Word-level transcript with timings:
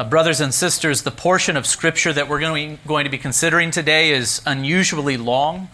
Uh, 0.00 0.04
brothers 0.08 0.40
and 0.40 0.54
sisters, 0.54 1.02
the 1.02 1.10
portion 1.10 1.58
of 1.58 1.66
Scripture 1.66 2.10
that 2.10 2.26
we're 2.26 2.40
going 2.40 2.78
to 3.04 3.10
be 3.10 3.18
considering 3.18 3.70
today 3.70 4.12
is 4.12 4.40
unusually 4.46 5.18
long. 5.18 5.68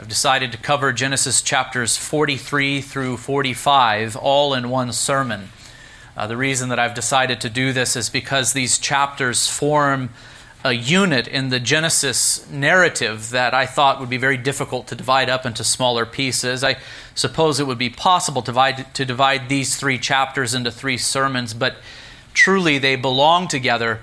I've 0.00 0.08
decided 0.08 0.50
to 0.50 0.58
cover 0.58 0.92
Genesis 0.92 1.40
chapters 1.42 1.96
43 1.96 2.80
through 2.80 3.18
45 3.18 4.16
all 4.16 4.52
in 4.52 4.68
one 4.68 4.92
sermon. 4.92 5.50
Uh, 6.16 6.26
the 6.26 6.36
reason 6.36 6.70
that 6.70 6.80
I've 6.80 6.94
decided 6.94 7.40
to 7.42 7.48
do 7.48 7.72
this 7.72 7.94
is 7.94 8.10
because 8.10 8.52
these 8.52 8.80
chapters 8.80 9.48
form 9.48 10.10
a 10.64 10.72
unit 10.72 11.28
in 11.28 11.50
the 11.50 11.60
Genesis 11.60 12.50
narrative 12.50 13.30
that 13.30 13.54
I 13.54 13.64
thought 13.64 14.00
would 14.00 14.10
be 14.10 14.16
very 14.16 14.38
difficult 14.38 14.88
to 14.88 14.96
divide 14.96 15.30
up 15.30 15.46
into 15.46 15.62
smaller 15.62 16.04
pieces. 16.04 16.64
I 16.64 16.78
suppose 17.14 17.60
it 17.60 17.68
would 17.68 17.78
be 17.78 17.90
possible 17.90 18.42
to 18.42 18.46
divide, 18.46 18.92
to 18.96 19.04
divide 19.04 19.48
these 19.48 19.76
three 19.76 20.00
chapters 20.00 20.52
into 20.52 20.72
three 20.72 20.98
sermons, 20.98 21.54
but 21.54 21.76
truly 22.36 22.78
they 22.78 22.94
belong 22.94 23.48
together. 23.48 24.00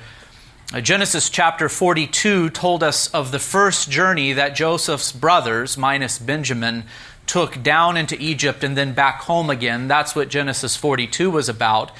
Uh, 0.73 0.81
Genesis 0.81 1.29
chapter 1.29 1.69
42 1.69 2.49
told 2.49 2.83
us 2.83 3.07
of 3.13 3.31
the 3.31 3.39
first 3.39 3.89
journey 3.89 4.33
that 4.33 4.55
Joseph's 4.55 5.11
brothers, 5.11 5.77
minus 5.77 6.19
Benjamin, 6.19 6.83
took 7.27 7.63
down 7.63 7.95
into 7.95 8.19
Egypt 8.19 8.63
and 8.63 8.75
then 8.75 8.93
back 8.93 9.21
home 9.21 9.49
again. 9.49 9.87
That's 9.87 10.15
what 10.15 10.27
Genesis 10.27 10.75
42 10.75 11.31
was 11.31 11.47
about. 11.47 11.91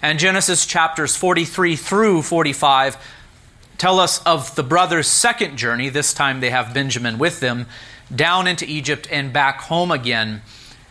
And 0.00 0.18
Genesis 0.18 0.64
chapters 0.64 1.16
43 1.16 1.76
through 1.76 2.22
45 2.22 2.96
tell 3.76 3.98
us 3.98 4.22
of 4.22 4.54
the 4.54 4.62
brothers' 4.62 5.08
second 5.08 5.56
journey. 5.56 5.88
This 5.88 6.14
time 6.14 6.40
they 6.40 6.50
have 6.50 6.72
Benjamin 6.72 7.18
with 7.18 7.40
them 7.40 7.66
down 8.14 8.46
into 8.46 8.64
Egypt 8.66 9.08
and 9.10 9.32
back 9.32 9.62
home 9.62 9.90
again. 9.90 10.42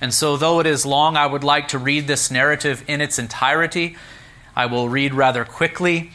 And 0.01 0.13
so, 0.13 0.35
though 0.35 0.59
it 0.59 0.65
is 0.65 0.85
long, 0.85 1.15
I 1.15 1.27
would 1.27 1.43
like 1.43 1.67
to 1.69 1.77
read 1.77 2.07
this 2.07 2.31
narrative 2.31 2.83
in 2.87 3.01
its 3.01 3.19
entirety. 3.19 3.95
I 4.61 4.67
will 4.67 4.89
read 4.89 5.15
rather 5.15 5.43
quickly. 5.43 6.11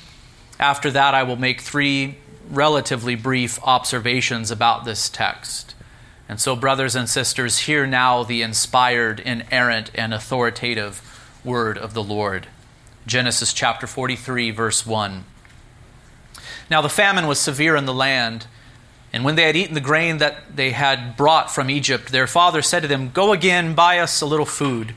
After 0.60 0.88
that, 0.92 1.14
I 1.14 1.24
will 1.24 1.34
make 1.34 1.60
three 1.60 2.14
relatively 2.48 3.16
brief 3.16 3.58
observations 3.64 4.52
about 4.52 4.84
this 4.84 5.08
text. 5.08 5.74
And 6.28 6.40
so, 6.40 6.54
brothers 6.54 6.94
and 6.94 7.08
sisters, 7.08 7.58
hear 7.66 7.88
now 7.88 8.22
the 8.22 8.42
inspired, 8.42 9.18
inerrant, 9.18 9.90
and 9.96 10.14
authoritative 10.14 11.02
word 11.42 11.76
of 11.76 11.92
the 11.92 12.04
Lord. 12.04 12.46
Genesis 13.04 13.52
chapter 13.52 13.88
43, 13.88 14.52
verse 14.52 14.86
1. 14.86 15.24
Now 16.70 16.80
the 16.80 16.88
famine 16.88 17.26
was 17.26 17.40
severe 17.40 17.74
in 17.74 17.86
the 17.86 17.92
land. 17.92 18.46
And 19.12 19.24
when 19.24 19.34
they 19.34 19.48
had 19.48 19.56
eaten 19.56 19.74
the 19.74 19.80
grain 19.80 20.18
that 20.18 20.54
they 20.54 20.70
had 20.70 21.16
brought 21.16 21.50
from 21.50 21.68
Egypt, 21.68 22.12
their 22.12 22.28
father 22.28 22.62
said 22.62 22.82
to 22.82 22.88
them, 22.88 23.10
Go 23.10 23.32
again, 23.32 23.74
buy 23.74 23.98
us 23.98 24.20
a 24.20 24.26
little 24.26 24.46
food. 24.46 24.94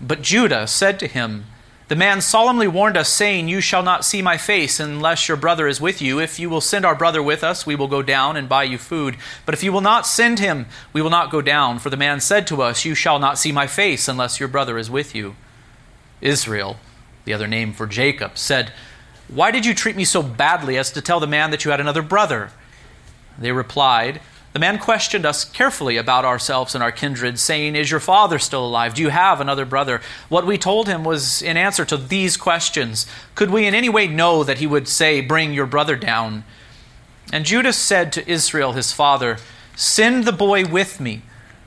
But 0.00 0.22
Judah 0.22 0.66
said 0.66 0.98
to 0.98 1.06
him, 1.06 1.44
The 1.88 1.96
man 1.96 2.22
solemnly 2.22 2.66
warned 2.66 2.96
us, 2.96 3.10
saying, 3.10 3.48
You 3.48 3.60
shall 3.60 3.82
not 3.82 4.04
see 4.04 4.22
my 4.22 4.38
face 4.38 4.80
unless 4.80 5.28
your 5.28 5.36
brother 5.36 5.68
is 5.68 5.80
with 5.80 6.00
you. 6.00 6.18
If 6.18 6.38
you 6.38 6.48
will 6.48 6.62
send 6.62 6.86
our 6.86 6.94
brother 6.94 7.22
with 7.22 7.44
us, 7.44 7.66
we 7.66 7.74
will 7.74 7.88
go 7.88 8.00
down 8.00 8.36
and 8.36 8.48
buy 8.48 8.64
you 8.64 8.78
food. 8.78 9.16
But 9.44 9.54
if 9.54 9.62
you 9.62 9.70
will 9.70 9.82
not 9.82 10.06
send 10.06 10.38
him, 10.38 10.66
we 10.94 11.02
will 11.02 11.10
not 11.10 11.30
go 11.30 11.42
down. 11.42 11.78
For 11.78 11.90
the 11.90 11.96
man 11.96 12.20
said 12.20 12.46
to 12.46 12.62
us, 12.62 12.84
You 12.84 12.94
shall 12.94 13.18
not 13.18 13.38
see 13.38 13.52
my 13.52 13.66
face 13.66 14.08
unless 14.08 14.40
your 14.40 14.48
brother 14.48 14.78
is 14.78 14.90
with 14.90 15.14
you. 15.14 15.36
Israel, 16.22 16.78
the 17.26 17.34
other 17.34 17.46
name 17.46 17.74
for 17.74 17.86
Jacob, 17.86 18.38
said, 18.38 18.72
why 19.28 19.50
did 19.50 19.64
you 19.64 19.74
treat 19.74 19.96
me 19.96 20.04
so 20.04 20.22
badly 20.22 20.76
as 20.76 20.90
to 20.92 21.00
tell 21.00 21.18
the 21.20 21.26
man 21.26 21.50
that 21.50 21.64
you 21.64 21.70
had 21.70 21.80
another 21.80 22.02
brother? 22.02 22.50
They 23.38 23.52
replied, 23.52 24.20
The 24.54 24.60
man 24.60 24.78
questioned 24.78 25.26
us 25.26 25.44
carefully 25.44 25.96
about 25.96 26.24
ourselves 26.24 26.76
and 26.76 26.84
our 26.84 26.92
kindred, 26.92 27.40
saying, 27.40 27.74
Is 27.74 27.90
your 27.90 27.98
father 27.98 28.38
still 28.38 28.64
alive? 28.64 28.94
Do 28.94 29.02
you 29.02 29.08
have 29.08 29.40
another 29.40 29.64
brother? 29.64 30.00
What 30.28 30.46
we 30.46 30.58
told 30.58 30.86
him 30.86 31.02
was 31.02 31.42
in 31.42 31.56
answer 31.56 31.84
to 31.84 31.96
these 31.96 32.36
questions. 32.36 33.04
Could 33.34 33.50
we 33.50 33.66
in 33.66 33.74
any 33.74 33.88
way 33.88 34.06
know 34.06 34.44
that 34.44 34.58
he 34.58 34.66
would 34.68 34.86
say, 34.86 35.20
Bring 35.20 35.54
your 35.54 35.66
brother 35.66 35.96
down? 35.96 36.44
And 37.32 37.44
Judah 37.44 37.72
said 37.72 38.12
to 38.12 38.30
Israel 38.30 38.74
his 38.74 38.92
father, 38.92 39.38
Send 39.74 40.22
the 40.22 40.32
boy 40.32 40.64
with 40.64 41.00
me 41.00 41.22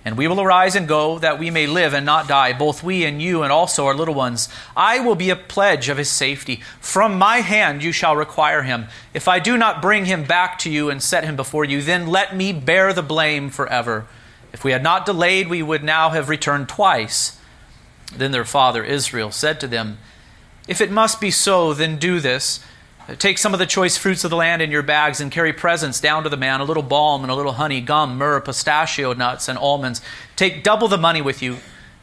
and 0.07 0.17
we 0.17 0.25
will 0.25 0.39
arise 0.39 0.77
and 0.77 0.87
go, 0.87 1.19
that 1.19 1.37
we 1.37 1.49
may 1.49 1.67
live 1.67 1.93
and 1.93 2.05
not 2.05 2.29
die, 2.29 2.53
both 2.53 2.81
we 2.81 3.03
and 3.03 3.21
you, 3.21 3.43
and 3.43 3.51
also 3.51 3.87
our 3.87 3.93
little 3.93 4.13
ones. 4.13 4.47
I 4.73 5.01
will 5.01 5.15
be 5.15 5.29
a 5.29 5.35
pledge 5.35 5.89
of 5.89 5.97
his 5.97 6.09
safety. 6.09 6.61
From 6.79 7.17
my 7.17 7.39
hand 7.39 7.83
you 7.83 7.91
shall 7.91 8.15
require 8.15 8.61
him. 8.63 8.87
If 9.13 9.27
I 9.27 9.39
do 9.39 9.57
not 9.57 9.81
bring 9.81 10.05
him 10.05 10.23
back 10.23 10.59
to 10.59 10.69
you 10.69 10.89
and 10.89 11.03
set 11.03 11.25
him 11.25 11.35
before 11.35 11.65
you, 11.65 11.81
then 11.81 12.07
let 12.07 12.33
me 12.33 12.53
bear 12.53 12.93
the 12.93 13.03
blame 13.03 13.49
forever. 13.49 14.07
If 14.53 14.63
we 14.63 14.71
had 14.71 14.81
not 14.81 15.05
delayed, 15.05 15.49
we 15.49 15.61
would 15.61 15.83
now 15.83 16.11
have 16.11 16.29
returned 16.29 16.69
twice. 16.69 17.37
Then 18.15 18.31
their 18.31 18.45
father 18.45 18.85
Israel 18.85 19.31
said 19.31 19.59
to 19.59 19.67
them, 19.67 19.97
If 20.69 20.79
it 20.79 20.89
must 20.89 21.19
be 21.19 21.31
so, 21.31 21.73
then 21.73 21.97
do 21.97 22.21
this. 22.21 22.61
Take 23.15 23.37
some 23.37 23.53
of 23.53 23.59
the 23.59 23.65
choice 23.65 23.95
fruits 23.95 24.25
of 24.25 24.31
the 24.31 24.35
land 24.35 24.61
in 24.61 24.69
your 24.69 24.83
bags 24.83 25.21
and 25.21 25.31
carry 25.31 25.53
presents 25.53 26.01
down 26.01 26.23
to 26.23 26.29
the 26.29 26.35
man 26.35 26.59
a 26.59 26.65
little 26.65 26.83
balm 26.83 27.23
and 27.23 27.31
a 27.31 27.35
little 27.35 27.53
honey, 27.53 27.79
gum, 27.79 28.17
myrrh, 28.17 28.41
pistachio 28.41 29.13
nuts, 29.13 29.47
and 29.47 29.57
almonds. 29.57 30.01
Take 30.35 30.61
double 30.61 30.89
the 30.89 30.97
money 30.97 31.21
with 31.21 31.41
you. 31.41 31.57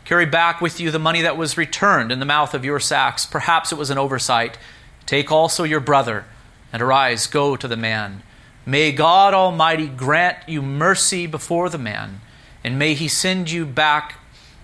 Carry 0.07 0.25
back 0.25 0.63
with 0.63 0.81
you 0.81 0.91
the 0.91 0.99
money 0.99 1.21
that 1.21 1.37
was 1.37 1.59
returned 1.59 2.11
in 2.11 2.21
the 2.21 2.27
mouth 2.27 2.55
of 2.55 2.65
your 2.65 2.81
sacks. 2.81 3.27
Perhaps 3.27 3.71
it 3.71 3.79
was 3.79 3.91
an 3.91 3.99
oversight. 3.99 4.57
Take 5.05 5.31
also 5.31 5.65
your 5.65 5.81
brother, 5.81 6.25
and 6.73 6.81
arise, 6.81 7.27
go 7.27 7.55
to 7.55 7.69
the 7.69 7.77
man. 7.77 8.23
May 8.65 8.91
God 8.91 9.35
Almighty 9.35 9.89
grant 9.89 10.49
you 10.49 10.63
mercy 10.63 11.27
before 11.27 11.69
the 11.69 11.77
man, 11.77 12.23
and 12.63 12.79
may 12.79 12.95
he 12.95 13.09
send 13.09 13.51
you 13.51 13.67
back 13.67 14.19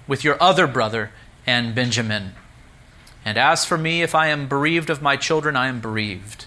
with 0.06 0.24
your 0.24 0.42
other 0.42 0.66
brother 0.66 1.10
and 1.46 1.74
Benjamin. 1.74 2.32
And 3.24 3.36
as 3.36 3.64
for 3.64 3.76
me, 3.76 4.02
if 4.02 4.14
I 4.14 4.28
am 4.28 4.48
bereaved 4.48 4.90
of 4.90 5.02
my 5.02 5.16
children, 5.16 5.56
I 5.56 5.68
am 5.68 5.80
bereaved. 5.80 6.46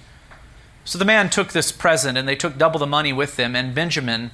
So 0.85 0.97
the 0.97 1.05
man 1.05 1.29
took 1.29 1.51
this 1.51 1.71
present, 1.71 2.17
and 2.17 2.27
they 2.27 2.35
took 2.35 2.57
double 2.57 2.79
the 2.79 2.87
money 2.87 3.13
with 3.13 3.35
them. 3.35 3.55
And 3.55 3.75
Benjamin, 3.75 4.31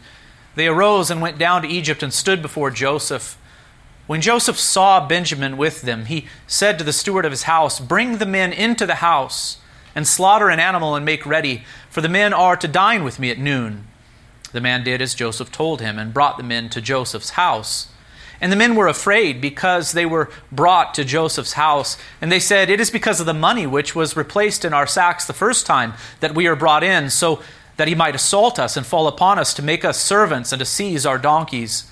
they 0.55 0.67
arose 0.67 1.11
and 1.11 1.21
went 1.21 1.37
down 1.37 1.61
to 1.61 1.67
Egypt 1.67 2.01
and 2.01 2.13
stood 2.13 2.41
before 2.41 2.71
Joseph. 2.71 3.37
When 4.07 4.21
Joseph 4.21 4.57
saw 4.57 5.05
Benjamin 5.05 5.57
with 5.57 5.83
them, 5.83 6.05
he 6.05 6.27
said 6.47 6.79
to 6.79 6.83
the 6.83 6.93
steward 6.93 7.25
of 7.25 7.31
his 7.31 7.43
house, 7.43 7.79
Bring 7.79 8.17
the 8.17 8.25
men 8.25 8.51
into 8.51 8.87
the 8.87 8.95
house, 8.95 9.59
and 9.93 10.07
slaughter 10.07 10.49
an 10.49 10.59
animal 10.59 10.95
and 10.95 11.05
make 11.05 11.25
ready, 11.25 11.63
for 11.89 12.01
the 12.01 12.09
men 12.09 12.33
are 12.33 12.55
to 12.57 12.67
dine 12.67 13.03
with 13.03 13.19
me 13.19 13.29
at 13.29 13.37
noon. 13.37 13.85
The 14.51 14.61
man 14.61 14.83
did 14.83 15.01
as 15.01 15.13
Joseph 15.13 15.51
told 15.51 15.81
him, 15.81 15.99
and 15.99 16.13
brought 16.13 16.37
the 16.37 16.43
men 16.43 16.69
to 16.69 16.81
Joseph's 16.81 17.31
house. 17.31 17.89
And 18.41 18.51
the 18.51 18.57
men 18.57 18.75
were 18.75 18.87
afraid 18.87 19.41
because 19.41 19.91
they 19.91 20.05
were 20.05 20.29
brought 20.51 20.93
to 20.93 21.03
Joseph's 21.03 21.53
house. 21.53 21.97
And 22.21 22.31
they 22.31 22.39
said, 22.39 22.69
It 22.69 22.79
is 22.79 22.89
because 22.89 23.19
of 23.19 23.25
the 23.25 23.33
money 23.33 23.67
which 23.67 23.95
was 23.95 24.15
replaced 24.15 24.63
in 24.63 24.73
our 24.73 24.87
sacks 24.87 25.25
the 25.25 25.33
first 25.33 25.65
time 25.65 25.93
that 26.21 26.35
we 26.35 26.47
are 26.47 26.55
brought 26.55 26.83
in, 26.83 27.09
so 27.09 27.41
that 27.77 27.87
he 27.87 27.95
might 27.95 28.15
assault 28.15 28.59
us 28.59 28.75
and 28.75 28.85
fall 28.85 29.07
upon 29.07 29.39
us 29.39 29.53
to 29.53 29.61
make 29.61 29.85
us 29.85 30.01
servants 30.01 30.51
and 30.51 30.59
to 30.59 30.65
seize 30.65 31.05
our 31.05 31.17
donkeys. 31.17 31.89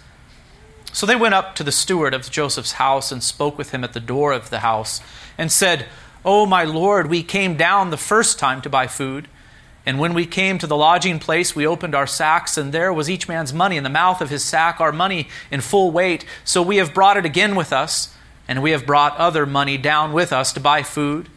So 0.92 1.06
they 1.06 1.16
went 1.16 1.34
up 1.34 1.56
to 1.56 1.64
the 1.64 1.72
steward 1.72 2.14
of 2.14 2.30
Joseph's 2.30 2.74
house 2.74 3.12
and 3.12 3.22
spoke 3.22 3.58
with 3.58 3.72
him 3.72 3.84
at 3.84 3.94
the 3.94 4.00
door 4.00 4.32
of 4.32 4.50
the 4.50 4.60
house 4.60 5.00
and 5.38 5.52
said, 5.52 5.86
O 6.26 6.46
my 6.46 6.64
lord, 6.64 7.08
we 7.08 7.24
came 7.24 7.56
down 7.56 7.90
the 7.90 7.98
first 7.98 8.40
time 8.40 8.62
to 8.62 8.70
buy 8.70 8.88
food. 8.88 9.28
And 9.88 10.00
when 10.00 10.14
we 10.14 10.26
came 10.26 10.58
to 10.58 10.68
the 10.68 10.76
lodging 10.76 11.18
place, 11.18 11.56
we 11.56 11.66
opened 11.66 11.96
our 11.96 12.06
sacks, 12.06 12.58
and 12.58 12.74
there 12.74 12.92
was 12.92 13.10
each 13.10 13.30
man's 13.30 13.54
money 13.54 13.78
in 13.78 13.86
the 13.86 13.90
mouth 13.90 14.20
of 14.20 14.30
his 14.30 14.44
sack, 14.44 14.82
our 14.82 14.92
money 14.92 15.30
in 15.50 15.62
full 15.62 15.92
weight. 15.92 16.26
So 16.44 16.62
we 16.62 16.76
have 16.76 16.94
brought 16.94 17.16
it 17.16 17.24
again 17.24 17.56
with 17.56 17.72
us, 17.72 18.14
and 18.50 18.62
we 18.62 18.72
have 18.72 18.86
brought 18.86 19.16
other 19.16 19.46
money 19.46 19.78
down 19.78 20.12
with 20.12 20.34
us 20.34 20.52
to 20.52 20.60
buy 20.60 20.84
food. 20.84 21.30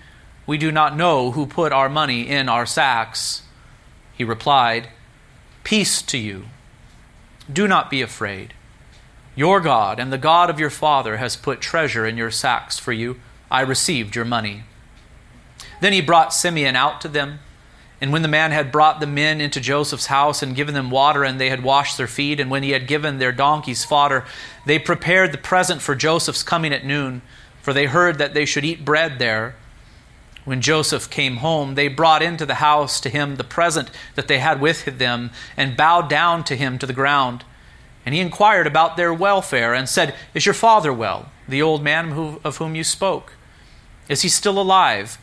We 0.48 0.58
do 0.58 0.72
not 0.72 0.96
know 0.96 1.30
who 1.30 1.46
put 1.46 1.70
our 1.70 1.88
money 1.88 2.28
in 2.28 2.48
our 2.48 2.66
sacks. 2.66 3.44
He 4.18 4.24
replied, 4.24 4.88
Peace 5.62 6.02
to 6.02 6.18
you. 6.18 6.46
Do 7.50 7.68
not 7.68 7.88
be 7.88 8.02
afraid. 8.02 8.52
Your 9.36 9.60
God 9.60 10.00
and 10.00 10.12
the 10.12 10.18
God 10.18 10.50
of 10.50 10.58
your 10.58 10.70
father 10.70 11.18
has 11.18 11.36
put 11.36 11.60
treasure 11.60 12.04
in 12.04 12.16
your 12.16 12.32
sacks 12.32 12.80
for 12.80 12.92
you. 12.92 13.20
I 13.48 13.60
received 13.60 14.16
your 14.16 14.24
money. 14.24 14.64
Then 15.80 15.92
he 15.92 16.00
brought 16.00 16.34
Simeon 16.34 16.74
out 16.74 17.00
to 17.02 17.08
them 17.08 17.38
and 18.00 18.12
when 18.12 18.22
the 18.22 18.28
man 18.28 18.50
had 18.50 18.72
brought 18.72 19.00
the 19.00 19.06
men 19.06 19.40
into 19.42 19.60
Joseph's 19.60 20.06
house 20.06 20.42
and 20.42 20.56
given 20.56 20.74
them 20.74 20.90
water, 20.90 21.22
and 21.22 21.38
they 21.38 21.50
had 21.50 21.62
washed 21.62 21.98
their 21.98 22.06
feet, 22.06 22.40
and 22.40 22.50
when 22.50 22.62
he 22.62 22.70
had 22.70 22.86
given 22.86 23.18
their 23.18 23.32
donkeys 23.32 23.84
fodder, 23.84 24.24
they 24.64 24.78
prepared 24.78 25.32
the 25.32 25.38
present 25.38 25.82
for 25.82 25.94
Joseph's 25.94 26.42
coming 26.42 26.72
at 26.72 26.84
noon, 26.84 27.20
for 27.60 27.74
they 27.74 27.86
heard 27.86 28.16
that 28.16 28.32
they 28.32 28.46
should 28.46 28.64
eat 28.64 28.86
bread 28.86 29.18
there. 29.18 29.54
When 30.46 30.62
Joseph 30.62 31.10
came 31.10 31.36
home, 31.36 31.74
they 31.74 31.88
brought 31.88 32.22
into 32.22 32.46
the 32.46 32.54
house 32.54 33.00
to 33.00 33.10
him 33.10 33.36
the 33.36 33.44
present 33.44 33.90
that 34.14 34.28
they 34.28 34.38
had 34.38 34.62
with 34.62 34.86
them, 34.86 35.30
and 35.54 35.76
bowed 35.76 36.08
down 36.08 36.42
to 36.44 36.56
him 36.56 36.78
to 36.78 36.86
the 36.86 36.94
ground. 36.94 37.44
And 38.06 38.14
he 38.14 38.22
inquired 38.22 38.66
about 38.66 38.96
their 38.96 39.12
welfare, 39.12 39.74
and 39.74 39.86
said, 39.86 40.14
Is 40.32 40.46
your 40.46 40.54
father 40.54 40.90
well, 40.92 41.30
the 41.46 41.60
old 41.60 41.82
man 41.82 42.38
of 42.44 42.56
whom 42.56 42.74
you 42.74 42.82
spoke? 42.82 43.34
Is 44.08 44.22
he 44.22 44.30
still 44.30 44.58
alive? 44.58 45.18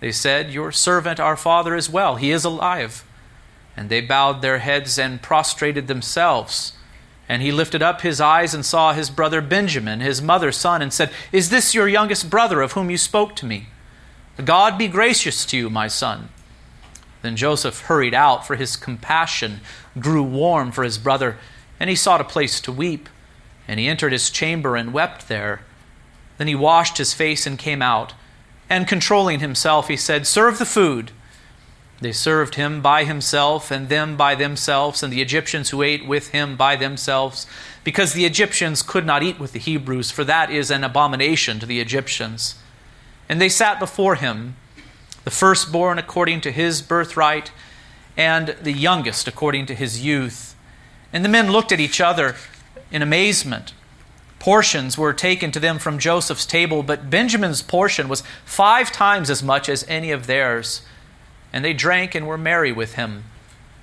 They 0.00 0.12
said, 0.12 0.52
Your 0.52 0.72
servant, 0.72 1.18
our 1.18 1.36
father, 1.36 1.74
is 1.74 1.90
well. 1.90 2.16
He 2.16 2.30
is 2.30 2.44
alive. 2.44 3.04
And 3.76 3.88
they 3.88 4.00
bowed 4.00 4.42
their 4.42 4.58
heads 4.58 4.98
and 4.98 5.22
prostrated 5.22 5.86
themselves. 5.86 6.72
And 7.28 7.42
he 7.42 7.52
lifted 7.52 7.82
up 7.82 8.00
his 8.00 8.20
eyes 8.20 8.54
and 8.54 8.64
saw 8.64 8.92
his 8.92 9.10
brother 9.10 9.40
Benjamin, 9.40 10.00
his 10.00 10.22
mother's 10.22 10.56
son, 10.56 10.80
and 10.80 10.92
said, 10.92 11.10
Is 11.30 11.50
this 11.50 11.74
your 11.74 11.86
youngest 11.86 12.30
brother 12.30 12.62
of 12.62 12.72
whom 12.72 12.90
you 12.90 12.96
spoke 12.96 13.36
to 13.36 13.46
me? 13.46 13.68
God 14.44 14.78
be 14.78 14.88
gracious 14.88 15.44
to 15.46 15.56
you, 15.56 15.70
my 15.70 15.88
son. 15.88 16.30
Then 17.22 17.36
Joseph 17.36 17.82
hurried 17.82 18.14
out, 18.14 18.46
for 18.46 18.56
his 18.56 18.76
compassion 18.76 19.60
grew 19.98 20.22
warm 20.22 20.70
for 20.72 20.84
his 20.84 20.96
brother, 20.96 21.36
and 21.80 21.90
he 21.90 21.96
sought 21.96 22.20
a 22.20 22.24
place 22.24 22.60
to 22.62 22.72
weep. 22.72 23.08
And 23.66 23.78
he 23.78 23.88
entered 23.88 24.12
his 24.12 24.30
chamber 24.30 24.76
and 24.76 24.94
wept 24.94 25.28
there. 25.28 25.60
Then 26.38 26.46
he 26.46 26.54
washed 26.54 26.98
his 26.98 27.12
face 27.12 27.46
and 27.46 27.58
came 27.58 27.82
out. 27.82 28.14
And 28.70 28.86
controlling 28.86 29.40
himself, 29.40 29.88
he 29.88 29.96
said, 29.96 30.26
Serve 30.26 30.58
the 30.58 30.66
food. 30.66 31.12
They 32.00 32.12
served 32.12 32.54
him 32.54 32.80
by 32.80 33.04
himself, 33.04 33.70
and 33.70 33.88
them 33.88 34.16
by 34.16 34.34
themselves, 34.34 35.02
and 35.02 35.12
the 35.12 35.22
Egyptians 35.22 35.70
who 35.70 35.82
ate 35.82 36.06
with 36.06 36.28
him 36.28 36.56
by 36.56 36.76
themselves, 36.76 37.46
because 37.82 38.12
the 38.12 38.24
Egyptians 38.24 38.82
could 38.82 39.04
not 39.04 39.22
eat 39.22 39.40
with 39.40 39.52
the 39.52 39.58
Hebrews, 39.58 40.10
for 40.10 40.22
that 40.24 40.50
is 40.50 40.70
an 40.70 40.84
abomination 40.84 41.58
to 41.58 41.66
the 41.66 41.80
Egyptians. 41.80 42.54
And 43.28 43.40
they 43.40 43.48
sat 43.48 43.80
before 43.80 44.14
him, 44.14 44.56
the 45.24 45.30
firstborn 45.30 45.98
according 45.98 46.40
to 46.42 46.52
his 46.52 46.82
birthright, 46.82 47.50
and 48.16 48.48
the 48.62 48.72
youngest 48.72 49.26
according 49.26 49.66
to 49.66 49.74
his 49.74 50.04
youth. 50.04 50.54
And 51.12 51.24
the 51.24 51.28
men 51.28 51.50
looked 51.50 51.72
at 51.72 51.80
each 51.80 52.00
other 52.00 52.36
in 52.92 53.02
amazement. 53.02 53.72
Portions 54.38 54.96
were 54.96 55.12
taken 55.12 55.50
to 55.50 55.60
them 55.60 55.78
from 55.78 55.98
Joseph's 55.98 56.46
table, 56.46 56.82
but 56.82 57.10
Benjamin's 57.10 57.62
portion 57.62 58.08
was 58.08 58.22
five 58.44 58.92
times 58.92 59.30
as 59.30 59.42
much 59.42 59.68
as 59.68 59.84
any 59.88 60.10
of 60.10 60.26
theirs. 60.26 60.82
And 61.52 61.64
they 61.64 61.72
drank 61.72 62.14
and 62.14 62.26
were 62.26 62.38
merry 62.38 62.70
with 62.70 62.94
him. 62.94 63.24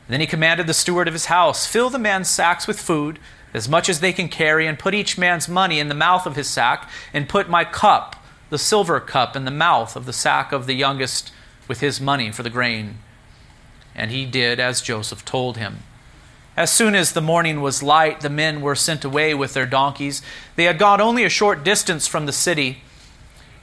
Then 0.08 0.22
he 0.22 0.28
commanded 0.28 0.68
the 0.68 0.74
steward 0.74 1.08
of 1.08 1.14
his 1.14 1.26
house 1.26 1.66
Fill 1.66 1.90
the 1.90 2.00
man's 2.00 2.30
sacks 2.30 2.68
with 2.68 2.80
food, 2.80 3.20
as 3.54 3.68
much 3.68 3.90
as 3.90 4.00
they 4.00 4.14
can 4.14 4.30
carry, 4.30 4.68
and 4.68 4.80
put 4.80 4.94
each 4.94 5.18
man's 5.18 5.50
money 5.50 5.80
in 5.80 5.88
the 5.90 5.96
mouth 5.96 6.26
of 6.26 6.36
his 6.36 6.48
sack, 6.48 6.90
and 7.14 7.30
put 7.30 7.50
my 7.50 7.64
cup, 7.64 8.16
the 8.50 8.58
silver 8.58 9.00
cup, 9.00 9.36
in 9.36 9.46
the 9.46 9.52
mouth 9.52 9.96
of 9.96 10.06
the 10.06 10.14
sack 10.14 10.52
of 10.52 10.68
the 10.68 10.76
youngest 10.76 11.32
with 11.68 11.80
his 11.80 12.00
money 12.00 12.32
for 12.32 12.44
the 12.44 12.50
grain. 12.50 13.00
And 13.96 14.12
he 14.12 14.26
did 14.26 14.60
as 14.60 14.82
Joseph 14.82 15.26
told 15.26 15.58
him. 15.58 15.80
As 16.58 16.72
soon 16.72 16.96
as 16.96 17.12
the 17.12 17.22
morning 17.22 17.62
was 17.62 17.84
light, 17.84 18.22
the 18.22 18.30
men 18.30 18.62
were 18.62 18.76
sent 18.76 19.04
away 19.04 19.34
with 19.34 19.54
their 19.54 19.66
donkeys. 19.66 20.22
They 20.56 20.64
had 20.64 20.80
gone 20.80 21.02
only 21.02 21.24
a 21.24 21.30
short 21.30 21.64
distance 21.64 22.08
from 22.08 22.26
the 22.26 22.32
city. 22.32 22.82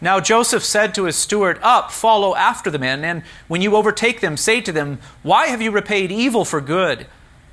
Now 0.01 0.21
Joseph 0.21 0.65
said 0.65 0.95
to 0.95 1.05
his 1.05 1.17
steward, 1.17 1.59
Up, 1.63 1.91
follow 1.91 2.35
after 2.35 2.71
the 2.71 2.79
men, 2.79 3.05
and 3.05 3.23
when 3.49 3.63
you 3.63 3.77
overtake 3.77 4.21
them, 4.21 4.37
say 4.37 4.61
to 4.61 4.73
them, 4.73 4.99
Why 5.23 5.47
have 5.47 5.63
you 5.63 5.71
repaid 5.71 6.13
evil 6.13 6.45
for 6.45 6.61
good? 6.61 7.07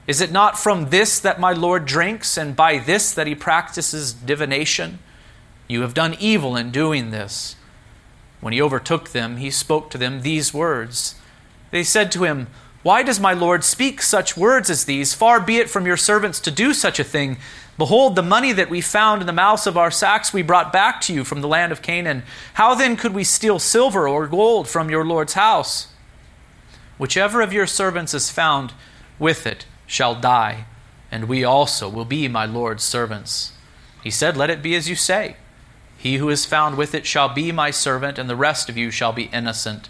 Is 0.07 0.19
it 0.19 0.31
not 0.31 0.57
from 0.57 0.89
this 0.89 1.19
that 1.19 1.39
my 1.39 1.53
Lord 1.53 1.85
drinks, 1.85 2.35
and 2.35 2.55
by 2.55 2.79
this 2.79 3.13
that 3.13 3.27
he 3.27 3.35
practices 3.35 4.11
divination? 4.11 4.99
You 5.67 5.81
have 5.83 5.93
done 5.93 6.17
evil 6.19 6.57
in 6.57 6.71
doing 6.71 7.11
this. 7.11 7.55
When 8.41 8.51
he 8.51 8.61
overtook 8.61 9.09
them, 9.09 9.37
he 9.37 9.51
spoke 9.51 9.91
to 9.91 9.97
them 9.99 10.21
these 10.21 10.53
words. 10.53 11.15
They 11.69 11.83
said 11.83 12.11
to 12.13 12.23
him, 12.23 12.47
why 12.81 13.03
does 13.03 13.19
my 13.19 13.33
Lord 13.33 13.63
speak 13.63 14.01
such 14.01 14.37
words 14.37 14.69
as 14.69 14.85
these? 14.85 15.13
Far 15.13 15.39
be 15.39 15.57
it 15.57 15.69
from 15.69 15.85
your 15.85 15.97
servants 15.97 16.39
to 16.41 16.51
do 16.51 16.73
such 16.73 16.99
a 16.99 17.03
thing. 17.03 17.37
Behold, 17.77 18.15
the 18.15 18.23
money 18.23 18.51
that 18.53 18.69
we 18.69 18.81
found 18.81 19.21
in 19.21 19.27
the 19.27 19.33
mouths 19.33 19.67
of 19.67 19.77
our 19.77 19.91
sacks 19.91 20.33
we 20.33 20.41
brought 20.41 20.71
back 20.71 21.01
to 21.01 21.13
you 21.13 21.23
from 21.23 21.41
the 21.41 21.47
land 21.47 21.71
of 21.71 21.81
Canaan. 21.81 22.23
How 22.53 22.75
then 22.75 22.95
could 22.95 23.13
we 23.13 23.23
steal 23.23 23.59
silver 23.59 24.07
or 24.07 24.27
gold 24.27 24.67
from 24.67 24.89
your 24.89 25.05
Lord's 25.05 25.33
house? 25.33 25.87
Whichever 26.97 27.41
of 27.41 27.53
your 27.53 27.67
servants 27.67 28.13
is 28.13 28.29
found 28.29 28.73
with 29.17 29.45
it 29.45 29.65
shall 29.85 30.15
die, 30.15 30.65
and 31.11 31.29
we 31.29 31.43
also 31.43 31.89
will 31.89 32.05
be 32.05 32.27
my 32.27 32.45
Lord's 32.45 32.83
servants. 32.83 33.53
He 34.03 34.11
said, 34.11 34.37
Let 34.37 34.49
it 34.49 34.61
be 34.61 34.75
as 34.75 34.89
you 34.89 34.95
say. 34.95 35.37
He 35.97 36.17
who 36.17 36.29
is 36.29 36.45
found 36.45 36.77
with 36.77 36.95
it 36.95 37.05
shall 37.05 37.27
be 37.27 37.51
my 37.51 37.71
servant, 37.71 38.17
and 38.17 38.29
the 38.29 38.35
rest 38.35 38.69
of 38.69 38.77
you 38.77 38.91
shall 38.91 39.11
be 39.11 39.29
innocent. 39.33 39.89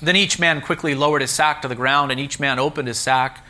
Then 0.00 0.16
each 0.16 0.38
man 0.38 0.60
quickly 0.60 0.94
lowered 0.94 1.22
his 1.22 1.30
sack 1.30 1.62
to 1.62 1.68
the 1.68 1.74
ground, 1.74 2.10
and 2.10 2.20
each 2.20 2.38
man 2.38 2.58
opened 2.58 2.88
his 2.88 2.98
sack. 2.98 3.44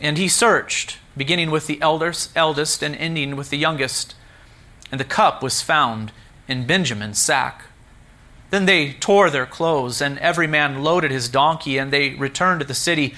And 0.00 0.16
he 0.16 0.28
searched, 0.28 0.98
beginning 1.16 1.50
with 1.50 1.66
the 1.66 1.80
elders, 1.80 2.30
eldest 2.34 2.82
and 2.82 2.96
ending 2.96 3.36
with 3.36 3.50
the 3.50 3.58
youngest. 3.58 4.14
And 4.90 4.98
the 4.98 5.04
cup 5.04 5.42
was 5.42 5.62
found 5.62 6.12
in 6.48 6.66
Benjamin's 6.66 7.18
sack. 7.18 7.64
Then 8.50 8.66
they 8.66 8.92
tore 8.94 9.30
their 9.30 9.46
clothes, 9.46 10.00
and 10.00 10.18
every 10.18 10.46
man 10.46 10.82
loaded 10.82 11.10
his 11.10 11.28
donkey, 11.28 11.78
and 11.78 11.92
they 11.92 12.10
returned 12.10 12.60
to 12.60 12.66
the 12.66 12.74
city. 12.74 13.14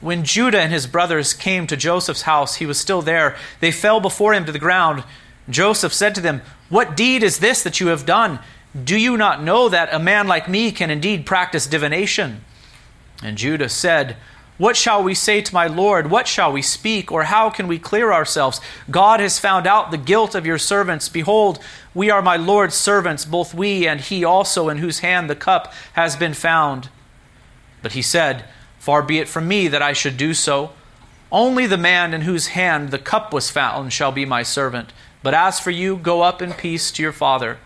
When 0.00 0.24
Judah 0.24 0.60
and 0.60 0.72
his 0.72 0.86
brothers 0.86 1.34
came 1.34 1.66
to 1.66 1.76
Joseph's 1.76 2.22
house, 2.22 2.56
he 2.56 2.66
was 2.66 2.78
still 2.78 3.02
there. 3.02 3.36
They 3.60 3.72
fell 3.72 4.00
before 4.00 4.34
him 4.34 4.44
to 4.44 4.52
the 4.52 4.58
ground. 4.58 5.04
Joseph 5.48 5.92
said 5.92 6.14
to 6.14 6.20
them, 6.20 6.42
What 6.68 6.96
deed 6.96 7.22
is 7.22 7.38
this 7.38 7.62
that 7.62 7.80
you 7.80 7.88
have 7.88 8.06
done? 8.06 8.38
Do 8.80 8.96
you 8.98 9.16
not 9.16 9.42
know 9.42 9.68
that 9.68 9.92
a 9.92 9.98
man 9.98 10.26
like 10.26 10.48
me 10.48 10.72
can 10.72 10.90
indeed 10.90 11.26
practice 11.26 11.66
divination? 11.66 12.44
And 13.22 13.36
Judah 13.36 13.68
said, 13.68 14.16
What 14.56 14.76
shall 14.76 15.02
we 15.02 15.14
say 15.14 15.42
to 15.42 15.54
my 15.54 15.66
Lord? 15.66 16.10
What 16.10 16.26
shall 16.26 16.50
we 16.50 16.62
speak? 16.62 17.12
Or 17.12 17.24
how 17.24 17.50
can 17.50 17.68
we 17.68 17.78
clear 17.78 18.12
ourselves? 18.12 18.60
God 18.90 19.20
has 19.20 19.38
found 19.38 19.66
out 19.66 19.90
the 19.90 19.98
guilt 19.98 20.34
of 20.34 20.46
your 20.46 20.58
servants. 20.58 21.10
Behold, 21.10 21.58
we 21.94 22.08
are 22.08 22.22
my 22.22 22.36
Lord's 22.36 22.74
servants, 22.74 23.26
both 23.26 23.52
we 23.52 23.86
and 23.86 24.00
he 24.00 24.24
also, 24.24 24.70
in 24.70 24.78
whose 24.78 25.00
hand 25.00 25.28
the 25.28 25.36
cup 25.36 25.72
has 25.92 26.16
been 26.16 26.34
found. 26.34 26.88
But 27.82 27.92
he 27.92 28.02
said, 28.02 28.46
Far 28.78 29.02
be 29.02 29.18
it 29.18 29.28
from 29.28 29.46
me 29.46 29.68
that 29.68 29.82
I 29.82 29.92
should 29.92 30.16
do 30.16 30.32
so. 30.32 30.72
Only 31.30 31.66
the 31.66 31.76
man 31.76 32.14
in 32.14 32.22
whose 32.22 32.48
hand 32.48 32.90
the 32.90 32.98
cup 32.98 33.32
was 33.32 33.50
found 33.50 33.92
shall 33.92 34.12
be 34.12 34.24
my 34.24 34.42
servant. 34.42 34.92
But 35.22 35.34
as 35.34 35.60
for 35.60 35.70
you, 35.70 35.96
go 35.96 36.22
up 36.22 36.40
in 36.40 36.52
peace 36.52 36.90
to 36.92 37.02
your 37.02 37.12
father. 37.12 37.58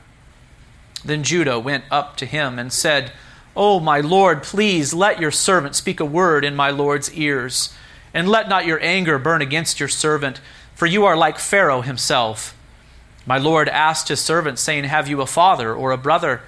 Then 1.07 1.23
Judah 1.23 1.59
went 1.59 1.85
up 1.91 2.17
to 2.17 2.27
him 2.27 2.59
and 2.59 2.73
said, 2.73 3.13
O 3.55 3.81
my 3.81 4.01
Lord, 4.01 4.43
please 4.43 4.93
let 4.93 5.21
your 5.21 5.31
servant 5.31 5.75
speak 5.75 6.01
a 6.01 6.05
word 6.05 6.45
in 6.45 6.55
my 6.55 6.71
Lord's 6.71 7.13
ears, 7.15 7.73
and 8.13 8.29
let 8.29 8.49
not 8.49 8.67
your 8.67 8.83
anger 8.83 9.19
burn 9.19 9.41
against 9.41 9.81
your 9.81 9.89
servant, 9.89 10.41
for 10.75 10.87
you 10.87 11.05
are 11.05 11.17
like 11.17 11.39
Pharaoh 11.39 11.81
himself. 11.81 12.55
My 13.25 13.39
Lord 13.39 13.69
asked 13.69 14.09
his 14.09 14.21
servant, 14.21 14.59
saying, 14.59 14.85
Have 14.85 15.09
you 15.09 15.21
a 15.21 15.27
father 15.27 15.75
or 15.75 15.91
a 15.91 15.99
brother? 15.99 16.43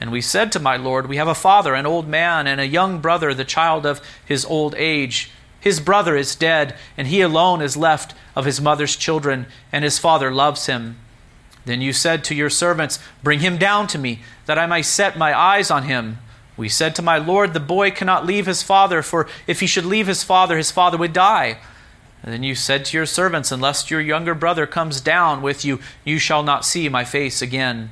And 0.00 0.10
we 0.10 0.20
said 0.20 0.50
to 0.52 0.60
my 0.60 0.76
Lord, 0.76 1.08
We 1.08 1.16
have 1.16 1.28
a 1.28 1.34
father, 1.34 1.74
an 1.74 1.86
old 1.86 2.08
man, 2.08 2.46
and 2.46 2.60
a 2.60 2.66
young 2.66 3.00
brother, 3.00 3.34
the 3.34 3.44
child 3.44 3.84
of 3.84 4.00
his 4.24 4.44
old 4.44 4.74
age. 4.76 5.30
His 5.60 5.80
brother 5.80 6.16
is 6.16 6.34
dead, 6.34 6.76
and 6.96 7.08
he 7.08 7.20
alone 7.20 7.62
is 7.62 7.76
left 7.76 8.14
of 8.34 8.44
his 8.44 8.60
mother's 8.60 8.96
children, 8.96 9.46
and 9.72 9.84
his 9.84 9.98
father 9.98 10.32
loves 10.32 10.66
him. 10.66 10.96
Then 11.64 11.80
you 11.80 11.92
said 11.92 12.24
to 12.24 12.34
your 12.34 12.50
servants, 12.50 12.98
Bring 13.22 13.40
him 13.40 13.56
down 13.56 13.86
to 13.88 13.98
me, 13.98 14.20
that 14.46 14.58
I 14.58 14.66
may 14.66 14.82
set 14.82 15.16
my 15.16 15.36
eyes 15.38 15.70
on 15.70 15.84
him. 15.84 16.18
We 16.56 16.68
said 16.68 16.94
to 16.96 17.02
my 17.02 17.18
Lord, 17.18 17.52
The 17.52 17.60
boy 17.60 17.90
cannot 17.90 18.26
leave 18.26 18.46
his 18.46 18.62
father, 18.62 19.02
for 19.02 19.26
if 19.46 19.60
he 19.60 19.66
should 19.66 19.86
leave 19.86 20.06
his 20.06 20.22
father, 20.22 20.56
his 20.56 20.70
father 20.70 20.98
would 20.98 21.12
die. 21.12 21.58
And 22.22 22.32
then 22.32 22.42
you 22.42 22.54
said 22.54 22.84
to 22.86 22.96
your 22.96 23.06
servants, 23.06 23.50
Unless 23.50 23.90
your 23.90 24.00
younger 24.00 24.34
brother 24.34 24.66
comes 24.66 25.00
down 25.00 25.42
with 25.42 25.64
you, 25.64 25.80
you 26.04 26.18
shall 26.18 26.42
not 26.42 26.64
see 26.64 26.88
my 26.88 27.04
face 27.04 27.42
again. 27.42 27.90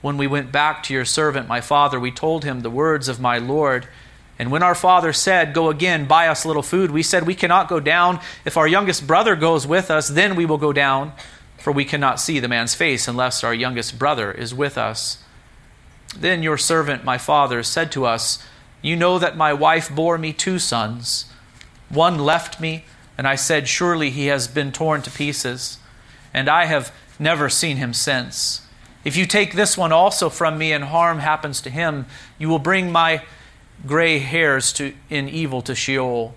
When 0.00 0.16
we 0.16 0.26
went 0.26 0.52
back 0.52 0.82
to 0.84 0.94
your 0.94 1.04
servant, 1.04 1.48
my 1.48 1.60
father, 1.60 1.98
we 1.98 2.12
told 2.12 2.44
him 2.44 2.60
the 2.60 2.70
words 2.70 3.08
of 3.08 3.20
my 3.20 3.38
Lord. 3.38 3.88
And 4.38 4.50
when 4.50 4.62
our 4.62 4.74
father 4.74 5.12
said, 5.12 5.54
Go 5.54 5.70
again, 5.70 6.06
buy 6.06 6.28
us 6.28 6.44
a 6.44 6.48
little 6.48 6.62
food, 6.62 6.90
we 6.90 7.02
said, 7.02 7.26
We 7.26 7.34
cannot 7.34 7.68
go 7.68 7.80
down. 7.80 8.20
If 8.44 8.56
our 8.56 8.68
youngest 8.68 9.06
brother 9.06 9.34
goes 9.34 9.66
with 9.66 9.90
us, 9.90 10.08
then 10.08 10.36
we 10.36 10.46
will 10.46 10.58
go 10.58 10.72
down 10.72 11.12
for 11.66 11.72
we 11.72 11.84
cannot 11.84 12.20
see 12.20 12.38
the 12.38 12.46
man's 12.46 12.76
face 12.76 13.08
unless 13.08 13.42
our 13.42 13.52
youngest 13.52 13.98
brother 13.98 14.30
is 14.30 14.54
with 14.54 14.78
us. 14.78 15.18
Then 16.16 16.40
your 16.40 16.56
servant, 16.56 17.02
my 17.02 17.18
father, 17.18 17.64
said 17.64 17.90
to 17.90 18.06
us, 18.06 18.38
You 18.82 18.94
know 18.94 19.18
that 19.18 19.36
my 19.36 19.52
wife 19.52 19.92
bore 19.92 20.16
me 20.16 20.32
two 20.32 20.60
sons. 20.60 21.24
One 21.88 22.20
left 22.20 22.60
me, 22.60 22.84
and 23.18 23.26
I 23.26 23.34
said, 23.34 23.66
Surely 23.66 24.10
he 24.10 24.26
has 24.26 24.46
been 24.46 24.70
torn 24.70 25.02
to 25.02 25.10
pieces, 25.10 25.78
and 26.32 26.48
I 26.48 26.66
have 26.66 26.94
never 27.18 27.48
seen 27.48 27.78
him 27.78 27.92
since. 27.92 28.64
If 29.02 29.16
you 29.16 29.26
take 29.26 29.54
this 29.54 29.76
one 29.76 29.90
also 29.90 30.28
from 30.28 30.58
me, 30.58 30.70
and 30.70 30.84
harm 30.84 31.18
happens 31.18 31.60
to 31.62 31.70
him, 31.70 32.06
you 32.38 32.48
will 32.48 32.60
bring 32.60 32.92
my 32.92 33.24
gray 33.84 34.20
hairs 34.20 34.72
to, 34.74 34.94
in 35.10 35.28
evil 35.28 35.62
to 35.62 35.74
Sheol. 35.74 36.36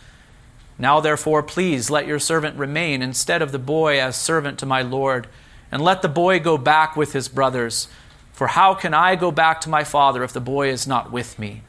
Now, 0.81 0.99
therefore, 0.99 1.43
please 1.43 1.91
let 1.91 2.07
your 2.07 2.17
servant 2.17 2.57
remain 2.57 3.03
instead 3.03 3.43
of 3.43 3.51
the 3.51 3.59
boy 3.59 4.01
as 4.01 4.15
servant 4.15 4.57
to 4.59 4.65
my 4.65 4.81
Lord, 4.81 5.27
and 5.71 5.79
let 5.79 6.01
the 6.01 6.09
boy 6.09 6.39
go 6.39 6.57
back 6.57 6.97
with 6.97 7.13
his 7.13 7.27
brothers. 7.27 7.87
For 8.33 8.47
how 8.47 8.73
can 8.73 8.91
I 8.91 9.15
go 9.15 9.29
back 9.29 9.61
to 9.61 9.69
my 9.69 9.83
father 9.83 10.23
if 10.23 10.33
the 10.33 10.41
boy 10.41 10.69
is 10.69 10.87
not 10.87 11.11
with 11.11 11.37
me? 11.37 11.61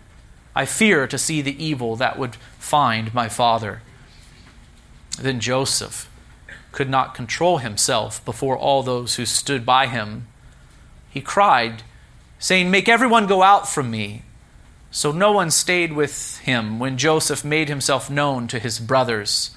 I 0.56 0.64
fear 0.64 1.06
to 1.06 1.18
see 1.18 1.42
the 1.42 1.62
evil 1.62 1.94
that 1.96 2.18
would 2.18 2.36
find 2.58 3.12
my 3.12 3.28
father. 3.28 3.82
Then 5.20 5.40
Joseph 5.40 6.10
could 6.72 6.88
not 6.88 7.14
control 7.14 7.58
himself 7.58 8.24
before 8.24 8.56
all 8.56 8.82
those 8.82 9.16
who 9.16 9.26
stood 9.26 9.66
by 9.66 9.88
him. 9.88 10.26
He 11.10 11.20
cried, 11.20 11.82
saying, 12.38 12.70
Make 12.70 12.88
everyone 12.88 13.26
go 13.26 13.42
out 13.42 13.68
from 13.68 13.90
me. 13.90 14.22
So 14.94 15.10
no 15.10 15.32
one 15.32 15.50
stayed 15.50 15.94
with 15.94 16.38
him 16.40 16.78
when 16.78 16.98
Joseph 16.98 17.44
made 17.44 17.70
himself 17.70 18.10
known 18.10 18.46
to 18.48 18.58
his 18.58 18.78
brothers. 18.78 19.50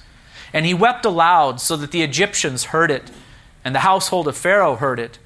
And 0.53 0.65
he 0.65 0.73
wept 0.73 1.03
aloud 1.03 1.59
so 1.59 1.75
that 1.75 1.91
the 1.91 2.03
Egyptians 2.03 2.65
heard 2.65 2.89
it, 2.89 3.11
and 3.63 3.75
the 3.75 3.79
household 3.79 4.29
of 4.29 4.37
Pharaoh 4.37 4.77
heard 4.77 4.97
it. 4.97 5.19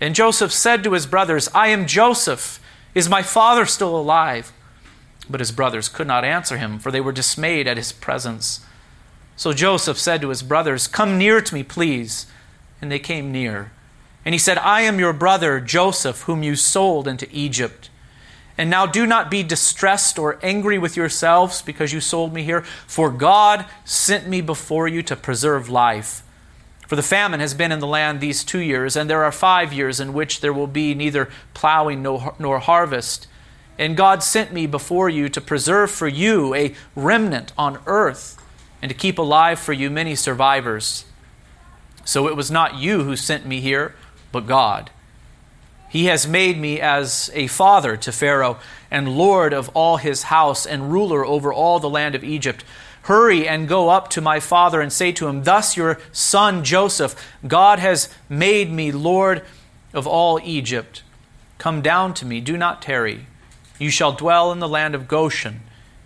And 0.00 0.14
Joseph 0.14 0.50
said 0.50 0.82
to 0.82 0.94
his 0.94 1.04
brothers, 1.04 1.50
I 1.54 1.68
am 1.68 1.86
Joseph. 1.86 2.58
Is 2.94 3.10
my 3.10 3.22
father 3.22 3.66
still 3.66 3.94
alive? 3.94 4.50
But 5.28 5.40
his 5.40 5.52
brothers 5.52 5.90
could 5.90 6.06
not 6.06 6.24
answer 6.24 6.56
him, 6.56 6.78
for 6.78 6.90
they 6.90 7.00
were 7.02 7.12
dismayed 7.12 7.68
at 7.68 7.76
his 7.76 7.92
presence. 7.92 8.64
So 9.36 9.52
Joseph 9.52 9.98
said 9.98 10.22
to 10.22 10.30
his 10.30 10.42
brothers, 10.42 10.86
Come 10.86 11.18
near 11.18 11.42
to 11.42 11.54
me, 11.54 11.62
please. 11.62 12.26
And 12.80 12.90
they 12.90 12.98
came 12.98 13.30
near. 13.30 13.72
And 14.24 14.34
he 14.34 14.38
said, 14.38 14.56
I 14.56 14.80
am 14.82 14.98
your 14.98 15.12
brother 15.12 15.60
Joseph, 15.60 16.22
whom 16.22 16.42
you 16.42 16.56
sold 16.56 17.06
into 17.06 17.28
Egypt. 17.30 17.89
And 18.58 18.68
now 18.68 18.86
do 18.86 19.06
not 19.06 19.30
be 19.30 19.42
distressed 19.42 20.18
or 20.18 20.38
angry 20.42 20.78
with 20.78 20.96
yourselves 20.96 21.62
because 21.62 21.92
you 21.92 22.00
sold 22.00 22.34
me 22.34 22.42
here, 22.42 22.62
for 22.86 23.10
God 23.10 23.64
sent 23.84 24.28
me 24.28 24.40
before 24.40 24.86
you 24.86 25.02
to 25.04 25.16
preserve 25.16 25.68
life. 25.68 26.22
For 26.86 26.96
the 26.96 27.02
famine 27.02 27.40
has 27.40 27.54
been 27.54 27.70
in 27.70 27.78
the 27.78 27.86
land 27.86 28.20
these 28.20 28.42
two 28.42 28.58
years, 28.58 28.96
and 28.96 29.08
there 29.08 29.22
are 29.22 29.32
five 29.32 29.72
years 29.72 30.00
in 30.00 30.12
which 30.12 30.40
there 30.40 30.52
will 30.52 30.66
be 30.66 30.92
neither 30.92 31.30
plowing 31.54 32.02
nor 32.02 32.58
harvest. 32.58 33.28
And 33.78 33.96
God 33.96 34.22
sent 34.22 34.52
me 34.52 34.66
before 34.66 35.08
you 35.08 35.28
to 35.28 35.40
preserve 35.40 35.90
for 35.90 36.08
you 36.08 36.52
a 36.54 36.74
remnant 36.96 37.52
on 37.56 37.78
earth 37.86 38.36
and 38.82 38.88
to 38.88 38.94
keep 38.94 39.18
alive 39.18 39.58
for 39.58 39.72
you 39.72 39.88
many 39.88 40.14
survivors. 40.14 41.04
So 42.04 42.26
it 42.26 42.36
was 42.36 42.50
not 42.50 42.76
you 42.76 43.04
who 43.04 43.14
sent 43.14 43.46
me 43.46 43.60
here, 43.60 43.94
but 44.32 44.46
God. 44.46 44.90
He 45.90 46.04
has 46.04 46.26
made 46.26 46.56
me 46.56 46.80
as 46.80 47.30
a 47.34 47.48
father 47.48 47.96
to 47.96 48.12
Pharaoh, 48.12 48.58
and 48.92 49.16
lord 49.16 49.52
of 49.52 49.68
all 49.74 49.96
his 49.96 50.22
house, 50.24 50.64
and 50.64 50.92
ruler 50.92 51.26
over 51.26 51.52
all 51.52 51.80
the 51.80 51.90
land 51.90 52.14
of 52.14 52.22
Egypt. 52.22 52.64
Hurry 53.02 53.48
and 53.48 53.68
go 53.68 53.88
up 53.88 54.08
to 54.10 54.20
my 54.20 54.38
father 54.38 54.80
and 54.80 54.92
say 54.92 55.10
to 55.10 55.26
him, 55.26 55.42
Thus 55.42 55.76
your 55.76 55.98
son 56.12 56.62
Joseph, 56.62 57.16
God 57.44 57.80
has 57.80 58.08
made 58.28 58.70
me 58.70 58.92
lord 58.92 59.42
of 59.92 60.06
all 60.06 60.38
Egypt. 60.44 61.02
Come 61.58 61.82
down 61.82 62.14
to 62.14 62.24
me, 62.24 62.40
do 62.40 62.56
not 62.56 62.80
tarry. 62.80 63.26
You 63.80 63.90
shall 63.90 64.12
dwell 64.12 64.52
in 64.52 64.60
the 64.60 64.68
land 64.68 64.94
of 64.94 65.08
Goshen, 65.08 65.60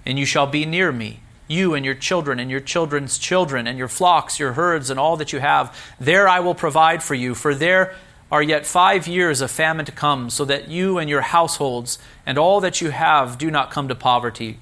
and 0.06 0.18
you 0.18 0.24
shall 0.24 0.46
be 0.46 0.64
near 0.64 0.92
me 0.92 1.20
you 1.46 1.74
and 1.74 1.84
your 1.84 1.94
children 1.94 2.40
and 2.40 2.50
your 2.50 2.60
children's 2.60 3.18
children 3.18 3.66
and 3.66 3.76
your 3.76 3.88
flocks, 3.88 4.38
your 4.38 4.54
herds, 4.54 4.88
and 4.88 4.98
all 4.98 5.16
that 5.18 5.32
you 5.32 5.40
have. 5.40 5.76
There 6.00 6.26
I 6.26 6.40
will 6.40 6.54
provide 6.54 7.02
for 7.02 7.14
you, 7.14 7.34
for 7.34 7.54
there 7.54 7.94
are 8.34 8.42
yet 8.42 8.66
five 8.66 9.06
years 9.06 9.40
of 9.40 9.48
famine 9.48 9.86
to 9.86 9.92
come, 9.92 10.28
so 10.28 10.44
that 10.44 10.66
you 10.66 10.98
and 10.98 11.08
your 11.08 11.20
households 11.20 12.00
and 12.26 12.36
all 12.36 12.60
that 12.60 12.80
you 12.80 12.90
have 12.90 13.38
do 13.38 13.48
not 13.48 13.70
come 13.70 13.86
to 13.86 13.94
poverty. 13.94 14.58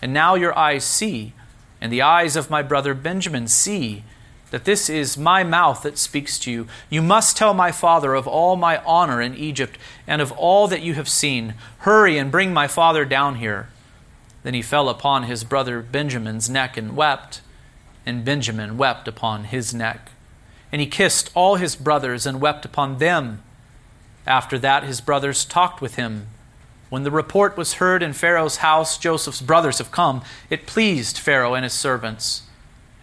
And 0.00 0.14
now 0.14 0.36
your 0.36 0.56
eyes 0.56 0.84
see, 0.84 1.32
and 1.80 1.92
the 1.92 2.02
eyes 2.02 2.36
of 2.36 2.50
my 2.50 2.62
brother 2.62 2.94
Benjamin 2.94 3.48
see, 3.48 4.04
that 4.52 4.64
this 4.64 4.88
is 4.88 5.18
my 5.18 5.42
mouth 5.42 5.82
that 5.82 5.98
speaks 5.98 6.38
to 6.38 6.52
you. 6.52 6.68
You 6.88 7.02
must 7.02 7.36
tell 7.36 7.52
my 7.52 7.72
father 7.72 8.14
of 8.14 8.28
all 8.28 8.54
my 8.54 8.76
honor 8.84 9.20
in 9.20 9.34
Egypt 9.34 9.76
and 10.06 10.22
of 10.22 10.30
all 10.30 10.68
that 10.68 10.82
you 10.82 10.94
have 10.94 11.08
seen. 11.08 11.54
Hurry 11.78 12.16
and 12.16 12.30
bring 12.30 12.54
my 12.54 12.68
father 12.68 13.04
down 13.04 13.34
here. 13.34 13.70
Then 14.44 14.54
he 14.54 14.62
fell 14.62 14.88
upon 14.88 15.24
his 15.24 15.42
brother 15.42 15.82
Benjamin's 15.82 16.48
neck 16.48 16.76
and 16.76 16.94
wept, 16.94 17.40
and 18.06 18.24
Benjamin 18.24 18.78
wept 18.78 19.08
upon 19.08 19.42
his 19.42 19.74
neck. 19.74 20.12
And 20.74 20.80
he 20.80 20.88
kissed 20.88 21.30
all 21.34 21.54
his 21.54 21.76
brothers 21.76 22.26
and 22.26 22.40
wept 22.40 22.64
upon 22.64 22.98
them. 22.98 23.44
After 24.26 24.58
that, 24.58 24.82
his 24.82 25.00
brothers 25.00 25.44
talked 25.44 25.80
with 25.80 25.94
him. 25.94 26.26
When 26.90 27.04
the 27.04 27.12
report 27.12 27.56
was 27.56 27.74
heard 27.74 28.02
in 28.02 28.12
Pharaoh's 28.12 28.56
house, 28.56 28.98
Joseph's 28.98 29.40
brothers 29.40 29.78
have 29.78 29.92
come, 29.92 30.22
it 30.50 30.66
pleased 30.66 31.16
Pharaoh 31.16 31.54
and 31.54 31.62
his 31.62 31.74
servants. 31.74 32.42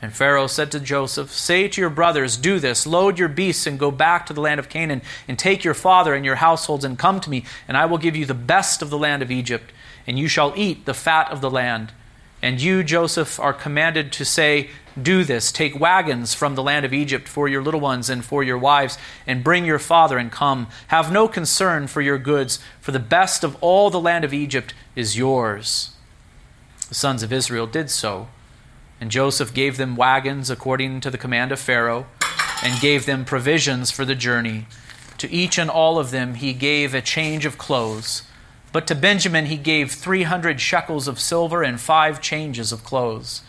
And 0.01 0.11
Pharaoh 0.11 0.47
said 0.47 0.69
to 0.73 0.81
Joseph, 0.81 1.31
Say 1.31 1.69
to 1.69 1.79
your 1.79 1.89
brothers, 1.89 2.35
Do 2.35 2.59
this, 2.59 2.85
load 2.85 3.17
your 3.17 3.29
beasts 3.29 3.65
and 3.65 3.79
go 3.79 3.91
back 3.91 4.25
to 4.25 4.33
the 4.33 4.41
land 4.41 4.59
of 4.59 4.67
Canaan, 4.67 5.01
and 5.25 5.39
take 5.39 5.63
your 5.63 5.73
father 5.73 6.13
and 6.13 6.25
your 6.25 6.35
households, 6.35 6.83
and 6.83 6.99
come 6.99 7.21
to 7.21 7.29
me, 7.29 7.45
and 7.69 7.77
I 7.77 7.85
will 7.85 7.97
give 7.97 8.17
you 8.17 8.25
the 8.25 8.33
best 8.33 8.81
of 8.81 8.89
the 8.89 8.97
land 8.97 9.23
of 9.23 9.31
Egypt 9.31 9.71
and 10.07 10.17
you 10.17 10.27
shall 10.27 10.53
eat 10.55 10.85
the 10.85 10.93
fat 10.93 11.31
of 11.31 11.41
the 11.41 11.49
land. 11.49 11.91
And 12.41 12.61
you, 12.61 12.83
Joseph, 12.83 13.39
are 13.39 13.53
commanded 13.53 14.11
to 14.13 14.25
say, 14.25 14.69
Do 14.99 15.23
this, 15.23 15.51
take 15.51 15.79
wagons 15.79 16.33
from 16.33 16.55
the 16.55 16.63
land 16.63 16.85
of 16.85 16.93
Egypt 16.93 17.27
for 17.27 17.47
your 17.47 17.61
little 17.61 17.79
ones 17.79 18.09
and 18.09 18.25
for 18.25 18.43
your 18.43 18.57
wives, 18.57 18.97
and 19.25 19.43
bring 19.43 19.65
your 19.65 19.79
father 19.79 20.17
and 20.17 20.31
come. 20.31 20.67
Have 20.87 21.11
no 21.11 21.27
concern 21.27 21.87
for 21.87 22.01
your 22.01 22.17
goods, 22.17 22.59
for 22.79 22.91
the 22.91 22.99
best 22.99 23.43
of 23.43 23.55
all 23.61 23.89
the 23.89 23.99
land 23.99 24.25
of 24.25 24.33
Egypt 24.33 24.73
is 24.95 25.17
yours. 25.17 25.95
The 26.89 26.95
sons 26.95 27.23
of 27.23 27.31
Israel 27.31 27.67
did 27.67 27.89
so. 27.89 28.27
And 28.99 29.09
Joseph 29.09 29.53
gave 29.53 29.77
them 29.77 29.95
wagons 29.95 30.49
according 30.49 31.01
to 31.01 31.09
the 31.09 31.17
command 31.17 31.51
of 31.51 31.59
Pharaoh, 31.59 32.05
and 32.63 32.79
gave 32.81 33.05
them 33.05 33.25
provisions 33.25 33.91
for 33.91 34.05
the 34.05 34.15
journey. 34.15 34.67
To 35.19 35.31
each 35.31 35.57
and 35.57 35.69
all 35.69 35.99
of 35.99 36.11
them 36.11 36.35
he 36.35 36.53
gave 36.53 36.93
a 36.93 37.01
change 37.01 37.45
of 37.45 37.57
clothes. 37.57 38.23
But 38.73 38.87
to 38.87 38.95
Benjamin 38.95 39.45
he 39.45 39.57
gave 39.57 39.91
300 39.91 40.59
shekels 40.59 41.07
of 41.07 41.19
silver 41.19 41.63
and 41.63 41.79
five 41.79 42.21
changes 42.21 42.71
of 42.71 42.83
clothes. 42.83 43.41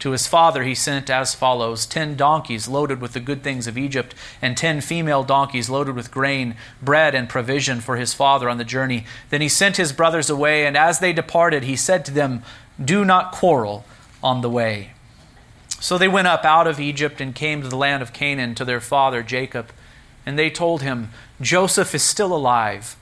To 0.00 0.10
his 0.10 0.26
father 0.26 0.62
he 0.62 0.74
sent 0.74 1.08
as 1.08 1.34
follows 1.34 1.86
ten 1.86 2.16
donkeys 2.16 2.68
loaded 2.68 3.00
with 3.00 3.12
the 3.12 3.20
good 3.20 3.42
things 3.42 3.66
of 3.66 3.78
Egypt, 3.78 4.14
and 4.42 4.56
ten 4.56 4.80
female 4.80 5.24
donkeys 5.24 5.70
loaded 5.70 5.96
with 5.96 6.10
grain, 6.10 6.54
bread, 6.82 7.14
and 7.14 7.28
provision 7.28 7.80
for 7.80 7.96
his 7.96 8.12
father 8.12 8.48
on 8.48 8.58
the 8.58 8.64
journey. 8.64 9.06
Then 9.30 9.40
he 9.40 9.48
sent 9.48 9.78
his 9.78 9.92
brothers 9.92 10.28
away, 10.28 10.66
and 10.66 10.76
as 10.76 10.98
they 10.98 11.12
departed, 11.12 11.64
he 11.64 11.76
said 11.76 12.04
to 12.04 12.12
them, 12.12 12.42
Do 12.82 13.04
not 13.04 13.32
quarrel 13.32 13.84
on 14.22 14.42
the 14.42 14.50
way. 14.50 14.90
So 15.80 15.98
they 15.98 16.08
went 16.08 16.28
up 16.28 16.44
out 16.44 16.66
of 16.66 16.80
Egypt 16.80 17.20
and 17.20 17.34
came 17.34 17.62
to 17.62 17.68
the 17.68 17.76
land 17.76 18.02
of 18.02 18.12
Canaan 18.12 18.54
to 18.56 18.64
their 18.64 18.80
father 18.80 19.22
Jacob. 19.22 19.70
And 20.24 20.38
they 20.38 20.50
told 20.50 20.82
him, 20.82 21.10
Joseph 21.40 21.94
is 21.94 22.02
still 22.02 22.34
alive 22.34 22.96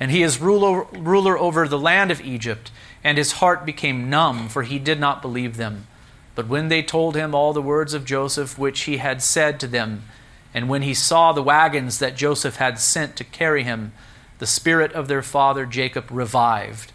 and 0.00 0.10
he 0.10 0.22
is 0.22 0.40
ruler, 0.40 0.84
ruler 0.92 1.38
over 1.38 1.68
the 1.68 1.78
land 1.78 2.10
of 2.10 2.22
Egypt. 2.22 2.72
And 3.04 3.18
his 3.18 3.32
heart 3.32 3.66
became 3.66 4.08
numb, 4.08 4.48
for 4.48 4.62
he 4.62 4.78
did 4.78 4.98
not 4.98 5.20
believe 5.20 5.56
them. 5.56 5.86
But 6.34 6.48
when 6.48 6.68
they 6.68 6.82
told 6.82 7.16
him 7.16 7.34
all 7.34 7.52
the 7.52 7.62
words 7.62 7.94
of 7.94 8.04
Joseph 8.04 8.58
which 8.58 8.82
he 8.82 8.98
had 8.98 9.22
said 9.22 9.58
to 9.60 9.66
them, 9.66 10.04
and 10.52 10.68
when 10.68 10.82
he 10.82 10.94
saw 10.94 11.32
the 11.32 11.42
wagons 11.42 11.98
that 11.98 12.16
Joseph 12.16 12.56
had 12.56 12.78
sent 12.78 13.16
to 13.16 13.24
carry 13.24 13.62
him, 13.62 13.92
the 14.38 14.46
spirit 14.46 14.92
of 14.92 15.06
their 15.06 15.22
father 15.22 15.66
Jacob 15.66 16.06
revived. 16.10 16.92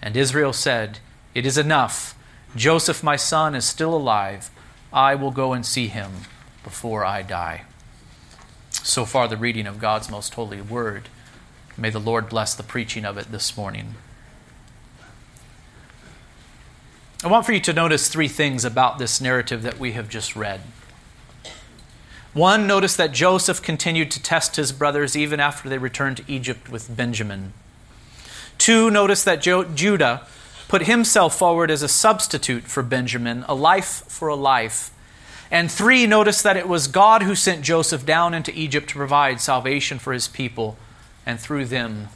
And 0.00 0.16
Israel 0.16 0.52
said, 0.52 1.00
It 1.34 1.44
is 1.44 1.58
enough. 1.58 2.16
Joseph, 2.56 3.02
my 3.02 3.16
son, 3.16 3.54
is 3.54 3.64
still 3.64 3.94
alive. 3.94 4.50
I 4.92 5.14
will 5.14 5.32
go 5.32 5.52
and 5.52 5.66
see 5.66 5.88
him 5.88 6.12
before 6.62 7.04
I 7.04 7.22
die. 7.22 7.62
So 8.70 9.04
far, 9.04 9.28
the 9.28 9.36
reading 9.36 9.66
of 9.66 9.80
God's 9.80 10.10
most 10.10 10.34
holy 10.34 10.60
word. 10.60 11.08
May 11.76 11.90
the 11.90 11.98
Lord 11.98 12.28
bless 12.28 12.54
the 12.54 12.62
preaching 12.62 13.04
of 13.04 13.18
it 13.18 13.32
this 13.32 13.56
morning. 13.56 13.96
I 17.24 17.28
want 17.28 17.46
for 17.46 17.52
you 17.54 17.60
to 17.60 17.72
notice 17.72 18.10
three 18.10 18.28
things 18.28 18.66
about 18.66 18.98
this 18.98 19.18
narrative 19.18 19.62
that 19.62 19.78
we 19.78 19.92
have 19.92 20.10
just 20.10 20.36
read. 20.36 20.60
One, 22.34 22.66
notice 22.66 22.96
that 22.96 23.12
Joseph 23.12 23.62
continued 23.62 24.10
to 24.10 24.22
test 24.22 24.56
his 24.56 24.72
brothers 24.72 25.16
even 25.16 25.40
after 25.40 25.70
they 25.70 25.78
returned 25.78 26.18
to 26.18 26.24
Egypt 26.28 26.68
with 26.68 26.94
Benjamin. 26.94 27.54
Two, 28.58 28.90
notice 28.90 29.24
that 29.24 29.40
jo- 29.40 29.64
Judah 29.64 30.26
put 30.68 30.82
himself 30.82 31.38
forward 31.38 31.70
as 31.70 31.82
a 31.82 31.88
substitute 31.88 32.64
for 32.64 32.82
Benjamin, 32.82 33.46
a 33.48 33.54
life 33.54 34.04
for 34.06 34.28
a 34.28 34.36
life. 34.36 34.90
And 35.50 35.72
three, 35.72 36.06
notice 36.06 36.42
that 36.42 36.58
it 36.58 36.68
was 36.68 36.88
God 36.88 37.22
who 37.22 37.34
sent 37.34 37.62
Joseph 37.62 38.04
down 38.04 38.34
into 38.34 38.54
Egypt 38.54 38.90
to 38.90 38.96
provide 38.96 39.40
salvation 39.40 39.98
for 39.98 40.12
his 40.12 40.28
people 40.28 40.76
and 41.24 41.40
through 41.40 41.64
them 41.64 42.08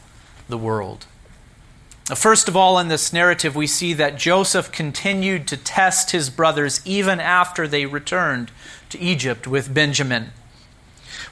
the 0.50 0.58
world. 0.58 1.06
First 2.16 2.48
of 2.48 2.56
all, 2.56 2.78
in 2.78 2.88
this 2.88 3.12
narrative, 3.12 3.54
we 3.54 3.66
see 3.66 3.92
that 3.92 4.16
Joseph 4.16 4.72
continued 4.72 5.46
to 5.48 5.58
test 5.58 6.12
his 6.12 6.30
brothers 6.30 6.80
even 6.86 7.20
after 7.20 7.68
they 7.68 7.84
returned 7.84 8.50
to 8.88 8.98
Egypt 8.98 9.46
with 9.46 9.74
Benjamin. 9.74 10.30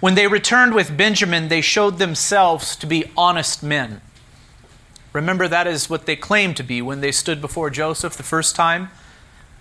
When 0.01 0.15
they 0.15 0.27
returned 0.27 0.75
with 0.75 0.97
Benjamin, 0.97 1.49
they 1.49 1.63
showed 1.63 1.99
themselves 1.99 2.77
to 2.77 2.87
be 2.87 3.11
honest 3.17 3.63
men. 3.63 4.03
Remember, 5.15 5.49
that 5.49 5.67
is 5.67 5.89
what 5.89 6.05
they 6.05 6.17
claimed 6.17 6.59
to 6.59 6.63
be 6.63 6.83
when 6.83 7.01
they 7.01 7.13
stood 7.13 7.41
before 7.41 7.71
Joseph 7.71 8.15
the 8.15 8.23
first 8.23 8.55
time. 8.55 8.91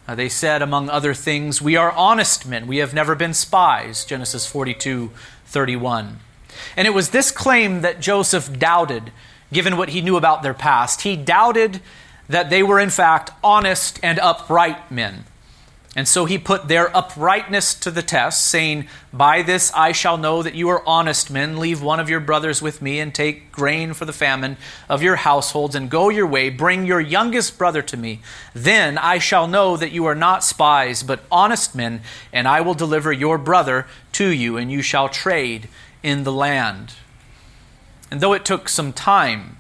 Uh, 0.05 0.13
they 0.13 0.27
said, 0.27 0.61
among 0.61 0.89
other 0.89 1.13
things, 1.13 1.61
We 1.61 1.77
are 1.77 1.93
honest 1.93 2.45
men. 2.45 2.67
We 2.67 2.77
have 2.77 2.93
never 2.93 3.15
been 3.15 3.33
spies. 3.33 4.03
Genesis 4.03 4.45
42 4.45 5.11
31. 5.45 6.19
And 6.75 6.87
it 6.87 6.91
was 6.91 7.09
this 7.09 7.31
claim 7.31 7.81
that 7.81 8.01
Joseph 8.01 8.59
doubted, 8.59 9.13
given 9.51 9.77
what 9.77 9.89
he 9.89 10.01
knew 10.01 10.17
about 10.17 10.43
their 10.43 10.53
past. 10.53 11.01
He 11.01 11.15
doubted 11.15 11.81
that 12.27 12.49
they 12.49 12.63
were 12.63 12.79
in 12.79 12.89
fact 12.89 13.31
honest 13.43 13.99
and 14.01 14.19
upright 14.19 14.91
men. 14.91 15.25
And 15.97 16.09
so 16.09 16.25
he 16.25 16.37
put 16.37 16.67
their 16.67 16.95
uprightness 16.95 17.73
to 17.75 17.89
the 17.89 18.01
test, 18.01 18.45
saying, 18.45 18.87
By 19.13 19.41
this 19.41 19.71
I 19.73 19.93
shall 19.93 20.17
know 20.17 20.43
that 20.43 20.53
you 20.53 20.67
are 20.67 20.85
honest 20.85 21.31
men. 21.31 21.57
Leave 21.57 21.81
one 21.81 22.01
of 22.01 22.09
your 22.09 22.19
brothers 22.19 22.61
with 22.61 22.81
me, 22.81 22.99
and 22.99 23.15
take 23.15 23.49
grain 23.49 23.93
for 23.93 24.03
the 24.03 24.11
famine 24.11 24.57
of 24.89 25.01
your 25.01 25.15
households, 25.15 25.73
and 25.73 25.89
go 25.89 26.09
your 26.09 26.27
way. 26.27 26.49
Bring 26.49 26.85
your 26.85 26.99
youngest 26.99 27.57
brother 27.57 27.81
to 27.83 27.95
me. 27.95 28.19
Then 28.53 28.97
I 28.97 29.19
shall 29.19 29.47
know 29.47 29.77
that 29.77 29.93
you 29.93 30.03
are 30.05 30.15
not 30.15 30.43
spies, 30.43 31.01
but 31.01 31.23
honest 31.31 31.73
men, 31.73 32.01
and 32.33 32.45
I 32.45 32.59
will 32.59 32.73
deliver 32.73 33.13
your 33.13 33.37
brother 33.37 33.87
to 34.13 34.27
you, 34.27 34.57
and 34.57 34.69
you 34.69 34.81
shall 34.81 35.07
trade 35.07 35.69
in 36.03 36.25
the 36.25 36.33
land. 36.33 36.95
And 38.15 38.21
though 38.21 38.31
it 38.31 38.45
took 38.45 38.69
some 38.69 38.93
time, 38.93 39.57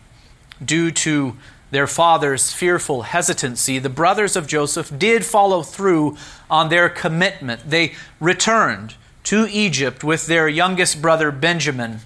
due 0.63 0.89
to 0.89 1.35
their 1.71 1.87
father's 1.87 2.53
fearful 2.53 3.01
hesitancy, 3.01 3.79
the 3.79 3.89
brothers 3.89 4.37
of 4.37 4.47
Joseph 4.47 4.97
did 4.97 5.25
follow 5.25 5.61
through 5.61 6.15
on 6.49 6.69
their 6.69 6.87
commitment. 6.87 7.69
They 7.69 7.95
returned 8.21 8.95
to 9.25 9.45
Egypt 9.51 10.05
with 10.05 10.27
their 10.27 10.47
youngest 10.47 11.01
brother 11.01 11.31
Benjamin, 11.31 11.99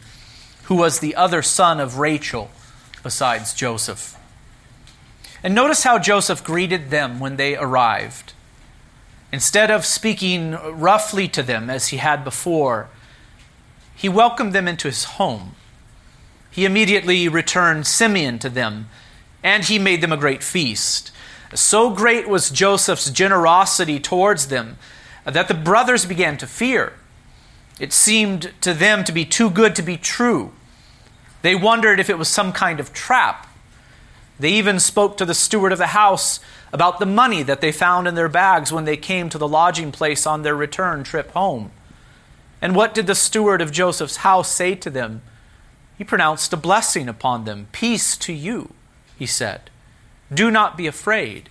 who 0.64 0.74
was 0.74 1.02
the 1.02 1.16
other 1.16 1.44
son 1.44 1.80
of 1.80 2.00
Rachel 2.00 2.50
besides 3.04 3.54
Joseph. 3.54 4.18
And 5.44 5.54
notice 5.54 5.84
how 5.84 6.00
Joseph 6.00 6.44
greeted 6.44 6.90
them 6.90 7.20
when 7.20 7.36
they 7.36 7.58
arrived. 7.58 8.34
Instead 9.32 9.70
of 9.70 9.86
speaking 9.86 10.54
roughly 10.54 11.28
to 11.28 11.44
them 11.44 11.70
as 11.70 11.90
he 11.90 11.98
had 11.98 12.24
before, 12.24 12.90
he 13.96 14.10
welcomed 14.10 14.54
them 14.54 14.68
into 14.68 14.88
his 14.88 15.04
home. 15.04 15.54
He 16.52 16.66
immediately 16.66 17.28
returned 17.28 17.88
Simeon 17.88 18.40
to 18.40 18.50
them 18.50 18.90
and 19.44 19.64
he 19.64 19.80
made 19.80 20.02
them 20.02 20.12
a 20.12 20.18
great 20.18 20.44
feast. 20.44 21.12
So 21.54 21.90
great 21.90 22.28
was 22.28 22.50
Joseph's 22.50 23.10
generosity 23.10 24.00
towards 24.00 24.48
them 24.48 24.78
that 25.26 25.48
the 25.48 25.54
brothers 25.54 26.06
began 26.06 26.38
to 26.38 26.48
fear. 26.48 26.94
It 27.80 27.94
seemed 27.94 28.52
to 28.62 28.74
them 28.74 29.04
to 29.06 29.12
be 29.12 29.26
too 29.26 29.50
good 29.50 29.76
to 29.76 29.82
be 29.82 29.98
true. 29.98 30.52
They 31.42 31.56
wondered 31.56 32.00
if 32.00 32.10
it 32.10 32.18
was 32.18 32.28
some 32.28 32.52
kind 32.52 32.80
of 32.80 32.94
trap. 32.94 33.48
They 34.40 34.52
even 34.52 34.80
spoke 34.80 35.18
to 35.18 35.26
the 35.26 35.34
steward 35.34 35.72
of 35.72 35.78
the 35.78 35.88
house 35.88 36.40
about 36.72 37.00
the 37.00 37.06
money 37.06 37.44
that 37.44 37.62
they 37.62 37.72
found 37.72 38.08
in 38.08 38.16
their 38.16 38.30
bags 38.30 38.72
when 38.72 38.86
they 38.86 38.98
came 38.98 39.30
to 39.30 39.38
the 39.38 39.48
lodging 39.48 39.92
place 39.92 40.28
on 40.28 40.44
their 40.44 40.56
return 40.56 41.04
trip 41.04 41.32
home. 41.32 41.72
And 42.62 42.76
what 42.76 42.94
did 42.94 43.08
the 43.08 43.16
steward 43.16 43.62
of 43.62 43.72
Joseph's 43.72 44.18
house 44.18 44.50
say 44.50 44.76
to 44.76 44.90
them? 44.90 45.22
He 46.00 46.04
pronounced 46.04 46.52
a 46.52 46.58
blessing 46.58 47.08
upon 47.08 47.46
them 47.46 47.68
Peace 47.72 48.18
to 48.18 48.34
you 48.34 48.74
he 49.20 49.26
said. 49.26 49.70
Do 50.34 50.50
not 50.50 50.78
be 50.78 50.88
afraid. 50.88 51.50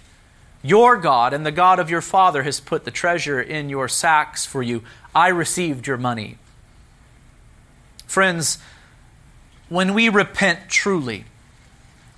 Your 0.62 0.96
God 0.96 1.34
and 1.34 1.44
the 1.44 1.52
God 1.52 1.78
of 1.78 1.90
your 1.90 2.00
father 2.00 2.42
has 2.42 2.58
put 2.58 2.84
the 2.84 2.90
treasure 2.90 3.40
in 3.40 3.68
your 3.68 3.88
sacks 3.88 4.46
for 4.46 4.62
you. 4.62 4.82
I 5.14 5.28
received 5.28 5.86
your 5.86 5.98
money. 5.98 6.38
Friends, 8.06 8.58
when 9.68 9.92
we 9.92 10.08
repent 10.08 10.70
truly 10.70 11.26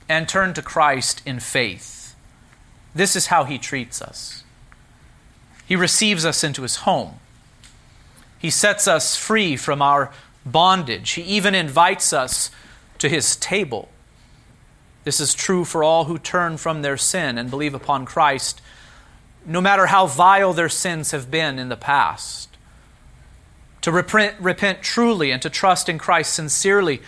and 0.08 0.28
turn 0.28 0.54
to 0.54 0.62
Christ 0.62 1.20
in 1.26 1.40
faith, 1.40 2.14
this 2.94 3.16
is 3.16 3.26
how 3.26 3.44
he 3.44 3.58
treats 3.58 4.00
us. 4.00 4.44
He 5.66 5.75
receives 5.75 6.25
us 6.25 6.44
into 6.44 6.62
his 6.62 6.76
home. 6.76 7.18
He 8.38 8.50
sets 8.50 8.87
us 8.87 9.16
free 9.16 9.56
from 9.56 9.82
our 9.82 10.12
bondage. 10.44 11.12
He 11.12 11.23
even 11.23 11.54
invites 11.54 12.12
us 12.12 12.50
to 12.99 13.09
his 13.09 13.37
table. 13.37 13.88
This 15.04 15.20
is 15.20 15.35
true 15.35 15.64
for 15.64 15.82
all 15.82 16.04
who 16.04 16.18
turn 16.18 16.56
from 16.56 16.82
their 16.82 16.97
sin 16.97 17.38
and 17.38 17.50
believe 17.50 17.75
upon 17.75 18.04
Christ, 18.04 18.61
no 19.47 19.61
matter 19.61 19.87
how 19.87 20.06
vile 20.06 20.52
their 20.52 20.68
sins 20.68 21.11
have 21.12 21.30
been 21.30 21.59
in 21.59 21.68
the 21.68 21.76
past. 21.76 22.49
To 23.82 23.90
repent, 23.90 24.37
repent 24.38 24.82
truly 24.82 25.31
and 25.31 25.40
to 25.40 25.48
trust 25.48 25.88
in 25.88 25.98
Christ 25.98 26.35
sincerely 26.35 27.00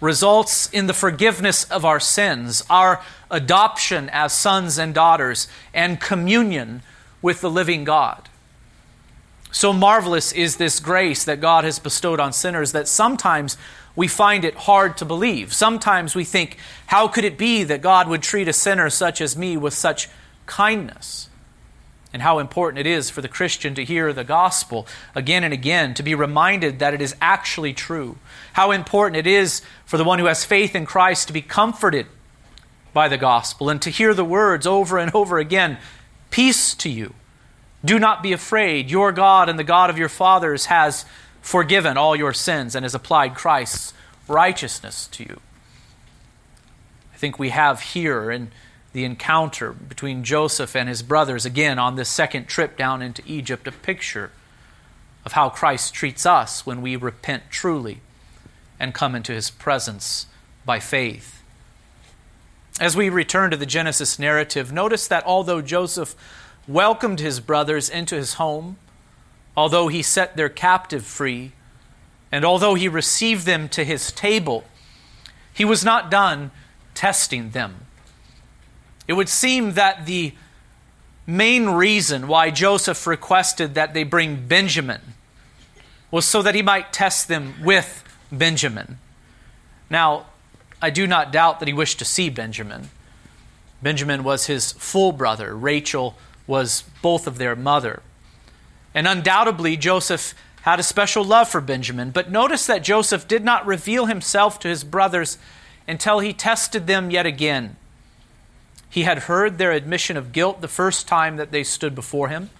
results 0.00 0.70
in 0.70 0.86
the 0.86 0.94
forgiveness 0.94 1.64
of 1.64 1.84
our 1.84 2.00
sins, 2.00 2.64
our 2.70 3.02
adoption 3.30 4.08
as 4.10 4.32
sons 4.32 4.78
and 4.78 4.94
daughters, 4.94 5.48
and 5.74 6.00
communion 6.00 6.82
with 7.20 7.40
the 7.40 7.50
living 7.50 7.84
God. 7.84 8.29
So 9.52 9.72
marvelous 9.72 10.32
is 10.32 10.56
this 10.56 10.78
grace 10.78 11.24
that 11.24 11.40
God 11.40 11.64
has 11.64 11.78
bestowed 11.78 12.20
on 12.20 12.32
sinners 12.32 12.72
that 12.72 12.86
sometimes 12.86 13.56
we 13.96 14.06
find 14.06 14.44
it 14.44 14.54
hard 14.54 14.96
to 14.98 15.04
believe. 15.04 15.52
Sometimes 15.52 16.14
we 16.14 16.24
think, 16.24 16.56
how 16.86 17.08
could 17.08 17.24
it 17.24 17.36
be 17.36 17.64
that 17.64 17.82
God 17.82 18.08
would 18.08 18.22
treat 18.22 18.48
a 18.48 18.52
sinner 18.52 18.88
such 18.90 19.20
as 19.20 19.36
me 19.36 19.56
with 19.56 19.74
such 19.74 20.08
kindness? 20.46 21.28
And 22.12 22.22
how 22.22 22.38
important 22.38 22.78
it 22.78 22.86
is 22.86 23.10
for 23.10 23.22
the 23.22 23.28
Christian 23.28 23.74
to 23.76 23.84
hear 23.84 24.12
the 24.12 24.24
gospel 24.24 24.86
again 25.14 25.44
and 25.44 25.54
again, 25.54 25.94
to 25.94 26.02
be 26.02 26.14
reminded 26.14 26.78
that 26.78 26.94
it 26.94 27.00
is 27.00 27.14
actually 27.20 27.72
true. 27.72 28.18
How 28.54 28.70
important 28.70 29.16
it 29.16 29.26
is 29.26 29.62
for 29.84 29.96
the 29.96 30.04
one 30.04 30.18
who 30.18 30.26
has 30.26 30.44
faith 30.44 30.74
in 30.74 30.86
Christ 30.86 31.28
to 31.28 31.32
be 31.32 31.42
comforted 31.42 32.06
by 32.92 33.08
the 33.08 33.18
gospel 33.18 33.68
and 33.68 33.80
to 33.82 33.90
hear 33.90 34.14
the 34.14 34.24
words 34.24 34.66
over 34.66 34.98
and 34.98 35.14
over 35.14 35.38
again 35.38 35.78
Peace 36.30 36.76
to 36.76 36.88
you. 36.88 37.14
Do 37.84 37.98
not 37.98 38.22
be 38.22 38.32
afraid. 38.32 38.90
Your 38.90 39.12
God 39.12 39.48
and 39.48 39.58
the 39.58 39.64
God 39.64 39.90
of 39.90 39.98
your 39.98 40.08
fathers 40.08 40.66
has 40.66 41.04
forgiven 41.40 41.96
all 41.96 42.14
your 42.14 42.32
sins 42.32 42.74
and 42.74 42.84
has 42.84 42.94
applied 42.94 43.34
Christ's 43.34 43.94
righteousness 44.28 45.06
to 45.08 45.24
you. 45.24 45.40
I 47.12 47.16
think 47.16 47.38
we 47.38 47.50
have 47.50 47.80
here 47.80 48.30
in 48.30 48.50
the 48.92 49.04
encounter 49.04 49.72
between 49.72 50.24
Joseph 50.24 50.74
and 50.74 50.88
his 50.88 51.02
brothers, 51.02 51.46
again 51.46 51.78
on 51.78 51.96
this 51.96 52.08
second 52.08 52.46
trip 52.46 52.76
down 52.76 53.02
into 53.02 53.22
Egypt, 53.24 53.66
a 53.66 53.72
picture 53.72 54.30
of 55.24 55.32
how 55.32 55.48
Christ 55.48 55.94
treats 55.94 56.26
us 56.26 56.66
when 56.66 56.82
we 56.82 56.96
repent 56.96 57.44
truly 57.50 58.00
and 58.78 58.94
come 58.94 59.14
into 59.14 59.32
his 59.32 59.50
presence 59.50 60.26
by 60.64 60.80
faith. 60.80 61.42
As 62.80 62.96
we 62.96 63.10
return 63.10 63.50
to 63.50 63.56
the 63.56 63.66
Genesis 63.66 64.18
narrative, 64.18 64.72
notice 64.72 65.06
that 65.08 65.24
although 65.26 65.60
Joseph 65.60 66.16
welcomed 66.68 67.20
his 67.20 67.40
brothers 67.40 67.88
into 67.88 68.14
his 68.14 68.34
home, 68.34 68.76
although 69.56 69.88
he 69.88 70.02
set 70.02 70.36
their 70.36 70.48
captive 70.48 71.04
free, 71.04 71.52
and 72.32 72.44
although 72.44 72.74
he 72.74 72.88
received 72.88 73.46
them 73.46 73.68
to 73.68 73.84
his 73.84 74.12
table, 74.12 74.64
he 75.52 75.64
was 75.64 75.84
not 75.84 76.10
done 76.10 76.50
testing 76.94 77.50
them. 77.50 77.86
It 79.08 79.14
would 79.14 79.28
seem 79.28 79.72
that 79.72 80.06
the 80.06 80.34
main 81.26 81.70
reason 81.70 82.28
why 82.28 82.50
Joseph 82.50 83.06
requested 83.06 83.74
that 83.74 83.94
they 83.94 84.04
bring 84.04 84.46
Benjamin 84.46 85.00
was 86.10 86.24
so 86.24 86.42
that 86.42 86.54
he 86.54 86.62
might 86.62 86.92
test 86.92 87.28
them 87.28 87.54
with 87.62 88.04
Benjamin. 88.32 88.98
Now, 89.88 90.26
I 90.82 90.90
do 90.90 91.06
not 91.06 91.32
doubt 91.32 91.58
that 91.58 91.68
he 91.68 91.74
wished 91.74 91.98
to 91.98 92.04
see 92.04 92.30
Benjamin. 92.30 92.90
Benjamin 93.82 94.24
was 94.24 94.46
his 94.46 94.72
full 94.72 95.12
brother. 95.12 95.56
Rachel 95.56 96.16
was 96.50 96.82
both 97.00 97.26
of 97.28 97.38
their 97.38 97.54
mother. 97.54 98.02
And 98.92 99.06
undoubtedly, 99.06 99.76
Joseph 99.76 100.34
had 100.62 100.80
a 100.80 100.82
special 100.82 101.24
love 101.24 101.48
for 101.48 101.60
Benjamin. 101.60 102.10
But 102.10 102.30
notice 102.30 102.66
that 102.66 102.82
Joseph 102.82 103.26
did 103.26 103.44
not 103.44 103.64
reveal 103.64 104.06
himself 104.06 104.58
to 104.60 104.68
his 104.68 104.84
brothers 104.84 105.38
until 105.88 106.18
he 106.18 106.32
tested 106.32 106.86
them 106.86 107.10
yet 107.10 107.24
again. 107.24 107.76
He 108.90 109.04
had 109.04 109.20
heard 109.20 109.56
their 109.56 109.72
admission 109.72 110.16
of 110.16 110.32
guilt 110.32 110.60
the 110.60 110.68
first 110.68 111.06
time 111.06 111.36
that 111.36 111.52
they 111.52 111.62
stood 111.62 111.94
before 111.94 112.28
him. 112.28 112.50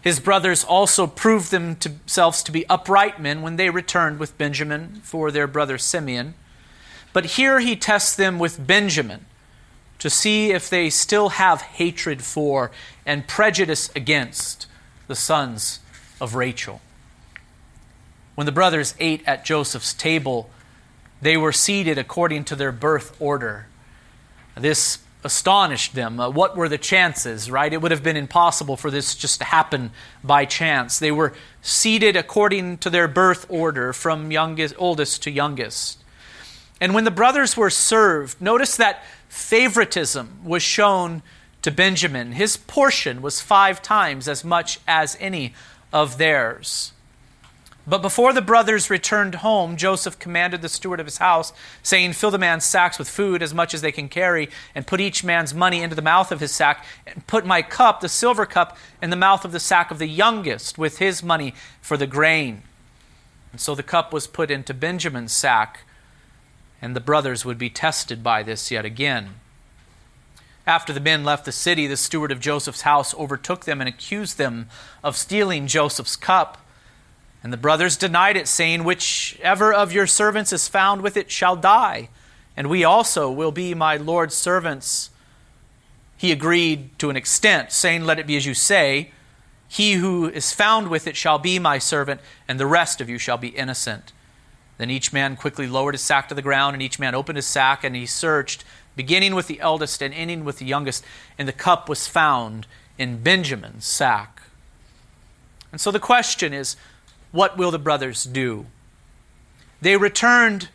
His 0.00 0.20
brothers 0.20 0.62
also 0.62 1.06
proved 1.06 1.50
themselves 1.50 2.42
to 2.42 2.52
be 2.52 2.68
upright 2.68 3.20
men 3.20 3.40
when 3.40 3.56
they 3.56 3.70
returned 3.70 4.18
with 4.18 4.36
Benjamin 4.36 5.00
for 5.02 5.30
their 5.30 5.46
brother 5.46 5.78
Simeon. 5.78 6.34
But 7.12 7.24
here 7.24 7.60
he 7.60 7.76
tests 7.76 8.14
them 8.14 8.38
with 8.38 8.66
Benjamin 8.66 9.24
to 10.02 10.10
see 10.10 10.50
if 10.50 10.68
they 10.68 10.90
still 10.90 11.28
have 11.28 11.62
hatred 11.62 12.24
for 12.24 12.72
and 13.06 13.28
prejudice 13.28 13.88
against 13.94 14.66
the 15.06 15.14
sons 15.14 15.78
of 16.20 16.34
Rachel. 16.34 16.80
When 18.34 18.44
the 18.44 18.50
brothers 18.50 18.96
ate 18.98 19.22
at 19.28 19.44
Joseph's 19.44 19.94
table, 19.94 20.50
they 21.20 21.36
were 21.36 21.52
seated 21.52 21.98
according 21.98 22.42
to 22.46 22.56
their 22.56 22.72
birth 22.72 23.14
order. 23.20 23.68
This 24.56 24.98
astonished 25.22 25.94
them. 25.94 26.18
Uh, 26.18 26.30
what 26.30 26.56
were 26.56 26.68
the 26.68 26.78
chances, 26.78 27.48
right? 27.48 27.72
It 27.72 27.80
would 27.80 27.92
have 27.92 28.02
been 28.02 28.16
impossible 28.16 28.76
for 28.76 28.90
this 28.90 29.14
just 29.14 29.38
to 29.38 29.44
happen 29.44 29.92
by 30.24 30.46
chance. 30.46 30.98
They 30.98 31.12
were 31.12 31.32
seated 31.60 32.16
according 32.16 32.78
to 32.78 32.90
their 32.90 33.06
birth 33.06 33.46
order 33.48 33.92
from 33.92 34.32
youngest, 34.32 34.74
oldest 34.78 35.22
to 35.22 35.30
youngest. 35.30 36.02
And 36.80 36.92
when 36.92 37.04
the 37.04 37.12
brothers 37.12 37.56
were 37.56 37.70
served, 37.70 38.40
notice 38.42 38.76
that 38.78 39.04
favoritism 39.32 40.40
was 40.44 40.62
shown 40.62 41.22
to 41.62 41.70
Benjamin. 41.70 42.32
His 42.32 42.58
portion 42.58 43.22
was 43.22 43.40
five 43.40 43.80
times 43.80 44.28
as 44.28 44.44
much 44.44 44.78
as 44.86 45.16
any 45.20 45.54
of 45.90 46.18
theirs. 46.18 46.92
But 47.86 48.02
before 48.02 48.34
the 48.34 48.42
brothers 48.42 48.90
returned 48.90 49.36
home, 49.36 49.78
Joseph 49.78 50.18
commanded 50.18 50.60
the 50.60 50.68
steward 50.68 51.00
of 51.00 51.06
his 51.06 51.16
house, 51.16 51.54
saying, 51.82 52.12
Fill 52.12 52.30
the 52.30 52.36
man's 52.36 52.64
sacks 52.64 52.98
with 52.98 53.08
food, 53.08 53.42
as 53.42 53.54
much 53.54 53.72
as 53.72 53.80
they 53.80 53.90
can 53.90 54.10
carry, 54.10 54.50
and 54.74 54.86
put 54.86 55.00
each 55.00 55.24
man's 55.24 55.54
money 55.54 55.82
into 55.82 55.96
the 55.96 56.02
mouth 56.02 56.30
of 56.30 56.40
his 56.40 56.52
sack, 56.52 56.84
and 57.06 57.26
put 57.26 57.46
my 57.46 57.62
cup, 57.62 58.00
the 58.00 58.10
silver 58.10 58.44
cup, 58.44 58.76
in 59.00 59.08
the 59.08 59.16
mouth 59.16 59.46
of 59.46 59.52
the 59.52 59.58
sack 59.58 59.90
of 59.90 59.98
the 59.98 60.06
youngest, 60.06 60.76
with 60.76 60.98
his 60.98 61.22
money 61.22 61.54
for 61.80 61.96
the 61.96 62.06
grain. 62.06 62.62
And 63.50 63.60
so 63.62 63.74
the 63.74 63.82
cup 63.82 64.12
was 64.12 64.26
put 64.26 64.50
into 64.50 64.74
Benjamin's 64.74 65.32
sack, 65.32 65.80
and 66.82 66.96
the 66.96 67.00
brothers 67.00 67.44
would 67.44 67.56
be 67.56 67.70
tested 67.70 68.22
by 68.22 68.42
this 68.42 68.70
yet 68.72 68.84
again. 68.84 69.36
After 70.66 70.92
the 70.92 71.00
men 71.00 71.24
left 71.24 71.44
the 71.44 71.52
city, 71.52 71.86
the 71.86 71.96
steward 71.96 72.32
of 72.32 72.40
Joseph's 72.40 72.82
house 72.82 73.14
overtook 73.14 73.64
them 73.64 73.80
and 73.80 73.88
accused 73.88 74.36
them 74.36 74.68
of 75.02 75.16
stealing 75.16 75.68
Joseph's 75.68 76.16
cup. 76.16 76.58
And 77.42 77.52
the 77.52 77.56
brothers 77.56 77.96
denied 77.96 78.36
it, 78.36 78.46
saying, 78.46 78.84
Whichever 78.84 79.72
of 79.72 79.92
your 79.92 80.06
servants 80.06 80.52
is 80.52 80.68
found 80.68 81.02
with 81.02 81.16
it 81.16 81.30
shall 81.30 81.56
die, 81.56 82.08
and 82.56 82.68
we 82.68 82.84
also 82.84 83.30
will 83.30 83.50
be 83.50 83.74
my 83.74 83.96
Lord's 83.96 84.36
servants. 84.36 85.10
He 86.16 86.30
agreed 86.30 86.96
to 87.00 87.10
an 87.10 87.16
extent, 87.16 87.72
saying, 87.72 88.04
Let 88.04 88.20
it 88.20 88.26
be 88.26 88.36
as 88.36 88.46
you 88.46 88.54
say. 88.54 89.10
He 89.66 89.94
who 89.94 90.28
is 90.28 90.52
found 90.52 90.88
with 90.88 91.06
it 91.06 91.16
shall 91.16 91.38
be 91.38 91.58
my 91.58 91.78
servant, 91.78 92.20
and 92.46 92.60
the 92.60 92.66
rest 92.66 93.00
of 93.00 93.08
you 93.08 93.18
shall 93.18 93.38
be 93.38 93.48
innocent. 93.48 94.12
Then 94.82 94.90
each 94.90 95.12
man 95.12 95.36
quickly 95.36 95.68
lowered 95.68 95.94
his 95.94 96.02
sack 96.02 96.28
to 96.28 96.34
the 96.34 96.42
ground, 96.42 96.74
and 96.74 96.82
each 96.82 96.98
man 96.98 97.14
opened 97.14 97.36
his 97.36 97.46
sack, 97.46 97.84
and 97.84 97.94
he 97.94 98.04
searched, 98.04 98.64
beginning 98.96 99.32
with 99.32 99.46
the 99.46 99.60
eldest 99.60 100.02
and 100.02 100.12
ending 100.12 100.44
with 100.44 100.58
the 100.58 100.64
youngest, 100.64 101.04
and 101.38 101.46
the 101.46 101.52
cup 101.52 101.88
was 101.88 102.08
found 102.08 102.66
in 102.98 103.22
Benjamin's 103.22 103.86
sack. 103.86 104.42
And 105.70 105.80
so 105.80 105.92
the 105.92 106.00
question 106.00 106.52
is, 106.52 106.74
what 107.30 107.56
will 107.56 107.70
the 107.70 107.78
brothers 107.78 108.24
do? 108.24 108.66
They 109.80 109.96
returned 109.96 110.68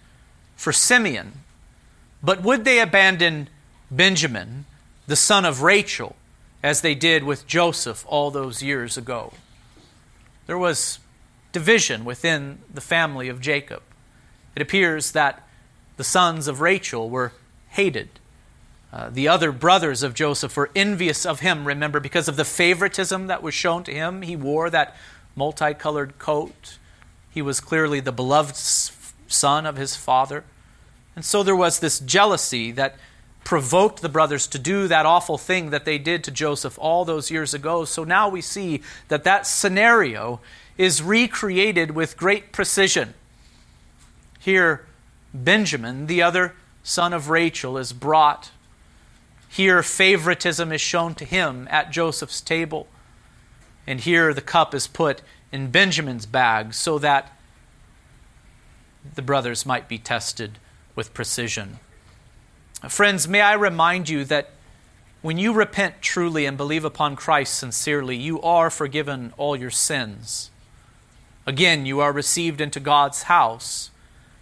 for 0.56 0.72
Simeon, 0.72 1.42
but 2.24 2.42
would 2.44 2.64
they 2.64 2.80
abandon 2.80 3.50
Benjamin, 3.92 4.64
the 5.06 5.18
son 5.18 5.44
of 5.44 5.64
Rachel, 5.64 6.16
as 6.64 6.80
they 6.80 6.96
did 6.96 7.26
with 7.26 7.46
Joseph 7.46 8.06
all 8.08 8.32
those 8.32 8.64
years 8.64 8.96
ago? 8.96 9.34
There 10.46 10.58
was 10.58 11.00
division 11.52 12.06
within 12.06 12.60
the 12.74 12.80
family 12.80 13.28
of 13.28 13.42
Jacob. 13.42 13.84
It 14.58 14.62
appears 14.64 15.12
that 15.12 15.48
the 15.98 16.04
sons 16.04 16.48
of 16.48 16.62
Rachel 16.62 17.12
were 17.12 17.32
hated. 17.70 18.10
Uh, 18.92 19.12
the 19.12 19.28
other 19.28 19.52
brothers 19.52 20.02
of 20.02 20.16
Joseph 20.16 20.58
were 20.58 20.72
envious 20.76 21.28
of 21.28 21.42
him, 21.42 21.68
remember, 21.68 22.00
because 22.00 22.28
of 22.28 22.38
the 22.38 22.44
favoritism 22.44 23.28
that 23.28 23.44
was 23.44 23.54
shown 23.54 23.84
to 23.84 23.94
him. 23.94 24.24
He 24.24 24.36
wore 24.36 24.72
that 24.72 24.96
multicolored 25.36 26.18
coat. 26.18 26.80
He 27.30 27.40
was 27.40 27.60
clearly 27.60 28.00
the 28.00 28.12
beloved 28.12 28.56
son 28.56 29.68
of 29.68 29.78
his 29.78 29.96
father. 29.96 30.44
And 31.16 31.24
so 31.24 31.44
there 31.44 31.56
was 31.56 31.78
this 31.78 32.00
jealousy 32.00 32.72
that 32.72 32.96
provoked 33.44 34.02
the 34.02 34.10
brothers 34.10 34.48
to 34.48 34.58
do 34.58 34.88
that 34.88 35.06
awful 35.06 35.38
thing 35.38 35.70
that 35.70 35.86
they 35.86 36.00
did 36.00 36.24
to 36.24 36.32
Joseph 36.32 36.80
all 36.82 37.06
those 37.06 37.30
years 37.30 37.54
ago. 37.54 37.86
So 37.86 38.04
now 38.04 38.28
we 38.28 38.42
see 38.42 38.82
that 39.10 39.24
that 39.24 39.46
scenario 39.46 40.40
is 40.80 41.04
recreated 41.04 41.92
with 41.92 42.18
great 42.18 42.52
precision. 42.52 43.14
Here, 44.40 44.86
Benjamin, 45.34 46.08
the 46.08 46.22
other 46.22 46.54
son 46.84 47.14
of 47.14 47.30
Rachel, 47.30 47.78
is 47.78 47.94
brought. 47.94 48.52
Here, 49.50 49.82
favoritism 49.84 50.72
is 50.72 50.82
shown 50.82 51.16
to 51.16 51.26
him 51.26 51.68
at 51.72 51.92
Joseph's 51.92 52.42
table. 52.42 52.88
And 53.86 54.02
here 54.02 54.34
the 54.34 54.42
cup 54.42 54.76
is 54.76 54.88
put 54.88 55.22
in 55.52 55.72
Benjamin's 55.72 56.26
bag 56.26 56.74
so 56.74 57.00
that 57.00 57.32
the 59.16 59.22
brothers 59.22 59.66
might 59.66 59.88
be 59.88 59.98
tested 59.98 60.60
with 60.96 61.14
precision. 61.14 61.80
Friends, 62.90 63.28
may 63.28 63.42
I 63.42 63.54
remind 63.54 64.10
you 64.10 64.26
that 64.26 64.52
when 65.22 65.38
you 65.38 65.52
repent 65.54 66.02
truly 66.02 66.46
and 66.46 66.58
believe 66.58 66.86
upon 66.86 67.16
Christ 67.16 67.56
sincerely, 67.56 68.16
you 68.16 68.42
are 68.42 68.70
forgiven 68.70 69.34
all 69.38 69.56
your 69.56 69.72
sins. 69.72 70.52
Again, 71.46 71.86
you 71.86 72.00
are 72.02 72.12
received 72.12 72.62
into 72.62 72.80
God's 72.80 73.24
house. 73.24 73.90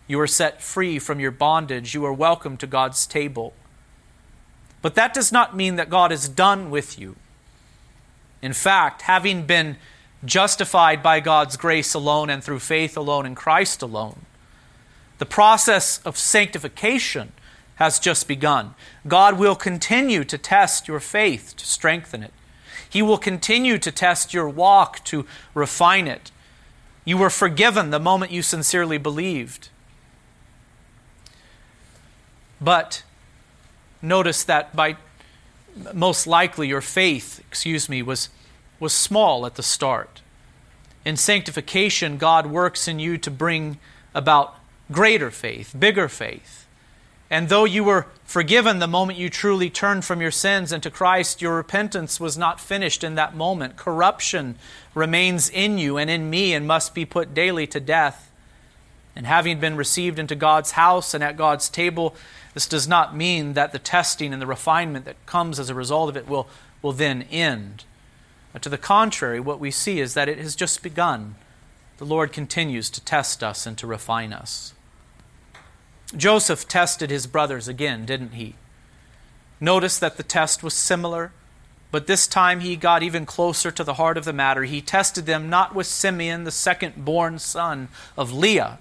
You 0.08 0.20
are 0.20 0.28
set 0.28 0.62
free 0.62 1.00
from 1.00 1.20
your 1.20 1.32
bondage. 1.32 1.94
You 1.94 2.06
are 2.06 2.14
welcome 2.14 2.58
to 2.58 2.68
God's 2.68 3.08
table. 3.08 3.54
But 4.82 4.96
that 4.96 5.14
does 5.14 5.32
not 5.32 5.56
mean 5.56 5.78
that 5.78 5.90
God 5.90 6.12
is 6.12 6.30
done 6.30 6.70
with 6.70 7.00
you. 7.00 7.16
In 8.42 8.54
fact, 8.54 9.04
having 9.04 9.46
been 9.46 9.78
justified 10.24 11.02
by 11.02 11.20
God's 11.20 11.58
grace 11.58 11.94
alone 11.94 12.30
and 12.30 12.44
through 12.44 12.60
faith 12.60 12.96
alone 12.96 13.26
in 13.26 13.34
Christ 13.34 13.82
alone, 13.82 14.26
the 15.18 15.26
process 15.26 16.00
of 16.06 16.18
sanctification 16.18 17.32
has 17.76 18.00
just 18.00 18.28
begun. 18.28 18.76
God 19.08 19.40
will 19.40 19.56
continue 19.56 20.24
to 20.26 20.38
test 20.38 20.88
your 20.88 21.00
faith 21.00 21.56
to 21.58 21.66
strengthen 21.66 22.22
it. 22.22 22.34
He 22.88 23.02
will 23.02 23.18
continue 23.18 23.78
to 23.80 23.92
test 23.92 24.34
your 24.34 24.48
walk 24.48 25.04
to 25.06 25.26
refine 25.54 26.08
it. 26.08 26.32
You 27.04 27.18
were 27.18 27.30
forgiven 27.30 27.90
the 27.90 28.00
moment 28.00 28.32
you 28.32 28.42
sincerely 28.42 28.98
believed. 28.98 29.70
But 32.62 33.04
notice 34.02 34.44
that 34.44 34.76
by 34.76 34.98
most 35.94 36.26
likely 36.28 36.68
your 36.68 36.82
faith, 36.82 37.40
excuse 37.48 37.90
me, 37.90 38.02
was, 38.02 38.30
was 38.80 38.94
small 38.94 39.46
at 39.46 39.56
the 39.56 39.64
start. 39.64 40.22
In 41.04 41.18
sanctification, 41.18 42.18
God 42.18 42.48
works 42.48 42.88
in 42.88 43.00
you 43.00 43.18
to 43.20 43.30
bring 43.30 43.78
about 44.14 44.56
greater 44.92 45.32
faith, 45.32 45.76
bigger 45.78 46.08
faith. 46.08 46.66
And 47.30 47.50
though 47.50 47.66
you 47.66 47.84
were 47.84 48.08
forgiven 48.24 48.80
the 48.80 48.88
moment 48.88 49.18
you 49.18 49.30
truly 49.30 49.70
turned 49.70 50.06
from 50.06 50.22
your 50.22 50.32
sins 50.32 50.72
into 50.72 50.92
Christ, 50.92 51.42
your 51.42 51.56
repentance 51.56 52.20
was 52.20 52.38
not 52.38 52.60
finished 52.60 53.04
in 53.04 53.16
that 53.16 53.36
moment. 53.36 53.78
Corruption 53.78 54.58
remains 54.94 55.50
in 55.50 55.78
you 55.78 55.98
and 55.98 56.10
in 56.10 56.30
me 56.30 56.54
and 56.54 56.68
must 56.68 56.94
be 56.94 57.06
put 57.06 57.34
daily 57.34 57.66
to 57.68 57.80
death. 57.80 58.32
And 59.16 59.26
having 59.26 59.60
been 59.60 59.76
received 59.76 60.20
into 60.20 60.36
God's 60.36 60.72
house 60.72 61.14
and 61.14 61.24
at 61.24 61.38
God's 61.38 61.70
table, 61.70 62.16
this 62.56 62.68
does 62.68 62.88
not 62.88 63.16
mean 63.16 63.54
that 63.54 63.74
the 63.74 63.80
testing 63.80 64.32
and 64.32 64.42
the 64.42 64.48
refinement 64.48 65.04
that 65.06 65.24
comes 65.26 65.60
as 65.60 65.70
a 65.70 65.76
result 65.76 66.10
of 66.10 66.16
it 66.16 66.28
will, 66.28 66.48
will 66.82 66.94
then 66.94 67.24
end. 67.24 67.84
But 68.54 68.62
to 68.62 68.70
the 68.70 68.78
contrary, 68.78 69.42
what 69.42 69.60
we 69.60 69.72
see 69.72 70.00
is 70.00 70.14
that 70.14 70.30
it 70.30 70.38
has 70.38 70.56
just 70.56 70.82
begun. 70.82 71.36
The 71.98 72.06
Lord 72.06 72.32
continues 72.32 72.90
to 72.92 73.04
test 73.04 73.44
us 73.44 73.66
and 73.66 73.78
to 73.78 73.86
refine 73.86 74.32
us. 74.32 74.74
Joseph 76.16 76.66
tested 76.66 77.10
his 77.10 77.28
brothers 77.28 77.68
again, 77.68 78.06
didn't 78.06 78.32
he? 78.32 78.56
Notice 79.60 80.00
that 80.00 80.16
the 80.16 80.24
test 80.24 80.64
was 80.64 80.74
similar, 80.74 81.34
but 81.92 82.08
this 82.08 82.26
time 82.26 82.62
he 82.62 82.78
got 82.78 83.04
even 83.04 83.26
closer 83.26 83.70
to 83.70 83.84
the 83.84 83.96
heart 83.96 84.18
of 84.18 84.24
the 84.24 84.32
matter. 84.32 84.64
He 84.64 84.82
tested 84.82 85.26
them 85.26 85.50
not 85.50 85.76
with 85.76 85.88
Simeon, 85.88 86.46
the 86.46 86.52
second 86.52 87.04
born 87.04 87.38
son 87.38 87.90
of 88.18 88.32
Leah, 88.32 88.80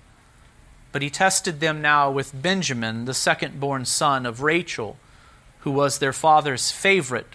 but 0.94 1.02
he 1.02 1.10
tested 1.10 1.58
them 1.58 1.82
now 1.82 2.08
with 2.08 2.40
Benjamin, 2.40 3.04
the 3.04 3.14
second 3.14 3.58
born 3.58 3.84
son 3.84 4.24
of 4.24 4.42
Rachel, 4.42 4.96
who 5.62 5.72
was 5.72 5.98
their 5.98 6.12
father's 6.12 6.70
favorite 6.70 7.34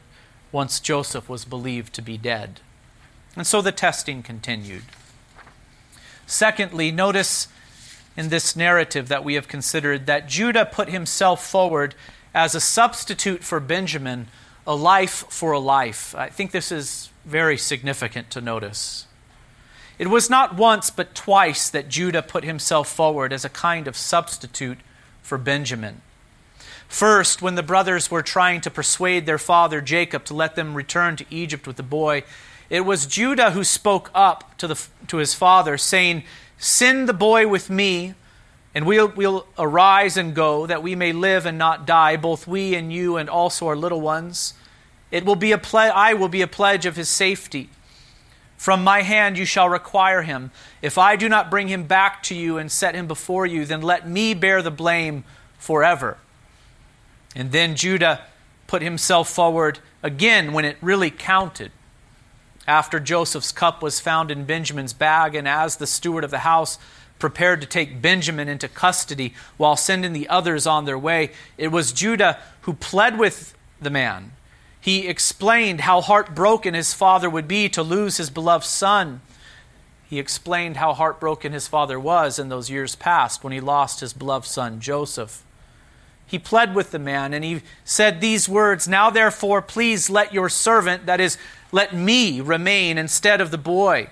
once 0.54 0.80
Joseph 0.80 1.28
was 1.28 1.43
believed 1.43 1.93
to 1.95 2.02
be 2.02 2.17
dead. 2.17 2.62
And 3.36 3.45
so 3.45 3.62
the 3.62 3.74
testing 3.74 4.24
continued. 4.24 4.84
Secondly, 6.26 6.89
notice 6.89 7.50
in 8.15 8.30
this 8.30 8.56
narrative 8.56 9.10
that 9.10 9.26
we 9.26 9.34
have 9.34 9.50
considered 9.50 10.06
that 10.06 10.30
Judah 10.30 10.65
put 10.65 10.88
himself 10.88 11.45
forward 11.45 11.95
as 12.34 12.56
a 12.56 12.62
substitute 12.62 13.43
for 13.43 13.60
Benjamin, 13.60 14.28
a 14.65 14.74
life 14.74 15.26
for 15.28 15.52
a 15.52 15.60
life. 15.60 16.15
I 16.15 16.30
think 16.30 16.52
this 16.52 16.72
is 16.72 17.10
very 17.26 17.58
significant 17.58 18.30
to 18.32 18.39
notice. 18.39 19.06
It 19.99 20.07
was 20.07 20.29
not 20.29 20.55
once 20.55 20.89
but 20.89 21.13
twice 21.13 21.69
that 21.69 21.89
Judah 21.89 22.23
put 22.23 22.45
himself 22.45 22.88
forward 22.89 23.31
as 23.31 23.45
a 23.45 23.49
kind 23.49 23.88
of 23.88 23.97
substitute 23.97 24.79
for 25.21 25.38
Benjamin. 25.38 26.01
First, 26.88 27.41
when 27.41 27.53
the 27.53 27.62
brothers 27.62 28.09
were 28.09 28.23
trying 28.23 28.62
to 28.62 28.71
persuade 28.71 29.27
their 29.27 29.38
father 29.38 29.81
Jacob 29.81 30.25
to 30.25 30.33
let 30.33 30.55
them 30.55 30.73
return 30.73 31.17
to 31.17 31.25
Egypt 31.29 31.67
with 31.67 31.75
the 31.75 31.83
boy, 31.83 32.23
it 32.69 32.81
was 32.81 33.05
Judah 33.05 33.51
who 33.51 33.63
spoke 33.63 34.09
up 34.15 34.57
to, 34.57 34.67
the, 34.67 34.88
to 35.07 35.17
his 35.17 35.33
father, 35.33 35.77
saying, 35.77 36.23
Send 36.57 37.07
the 37.07 37.13
boy 37.13 37.47
with 37.47 37.69
me, 37.69 38.15
and 38.73 38.85
we'll, 38.85 39.09
we'll 39.09 39.45
arise 39.57 40.17
and 40.17 40.33
go, 40.33 40.65
that 40.65 40.81
we 40.81 40.95
may 40.95 41.12
live 41.12 41.45
and 41.45 41.57
not 41.57 41.85
die, 41.85 42.15
both 42.15 42.47
we 42.47 42.73
and 42.73 42.91
you, 42.91 43.17
and 43.17 43.29
also 43.29 43.67
our 43.67 43.75
little 43.75 44.01
ones. 44.01 44.53
It 45.12 45.25
will 45.25 45.35
be 45.35 45.51
a 45.51 45.57
ple- 45.57 45.91
I 45.93 46.13
will 46.13 46.27
be 46.27 46.41
a 46.41 46.47
pledge 46.47 46.85
of 46.85 46.95
his 46.95 47.09
safety. 47.09 47.69
From 48.60 48.84
my 48.84 49.04
hand 49.04 49.38
you 49.38 49.45
shall 49.45 49.69
require 49.69 50.22
him. 50.22 50.52
If 50.82 50.98
I 50.98 51.15
do 51.15 51.30
not 51.30 51.50
bring 51.50 51.69
him 51.69 51.84
back 51.84 52.22
to 52.24 52.36
you 52.36 52.58
and 52.58 52.69
set 52.69 52.93
him 52.93 53.08
before 53.08 53.45
you, 53.45 53.63
then 53.63 53.82
let 53.82 54.06
me 54.06 54.34
bear 54.34 54.62
the 54.62 54.69
blame 54.69 55.24
forever. 55.58 56.17
And 57.34 57.54
then 57.54 57.78
Judah 57.78 58.26
put 58.67 58.82
himself 58.82 59.30
forward 59.30 59.80
again 60.04 60.52
when 60.52 60.65
it 60.65 60.76
really 60.82 61.10
counted. 61.10 61.72
After 62.67 63.00
Joseph's 63.00 63.54
cup 63.54 63.82
was 63.82 64.02
found 64.02 64.30
in 64.30 64.43
Benjamin's 64.43 64.91
bag, 64.91 65.36
and 65.36 65.48
as 65.48 65.78
the 65.78 65.88
steward 65.88 66.26
of 66.26 66.32
the 66.32 66.39
house 66.39 66.78
prepared 67.17 67.62
to 67.62 67.67
take 67.67 68.02
Benjamin 68.02 68.50
into 68.50 68.67
custody 68.67 69.34
while 69.56 69.78
sending 69.78 70.12
the 70.12 70.28
others 70.28 70.67
on 70.67 70.84
their 70.84 71.00
way, 71.00 71.32
it 71.58 71.69
was 71.69 71.93
Judah 71.93 72.38
who 72.63 72.74
pled 72.74 73.17
with 73.17 73.56
the 73.80 73.89
man. 73.89 74.34
He 74.82 75.08
explained 75.08 75.82
how 75.82 76.02
heartbroken 76.02 76.74
his 76.74 76.94
father 76.94 77.30
would 77.30 77.48
be 77.48 77.68
to 77.70 77.84
lose 77.84 78.18
his 78.18 78.30
beloved 78.30 78.65
son. 78.65 79.22
He 80.10 80.20
explained 80.20 80.78
how 80.78 80.94
heartbroken 80.94 81.52
his 81.52 81.68
father 81.68 82.00
was 82.00 82.39
in 82.39 82.50
those 82.50 82.70
years 82.70 82.96
past 82.96 83.44
when 83.44 83.54
he 83.54 83.60
lost 83.60 84.00
his 84.00 84.13
beloved 84.13 84.48
son 84.48 84.80
Joseph. 84.80 85.44
He 86.26 86.39
pled 86.39 86.76
with 86.76 86.92
the 86.92 87.00
man 87.00 87.34
and 87.34 87.44
he 87.44 87.62
said 87.84 88.22
these 88.22 88.48
words 88.48 88.88
Now 88.88 89.10
therefore, 89.10 89.62
please 89.62 90.10
let 90.10 90.34
your 90.34 90.48
servant, 90.48 91.06
that 91.08 91.20
is, 91.20 91.38
let 91.72 91.94
me 91.94 92.39
remain 92.39 92.98
instead 92.98 93.42
of 93.42 93.52
the 93.52 93.58
boy 93.58 94.10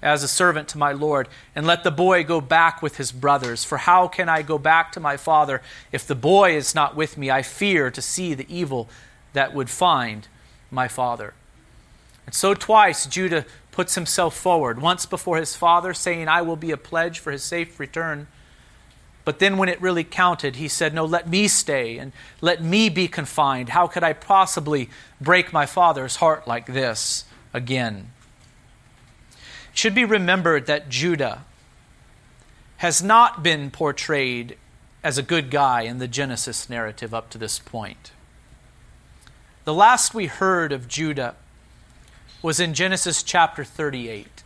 as 0.00 0.22
a 0.22 0.28
servant 0.28 0.68
to 0.68 0.78
my 0.78 0.92
Lord, 0.92 1.28
and 1.56 1.66
let 1.66 1.82
the 1.82 1.90
boy 1.90 2.22
go 2.22 2.40
back 2.40 2.80
with 2.80 2.96
his 2.98 3.10
brothers. 3.10 3.64
For 3.64 3.78
how 3.78 4.06
can 4.06 4.28
I 4.28 4.42
go 4.42 4.56
back 4.56 4.92
to 4.92 5.00
my 5.00 5.16
father 5.16 5.60
if 5.90 6.06
the 6.06 6.14
boy 6.14 6.56
is 6.56 6.74
not 6.74 6.94
with 6.94 7.18
me? 7.18 7.30
I 7.30 7.42
fear 7.42 7.90
to 7.90 8.00
see 8.00 8.34
the 8.34 8.46
evil 8.48 8.88
that 9.38 9.54
would 9.54 9.70
find 9.70 10.26
my 10.68 10.88
father. 10.88 11.32
And 12.26 12.34
so 12.34 12.54
twice 12.54 13.06
Judah 13.06 13.46
puts 13.70 13.94
himself 13.94 14.36
forward, 14.36 14.82
once 14.82 15.06
before 15.06 15.36
his 15.36 15.54
father, 15.54 15.94
saying, 15.94 16.26
I 16.26 16.42
will 16.42 16.56
be 16.56 16.72
a 16.72 16.76
pledge 16.76 17.20
for 17.20 17.30
his 17.30 17.44
safe 17.44 17.78
return. 17.78 18.26
But 19.24 19.38
then, 19.38 19.56
when 19.56 19.68
it 19.68 19.80
really 19.80 20.02
counted, 20.02 20.56
he 20.56 20.66
said, 20.66 20.92
No, 20.92 21.04
let 21.04 21.28
me 21.28 21.46
stay 21.46 21.98
and 21.98 22.10
let 22.40 22.60
me 22.60 22.88
be 22.88 23.06
confined. 23.06 23.68
How 23.68 23.86
could 23.86 24.02
I 24.02 24.12
possibly 24.12 24.90
break 25.20 25.52
my 25.52 25.66
father's 25.66 26.16
heart 26.16 26.48
like 26.48 26.66
this 26.66 27.24
again? 27.54 28.10
It 29.30 29.78
should 29.78 29.94
be 29.94 30.04
remembered 30.04 30.66
that 30.66 30.88
Judah 30.88 31.44
has 32.78 33.04
not 33.04 33.44
been 33.44 33.70
portrayed 33.70 34.56
as 35.04 35.16
a 35.16 35.22
good 35.22 35.48
guy 35.48 35.82
in 35.82 35.98
the 35.98 36.08
Genesis 36.08 36.68
narrative 36.68 37.14
up 37.14 37.30
to 37.30 37.38
this 37.38 37.60
point. 37.60 38.10
The 39.68 39.74
last 39.74 40.14
we 40.14 40.28
heard 40.28 40.72
of 40.72 40.88
Judah 40.88 41.34
was 42.40 42.58
in 42.58 42.72
Genesis 42.72 43.22
chapter 43.22 43.64
38 43.64 44.42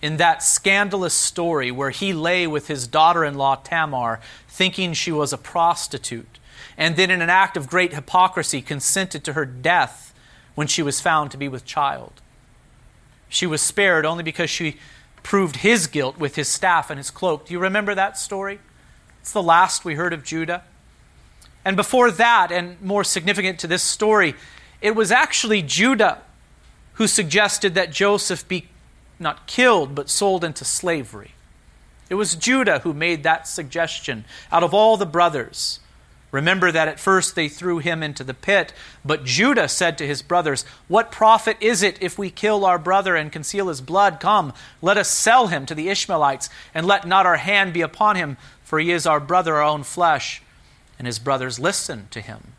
in 0.00 0.16
that 0.16 0.42
scandalous 0.42 1.12
story 1.12 1.70
where 1.70 1.90
he 1.90 2.14
lay 2.14 2.46
with 2.46 2.68
his 2.68 2.86
daughter 2.88 3.22
in 3.22 3.34
law 3.34 3.56
Tamar, 3.56 4.18
thinking 4.48 4.94
she 4.94 5.12
was 5.12 5.34
a 5.34 5.36
prostitute, 5.36 6.38
and 6.78 6.96
then 6.96 7.10
in 7.10 7.20
an 7.20 7.28
act 7.28 7.54
of 7.58 7.68
great 7.68 7.92
hypocrisy 7.92 8.62
consented 8.62 9.24
to 9.24 9.34
her 9.34 9.44
death 9.44 10.14
when 10.54 10.68
she 10.68 10.82
was 10.82 11.02
found 11.02 11.30
to 11.32 11.36
be 11.36 11.46
with 11.46 11.66
child. 11.66 12.22
She 13.28 13.46
was 13.46 13.60
spared 13.60 14.06
only 14.06 14.22
because 14.22 14.48
she 14.48 14.78
proved 15.22 15.56
his 15.56 15.86
guilt 15.86 16.16
with 16.16 16.34
his 16.34 16.48
staff 16.48 16.88
and 16.88 16.96
his 16.96 17.10
cloak. 17.10 17.44
Do 17.44 17.52
you 17.52 17.60
remember 17.60 17.94
that 17.94 18.16
story? 18.16 18.58
It's 19.20 19.32
the 19.32 19.42
last 19.42 19.84
we 19.84 19.96
heard 19.96 20.14
of 20.14 20.24
Judah. 20.24 20.64
And 21.64 21.76
before 21.76 22.10
that, 22.10 22.50
and 22.50 22.80
more 22.80 23.04
significant 23.04 23.58
to 23.60 23.66
this 23.66 23.82
story, 23.82 24.34
it 24.80 24.94
was 24.94 25.10
actually 25.10 25.62
Judah 25.62 26.22
who 26.94 27.06
suggested 27.06 27.74
that 27.74 27.92
Joseph 27.92 28.46
be 28.48 28.68
not 29.18 29.46
killed, 29.46 29.94
but 29.94 30.08
sold 30.08 30.44
into 30.44 30.64
slavery. 30.64 31.32
It 32.08 32.14
was 32.14 32.34
Judah 32.34 32.80
who 32.80 32.94
made 32.94 33.22
that 33.22 33.46
suggestion 33.46 34.24
out 34.50 34.62
of 34.62 34.72
all 34.72 34.96
the 34.96 35.06
brothers. 35.06 35.80
Remember 36.30 36.70
that 36.70 36.88
at 36.88 37.00
first 37.00 37.34
they 37.34 37.48
threw 37.48 37.78
him 37.78 38.02
into 38.02 38.22
the 38.22 38.34
pit, 38.34 38.74
but 39.04 39.24
Judah 39.24 39.68
said 39.68 39.96
to 39.98 40.06
his 40.06 40.20
brothers, 40.20 40.64
What 40.86 41.10
profit 41.10 41.56
is 41.60 41.82
it 41.82 42.02
if 42.02 42.18
we 42.18 42.30
kill 42.30 42.66
our 42.66 42.78
brother 42.78 43.16
and 43.16 43.32
conceal 43.32 43.68
his 43.68 43.80
blood? 43.80 44.20
Come, 44.20 44.52
let 44.82 44.98
us 44.98 45.10
sell 45.10 45.46
him 45.46 45.64
to 45.66 45.74
the 45.74 45.88
Ishmaelites, 45.88 46.50
and 46.74 46.86
let 46.86 47.06
not 47.06 47.24
our 47.24 47.38
hand 47.38 47.72
be 47.72 47.80
upon 47.80 48.16
him, 48.16 48.36
for 48.62 48.78
he 48.78 48.90
is 48.90 49.06
our 49.06 49.20
brother, 49.20 49.56
our 49.56 49.62
own 49.62 49.84
flesh. 49.84 50.42
And 50.98 51.06
his 51.06 51.18
brothers 51.18 51.58
listened 51.58 52.10
to 52.10 52.20
him. 52.20 52.54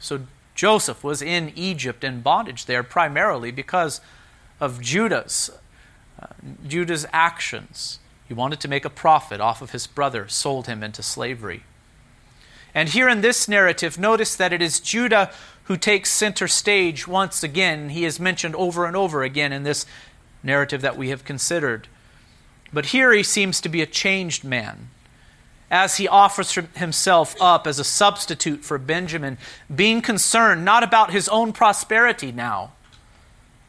So 0.00 0.22
Joseph 0.54 1.04
was 1.04 1.22
in 1.22 1.52
Egypt 1.54 2.02
in 2.02 2.20
bondage 2.20 2.66
there 2.66 2.82
primarily 2.82 3.52
because 3.52 4.00
of 4.60 4.80
Judah's, 4.80 5.50
uh, 6.20 6.26
Judah's 6.66 7.06
actions. 7.12 8.00
He 8.26 8.34
wanted 8.34 8.60
to 8.60 8.68
make 8.68 8.84
a 8.84 8.90
profit 8.90 9.40
off 9.40 9.62
of 9.62 9.70
his 9.70 9.86
brother, 9.86 10.26
sold 10.28 10.66
him 10.66 10.82
into 10.82 11.02
slavery. 11.02 11.62
And 12.74 12.88
here 12.90 13.08
in 13.08 13.20
this 13.20 13.48
narrative, 13.48 13.98
notice 13.98 14.36
that 14.36 14.52
it 14.52 14.60
is 14.60 14.80
Judah 14.80 15.30
who 15.64 15.76
takes 15.76 16.10
center 16.10 16.48
stage 16.48 17.06
once 17.06 17.42
again. 17.42 17.90
He 17.90 18.04
is 18.04 18.18
mentioned 18.18 18.56
over 18.56 18.84
and 18.84 18.96
over 18.96 19.22
again 19.22 19.52
in 19.52 19.62
this 19.62 19.86
narrative 20.42 20.80
that 20.82 20.96
we 20.96 21.10
have 21.10 21.24
considered. 21.24 21.88
But 22.72 22.86
here 22.86 23.12
he 23.12 23.22
seems 23.22 23.60
to 23.60 23.68
be 23.68 23.80
a 23.80 23.86
changed 23.86 24.44
man 24.44 24.90
as 25.70 25.96
he 25.98 26.08
offers 26.08 26.54
himself 26.76 27.36
up 27.40 27.66
as 27.66 27.78
a 27.78 27.84
substitute 27.84 28.64
for 28.64 28.78
Benjamin, 28.78 29.38
being 29.74 30.00
concerned 30.00 30.64
not 30.64 30.82
about 30.82 31.10
his 31.10 31.28
own 31.28 31.52
prosperity 31.52 32.32
now, 32.32 32.72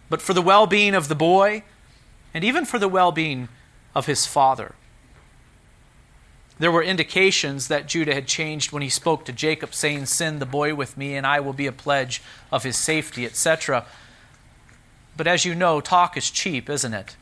but 0.09 0.21
for 0.21 0.33
the 0.33 0.41
well 0.41 0.65
being 0.65 0.95
of 0.95 1.07
the 1.07 1.15
boy 1.15 1.63
and 2.33 2.43
even 2.43 2.65
for 2.65 2.79
the 2.79 2.87
well 2.87 3.11
being 3.11 3.49
of 3.93 4.05
his 4.05 4.25
father. 4.25 4.75
There 6.57 6.71
were 6.71 6.83
indications 6.83 7.69
that 7.69 7.87
Judah 7.87 8.13
had 8.13 8.27
changed 8.27 8.73
when 8.73 8.83
he 8.83 8.89
spoke 8.89 9.23
to 9.25 9.31
Jacob, 9.31 9.73
saying, 9.73 10.07
Send 10.07 10.41
the 10.41 10.45
boy 10.45 10.75
with 10.75 10.97
me, 10.97 11.15
and 11.15 11.25
I 11.25 11.39
will 11.39 11.53
be 11.53 11.67
a 11.67 11.71
pledge 11.71 12.21
of 12.51 12.63
his 12.63 12.75
safety, 12.75 13.25
etc. 13.25 13.85
But 15.15 15.25
as 15.25 15.45
you 15.45 15.55
know, 15.55 15.79
talk 15.79 16.17
is 16.17 16.29
cheap, 16.29 16.69
isn't 16.69 16.93
it? 16.93 17.15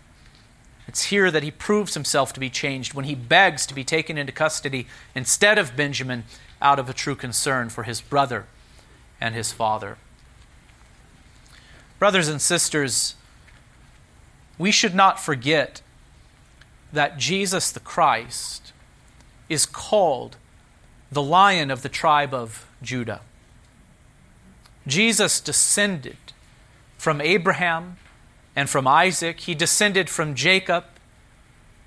It's 0.88 1.06
here 1.06 1.30
that 1.32 1.44
he 1.44 1.52
proves 1.52 1.94
himself 1.94 2.32
to 2.34 2.40
be 2.40 2.50
changed 2.50 2.94
when 2.94 3.06
he 3.06 3.16
begs 3.16 3.66
to 3.66 3.74
be 3.74 3.84
taken 3.84 4.18
into 4.18 4.32
custody 4.32 4.88
instead 5.14 5.58
of 5.58 5.76
Benjamin 5.76 6.24
out 6.62 6.80
of 6.80 6.90
a 6.90 6.94
true 6.94 7.16
concern 7.16 7.70
for 7.70 7.84
his 7.84 8.02
brother 8.02 8.46
and 9.20 9.36
his 9.36 9.52
father. 9.52 9.98
Brothers 12.00 12.28
and 12.28 12.42
sisters, 12.42 13.16
we 14.58 14.72
should 14.72 14.96
not 14.96 15.20
forget 15.20 15.82
that 16.94 17.18
Jesus 17.18 17.72
the 17.72 17.80
Christ 17.80 18.72
is 19.50 19.66
called 19.66 20.38
the 21.12 21.22
lion 21.22 21.70
of 21.70 21.82
the 21.82 21.90
tribe 21.90 22.34
of 22.34 22.68
Judah. 22.82 23.22
Jesus 24.86 25.42
descended 25.42 26.18
from 26.98 27.20
Abraham 27.20 27.98
and 28.58 28.70
from 28.70 28.90
Isaac. 28.90 29.40
He 29.40 29.56
descended 29.56 30.10
from 30.10 30.36
Jacob, 30.36 30.84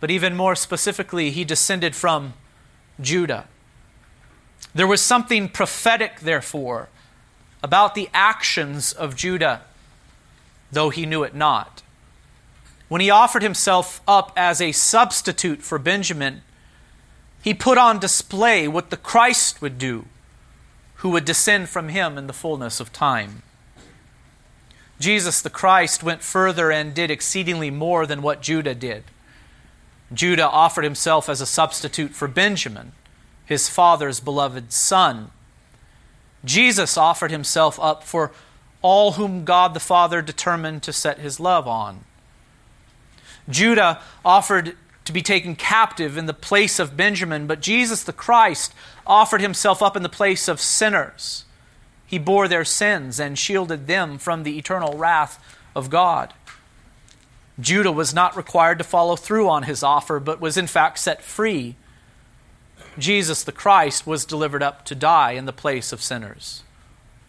but 0.01 0.11
even 0.11 0.35
more 0.35 0.55
specifically, 0.55 1.31
he 1.31 1.45
descended 1.45 1.95
from 1.95 2.33
Judah. 2.99 3.47
There 4.75 4.87
was 4.87 5.03
something 5.03 5.51
prophetic, 5.51 6.21
therefore, 6.21 6.89
about 7.63 7.95
the 7.95 8.09
actions 8.15 8.95
of 8.95 9.15
Judah 9.15 9.63
though 10.73 10.91
he 10.91 11.07
knew 11.07 11.23
it 11.23 11.35
not. 11.35 11.83
When 12.89 13.01
he 13.01 13.11
offered 13.11 13.43
himself 13.43 14.01
up 14.07 14.33
as 14.37 14.61
a 14.61 14.73
substitute 14.73 15.63
for 15.63 15.79
Benjamin, 15.79 16.43
he 17.43 17.55
put 17.55 17.79
on 17.79 17.99
display 17.99 18.69
what 18.69 18.91
the 18.91 18.97
Christ 18.97 19.63
would 19.63 19.79
do, 19.79 20.07
who 20.97 21.11
would 21.11 21.25
descend 21.25 21.69
from 21.69 21.89
him 21.89 22.19
in 22.19 22.27
the 22.27 22.33
fullness 22.33 22.81
of 22.81 22.93
time. 22.93 23.43
Jesus 25.01 25.41
the 25.41 25.51
Christ 25.51 26.03
went 26.03 26.23
further 26.23 26.71
and 26.71 26.95
did 26.95 27.11
exceedingly 27.11 27.71
more 27.71 28.07
than 28.07 28.23
what 28.23 28.43
Judah 28.43 28.75
did. 28.75 29.03
Judah 30.13 30.49
offered 30.49 30.85
himself 30.85 31.29
as 31.29 31.41
a 31.41 31.47
substitute 31.47 32.13
for 32.13 32.29
Benjamin, 32.29 32.93
his 33.47 33.69
father's 33.69 34.21
beloved 34.21 34.73
son. 34.73 35.31
Jesus 36.45 36.97
offered 36.97 37.31
himself 37.31 37.81
up 37.81 38.05
for 38.05 38.31
all 38.83 39.13
whom 39.13 39.45
God 39.45 39.75
the 39.75 39.81
Father 39.81 40.23
determined 40.23 40.83
to 40.83 40.93
set 40.93 41.19
his 41.19 41.41
love 41.41 41.67
on. 41.67 42.05
Judah 43.49 44.01
offered 44.25 44.77
to 45.05 45.13
be 45.13 45.23
taken 45.23 45.57
captive 45.57 46.17
in 46.17 46.27
the 46.27 46.35
place 46.35 46.79
of 46.79 46.97
Benjamin, 46.97 47.47
but 47.47 47.61
Jesus 47.61 48.03
the 48.03 48.13
Christ 48.13 48.75
offered 49.07 49.41
himself 49.41 49.83
up 49.83 49.97
in 49.97 50.03
the 50.03 50.09
place 50.09 50.47
of 50.47 50.61
sinners. 50.61 51.45
He 52.11 52.19
bore 52.19 52.49
their 52.49 52.65
sins 52.65 53.21
and 53.21 53.39
shielded 53.39 53.87
them 53.87 54.19
from 54.19 54.43
the 54.43 54.59
eternal 54.59 54.99
wrath 54.99 55.41
of 55.77 55.91
God. 55.91 56.35
Judah 57.61 57.93
was 57.93 58.13
not 58.13 58.37
required 58.37 58.79
to 58.79 58.85
follow 58.85 59.15
through 59.15 59.49
on 59.49 59.63
his 59.63 59.85
offer, 59.85 60.19
but 60.19 60.41
was 60.41 60.57
in 60.57 60.67
fact 60.67 60.99
set 60.99 61.23
free. 61.23 61.77
Jesus 62.99 63.45
the 63.45 63.53
Christ 63.53 64.09
was 64.09 64.25
delivered 64.25 64.61
up 64.61 64.85
to 64.87 64.97
die 64.97 65.33
in 65.33 65.45
the 65.45 65.53
place 65.53 65.93
of 65.93 66.03
sinners. 66.03 66.65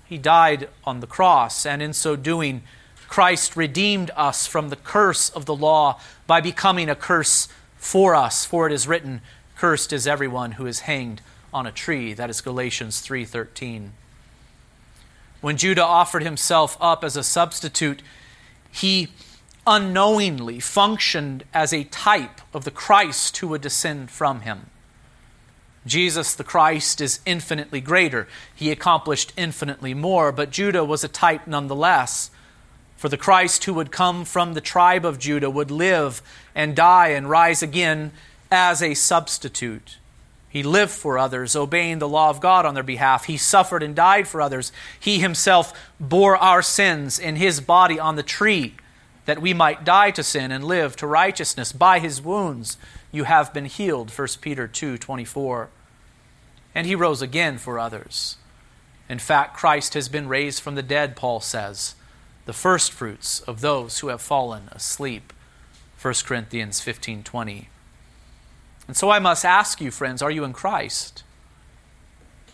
He 0.04 0.17
died 0.17 0.67
on 0.84 1.00
the 1.00 1.06
cross, 1.06 1.63
and 1.63 1.80
in 1.84 1.94
so 1.94 2.15
doing, 2.15 2.63
Christ 3.08 3.56
redeemed 3.56 4.10
us 4.15 4.48
from 4.48 4.70
the 4.70 4.76
curse 4.76 5.30
of 5.30 5.46
the 5.46 5.56
law 5.56 6.00
by 6.26 6.41
becoming 6.41 6.89
a 6.89 6.96
curse 6.96 7.48
for 7.78 8.15
us. 8.15 8.46
For 8.46 8.65
it 8.65 8.74
is 8.74 8.88
written, 8.88 9.22
Cursed 9.58 9.94
is 9.94 10.08
everyone 10.08 10.54
who 10.54 10.65
is 10.65 10.82
hanged 10.82 11.22
on 11.54 11.67
a 11.67 11.72
tree. 11.72 12.15
That 12.15 12.32
is 12.32 12.41
Galatians 12.41 13.00
3:13. 13.00 13.91
When 15.41 15.58
Judah 15.58 15.84
offered 15.84 16.23
himself 16.23 16.77
up 16.80 17.04
as 17.04 17.17
a 17.17 17.23
substitute, 17.23 18.01
he 18.71 19.10
unknowingly 19.67 20.60
functioned 20.60 21.43
as 21.54 21.73
a 21.73 21.84
type 21.86 22.41
of 22.54 22.63
the 22.63 22.71
Christ 22.71 23.38
who 23.38 23.47
would 23.49 23.62
descend 23.62 24.10
from 24.10 24.41
him. 24.41 24.67
Jesus 25.86 26.36
the 26.36 26.43
Christ 26.43 27.01
is 27.01 27.19
infinitely 27.25 27.82
greater. 27.82 28.27
He 28.56 28.71
accomplished 28.71 29.34
infinitely 29.36 29.93
more, 29.93 30.32
but 30.32 30.51
Judah 30.51 30.86
was 30.86 31.04
a 31.04 31.08
type 31.08 31.47
nonetheless. 31.47 32.30
For 32.95 33.10
the 33.10 33.17
Christ 33.17 33.63
who 33.63 33.73
would 33.73 33.91
come 33.91 34.25
from 34.25 34.54
the 34.54 34.62
tribe 34.62 35.06
of 35.06 35.17
Judah 35.17 35.49
would 35.49 35.71
live 35.71 36.21
and 36.54 36.75
die 36.75 37.10
and 37.10 37.27
rise 37.27 37.63
again 37.63 38.12
as 38.51 38.84
a 38.84 38.93
substitute. 38.93 39.97
He 40.51 40.63
lived 40.63 40.91
for 40.91 41.17
others, 41.17 41.55
obeying 41.55 41.99
the 41.99 42.09
law 42.09 42.29
of 42.29 42.41
God 42.41 42.65
on 42.65 42.73
their 42.73 42.83
behalf. 42.83 43.25
He 43.25 43.37
suffered 43.37 43.81
and 43.81 43.95
died 43.95 44.27
for 44.27 44.41
others. 44.41 44.73
He 44.99 45.19
himself 45.19 45.73
bore 45.97 46.35
our 46.35 46.61
sins 46.61 47.17
in 47.17 47.37
his 47.37 47.61
body 47.61 47.97
on 47.97 48.17
the 48.17 48.23
tree 48.23 48.75
that 49.25 49.41
we 49.41 49.53
might 49.53 49.85
die 49.85 50.11
to 50.11 50.23
sin 50.23 50.51
and 50.51 50.65
live 50.65 50.97
to 50.97 51.07
righteousness. 51.07 51.71
By 51.71 51.99
his 51.99 52.21
wounds 52.21 52.77
you 53.13 53.23
have 53.23 53.53
been 53.53 53.63
healed, 53.63 54.11
1 54.11 54.27
Peter 54.41 54.67
2 54.67 54.97
24. 54.97 55.69
And 56.75 56.85
he 56.85 56.95
rose 56.95 57.21
again 57.21 57.57
for 57.57 57.79
others. 57.79 58.35
In 59.07 59.19
fact, 59.19 59.55
Christ 59.55 59.93
has 59.93 60.09
been 60.09 60.27
raised 60.27 60.61
from 60.61 60.75
the 60.75 60.83
dead, 60.83 61.15
Paul 61.15 61.39
says, 61.39 61.95
the 62.45 62.53
firstfruits 62.53 63.39
of 63.41 63.61
those 63.61 63.99
who 63.99 64.09
have 64.09 64.21
fallen 64.21 64.69
asleep. 64.71 65.31
1 66.01 66.13
Corinthians 66.25 66.81
15 66.81 67.23
20. 67.23 67.69
And 68.91 68.97
so 68.97 69.10
I 69.10 69.19
must 69.19 69.45
ask 69.45 69.80
you, 69.80 69.89
friends, 69.89 70.21
are 70.21 70.30
you 70.30 70.43
in 70.43 70.51
Christ? 70.51 71.23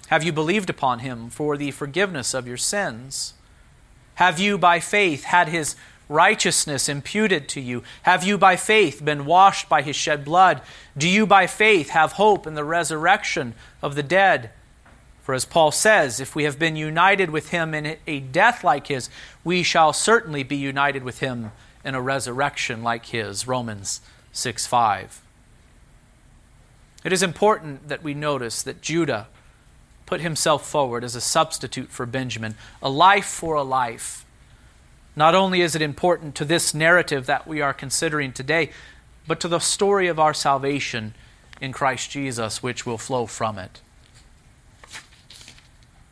Have 0.10 0.22
you 0.22 0.32
believed 0.32 0.70
upon 0.70 1.00
him 1.00 1.32
for 1.32 1.58
the 1.58 1.72
forgiveness 1.72 2.36
of 2.36 2.48
your 2.48 2.58
sins? 2.58 3.34
Have 4.14 4.38
you, 4.38 4.60
by 4.60 4.80
faith, 4.80 5.24
had 5.24 5.50
his 5.50 5.76
righteousness 6.08 6.88
imputed 6.88 7.50
to 7.50 7.60
you? 7.60 7.82
Have 8.04 8.24
you 8.24 8.38
by 8.38 8.56
faith 8.56 9.04
been 9.04 9.26
washed 9.26 9.68
by 9.68 9.82
his 9.82 9.96
shed 9.96 10.24
blood? 10.24 10.62
Do 10.96 11.10
you 11.10 11.26
by 11.26 11.48
faith 11.48 11.90
have 11.90 12.12
hope 12.12 12.46
in 12.46 12.54
the 12.54 12.64
resurrection 12.64 13.56
of 13.82 13.96
the 13.96 14.04
dead? 14.04 14.52
For 15.24 15.34
as 15.34 15.44
Paul 15.44 15.72
says, 15.72 16.20
if 16.20 16.36
we 16.36 16.44
have 16.44 16.60
been 16.60 16.76
united 16.76 17.32
with 17.32 17.50
him 17.50 17.74
in 17.74 17.98
a 18.06 18.20
death 18.20 18.64
like 18.64 18.86
his, 18.90 19.10
we 19.44 19.64
shall 19.64 19.92
certainly 19.92 20.44
be 20.44 20.56
united 20.56 21.02
with 21.02 21.18
him 21.18 21.52
in 21.84 21.96
a 21.96 22.00
resurrection 22.02 22.84
like 22.84 23.08
his. 23.08 23.48
Romans 23.48 24.02
6 24.34 24.68
5. 24.68 25.24
It 27.04 27.14
is 27.14 27.24
important 27.24 27.88
that 27.88 28.04
we 28.04 28.14
notice 28.14 28.62
that 28.64 28.82
Judah 28.82 29.28
put 30.06 30.22
himself 30.22 30.68
forward 30.68 31.04
as 31.04 31.16
a 31.16 31.22
substitute 31.22 31.90
for 31.90 32.06
Benjamin, 32.06 32.56
a 32.82 32.90
life 32.90 33.26
for 33.26 33.56
a 33.56 33.64
life 33.64 34.26
not 35.18 35.34
only 35.34 35.62
is 35.62 35.76
it 35.76 35.82
important 35.82 36.36
to 36.36 36.46
this 36.46 36.76
narrative 36.76 37.26
that 37.26 37.48
we 37.48 37.60
are 37.60 37.74
considering 37.74 38.32
today, 38.32 38.70
but 39.26 39.40
to 39.40 39.48
the 39.48 39.58
story 39.58 40.08
of 40.08 40.20
our 40.20 40.34
salvation 40.34 41.16
in 41.60 41.74
Christ 41.74 42.12
Jesus, 42.12 42.62
which 42.62 42.86
will 42.86 43.00
flow 43.00 43.26
from 43.26 43.58
it. 43.58 43.82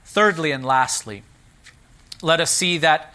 Thirdly 0.06 0.50
and 0.50 0.66
lastly, 0.66 1.22
let 2.24 2.42
us 2.42 2.50
see 2.50 2.80
that 2.80 3.14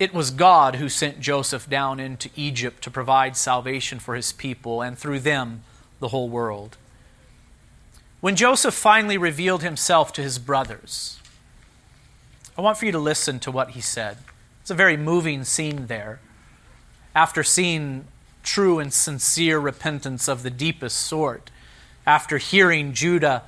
it 0.00 0.12
was 0.12 0.32
God 0.32 0.74
who 0.76 0.88
sent 0.88 1.20
Joseph 1.20 1.70
down 1.70 2.00
into 2.00 2.28
Egypt 2.34 2.82
to 2.82 2.90
provide 2.90 3.36
salvation 3.36 4.00
for 4.00 4.16
his 4.16 4.32
people 4.32 4.82
and 4.82 4.98
through 4.98 5.20
them 5.20 5.62
the 6.00 6.08
whole 6.08 6.28
world. 6.28 6.76
When 8.22 8.36
Joseph 8.36 8.74
finally 8.74 9.18
revealed 9.18 9.64
himself 9.64 10.12
to 10.12 10.22
his 10.22 10.38
brothers, 10.38 11.18
I 12.56 12.60
want 12.60 12.78
for 12.78 12.86
you 12.86 12.92
to 12.92 12.98
listen 13.00 13.40
to 13.40 13.50
what 13.50 13.70
he 13.70 13.80
said. 13.80 14.18
It's 14.60 14.70
a 14.70 14.74
very 14.74 14.96
moving 14.96 15.42
scene 15.42 15.88
there. 15.88 16.20
After 17.16 17.42
seeing 17.42 18.04
true 18.44 18.78
and 18.78 18.92
sincere 18.92 19.58
repentance 19.58 20.28
of 20.28 20.44
the 20.44 20.50
deepest 20.50 20.98
sort, 20.98 21.50
after 22.06 22.38
hearing 22.38 22.92
Judah 22.92 23.42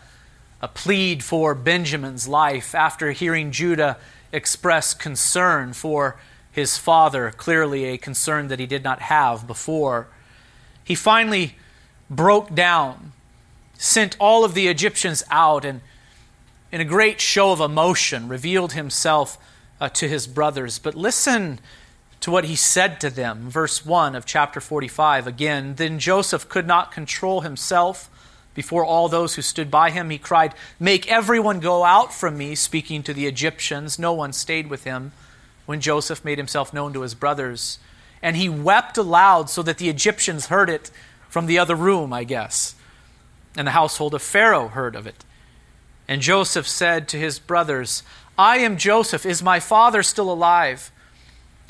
plead 0.74 1.22
for 1.22 1.54
Benjamin's 1.54 2.26
life, 2.26 2.74
after 2.74 3.12
hearing 3.12 3.52
Judah 3.52 3.96
express 4.32 4.92
concern 4.92 5.72
for 5.72 6.16
his 6.50 6.78
father, 6.78 7.30
clearly 7.30 7.84
a 7.84 7.96
concern 7.96 8.48
that 8.48 8.58
he 8.58 8.66
did 8.66 8.82
not 8.82 9.02
have 9.02 9.46
before, 9.46 10.08
he 10.82 10.96
finally 10.96 11.54
broke 12.10 12.52
down, 12.52 13.12
sent 13.76 14.16
all 14.18 14.44
of 14.44 14.54
the 14.54 14.68
Egyptians 14.68 15.22
out, 15.30 15.64
and 15.64 15.80
in 16.72 16.80
a 16.80 16.84
great 16.84 17.20
show 17.20 17.52
of 17.52 17.60
emotion 17.60 18.28
revealed 18.28 18.72
himself 18.72 19.38
uh, 19.80 19.88
to 19.90 20.08
his 20.08 20.26
brothers. 20.26 20.78
But 20.78 20.94
listen 20.94 21.60
to 22.20 22.30
what 22.30 22.46
he 22.46 22.56
said 22.56 23.00
to 23.02 23.10
them. 23.10 23.50
Verse 23.50 23.84
1 23.84 24.14
of 24.14 24.24
chapter 24.24 24.60
45 24.60 25.26
again. 25.26 25.74
Then 25.74 25.98
Joseph 25.98 26.48
could 26.48 26.66
not 26.66 26.90
control 26.90 27.42
himself 27.42 28.08
before 28.54 28.84
all 28.84 29.08
those 29.08 29.34
who 29.34 29.42
stood 29.42 29.70
by 29.70 29.90
him. 29.90 30.08
He 30.08 30.16
cried, 30.16 30.54
Make 30.80 31.10
everyone 31.10 31.60
go 31.60 31.84
out 31.84 32.14
from 32.14 32.38
me, 32.38 32.54
speaking 32.54 33.02
to 33.02 33.12
the 33.12 33.26
Egyptians. 33.26 33.98
No 33.98 34.14
one 34.14 34.32
stayed 34.32 34.70
with 34.70 34.84
him 34.84 35.12
when 35.66 35.80
Joseph 35.80 36.24
made 36.24 36.38
himself 36.38 36.72
known 36.72 36.92
to 36.94 37.02
his 37.02 37.14
brothers. 37.14 37.78
And 38.22 38.37
he 38.37 38.48
wept 38.48 38.96
aloud 38.96 39.50
so 39.50 39.62
that 39.62 39.78
the 39.78 39.90
Egyptians 39.90 40.46
heard 40.46 40.70
it 40.70 40.90
from 41.28 41.44
the 41.44 41.58
other 41.58 41.74
room, 41.74 42.12
I 42.12 42.24
guess. 42.24 42.74
And 43.56 43.66
the 43.66 43.72
household 43.72 44.14
of 44.14 44.22
Pharaoh 44.22 44.68
heard 44.68 44.96
of 44.96 45.06
it. 45.06 45.24
And 46.08 46.20
Joseph 46.20 46.68
said 46.68 47.08
to 47.08 47.18
his 47.18 47.38
brothers, 47.38 48.02
I 48.36 48.58
am 48.58 48.76
Joseph. 48.76 49.24
Is 49.24 49.42
my 49.42 49.60
father 49.60 50.02
still 50.02 50.30
alive? 50.30 50.90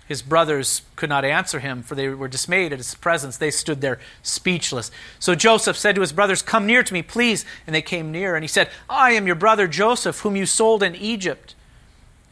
His 0.07 0.21
brothers 0.21 0.83
could 0.97 1.09
not 1.09 1.25
answer 1.25 1.61
him, 1.61 1.83
for 1.83 1.95
they 1.95 2.09
were 2.09 2.29
dismayed 2.29 2.73
at 2.73 2.79
his 2.79 2.95
presence. 2.95 3.39
They 3.39 3.51
stood 3.51 3.81
there 3.81 3.99
speechless. 4.23 4.91
So 5.19 5.35
Joseph 5.35 5.79
said 5.79 5.95
to 5.95 6.03
his 6.03 6.13
brothers, 6.13 6.43
Come 6.43 6.67
near 6.67 6.83
to 6.83 6.93
me, 6.93 7.03
please. 7.03 7.45
And 7.67 7.75
they 7.75 7.83
came 7.83 8.13
near. 8.13 8.35
And 8.35 8.45
he 8.45 8.49
said, 8.49 8.69
I 8.89 9.13
am 9.13 9.27
your 9.27 9.37
brother 9.37 9.67
Joseph, 9.67 10.21
whom 10.21 10.37
you 10.37 10.45
sold 10.45 10.83
in 10.83 10.95
Egypt. 10.95 11.55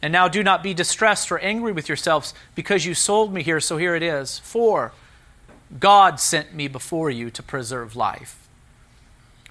And 0.03 0.11
now 0.11 0.27
do 0.27 0.43
not 0.43 0.61
be 0.61 0.73
distressed 0.73 1.31
or 1.31 1.39
angry 1.39 1.71
with 1.71 1.87
yourselves, 1.87 2.33
because 2.53 2.85
you 2.85 2.93
sold 2.93 3.33
me 3.33 3.41
here. 3.41 3.59
So 3.59 3.77
here 3.77 3.95
it 3.95 4.03
is. 4.03 4.37
For 4.39 4.91
God 5.79 6.19
sent 6.19 6.53
me 6.53 6.67
before 6.67 7.09
you 7.09 7.31
to 7.31 7.41
preserve 7.41 7.95
life. 7.95 8.42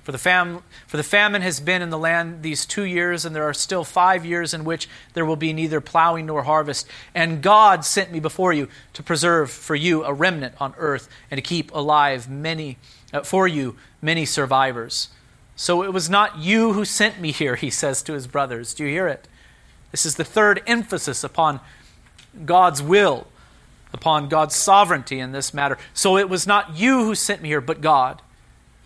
For 0.03 0.11
the, 0.11 0.19
fam- 0.19 0.63
for 0.89 0.97
the 0.97 1.05
famine 1.05 1.43
has 1.43 1.61
been 1.61 1.81
in 1.81 1.91
the 1.91 1.99
land 1.99 2.43
these 2.43 2.67
two 2.67 2.83
years, 2.83 3.25
and 3.25 3.37
there 3.37 3.45
are 3.45 3.55
still 3.55 3.85
five 3.85 4.27
years 4.27 4.53
in 4.53 4.65
which 4.65 4.89
there 5.15 5.25
will 5.25 5.37
be 5.37 5.53
neither 5.53 5.81
plowing 5.81 6.27
nor 6.27 6.43
harvest. 6.43 6.89
And 7.15 7.41
God 7.41 7.85
sent 7.85 8.11
me 8.11 8.19
before 8.19 8.53
you 8.53 8.69
to 8.95 9.03
preserve 9.03 9.51
for 9.51 9.77
you 9.77 10.03
a 10.03 10.13
remnant 10.13 10.55
on 10.61 10.75
earth 10.77 11.09
and 11.31 11.39
to 11.39 11.43
keep 11.43 11.73
alive 11.73 12.29
many 12.29 12.79
uh, 13.13 13.23
for 13.23 13.47
you 13.47 13.77
many 14.01 14.25
survivors. 14.25 15.09
So 15.55 15.85
it 15.85 15.93
was 15.93 16.11
not 16.11 16.39
you 16.39 16.73
who 16.73 16.85
sent 16.85 17.21
me 17.21 17.31
here, 17.31 17.57
he 17.57 17.71
says 17.71 18.03
to 18.05 18.15
his 18.15 18.27
brothers. 18.27 18.75
Do 18.75 18.85
you 18.85 18.91
hear 18.91 19.07
it? 19.07 19.29
This 19.93 20.07
is 20.07 20.17
the 20.17 20.25
third 20.25 20.63
emphasis 20.67 21.23
upon 21.23 21.61
God's 22.45 22.83
will, 22.83 23.27
upon 23.93 24.29
God's 24.29 24.57
sovereignty 24.57 25.21
in 25.21 25.33
this 25.33 25.53
matter. 25.53 25.79
So 25.93 26.17
it 26.17 26.29
was 26.29 26.47
not 26.47 26.77
you 26.77 27.05
who 27.05 27.15
sent 27.15 27.43
me 27.43 27.51
here, 27.51 27.61
but 27.61 27.81
God. 27.81 28.23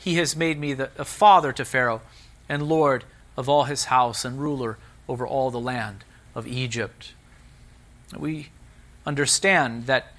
He 0.06 0.14
has 0.18 0.36
made 0.36 0.60
me 0.60 0.72
the, 0.72 0.90
a 0.96 1.04
father 1.04 1.52
to 1.52 1.64
Pharaoh 1.64 2.00
and 2.48 2.68
Lord 2.68 3.02
of 3.36 3.48
all 3.48 3.64
his 3.64 3.86
house 3.86 4.24
and 4.24 4.40
ruler 4.40 4.78
over 5.08 5.26
all 5.26 5.50
the 5.50 5.58
land 5.58 6.04
of 6.32 6.46
Egypt. 6.46 7.12
We 8.16 8.50
understand 9.04 9.86
that 9.86 10.12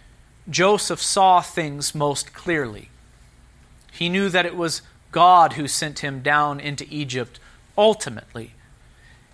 Joseph 0.49 1.01
saw 1.01 1.39
things 1.39 1.95
most 1.95 2.33
clearly. 2.33 2.89
He 3.93 4.09
knew 4.09 4.27
that 4.27 4.45
it 4.45 4.57
was 4.57 4.81
God 5.13 5.53
who 5.53 5.69
sent 5.69 5.99
him 5.99 6.21
down 6.21 6.59
into 6.59 6.85
Egypt 6.89 7.39
ultimately. 7.77 8.55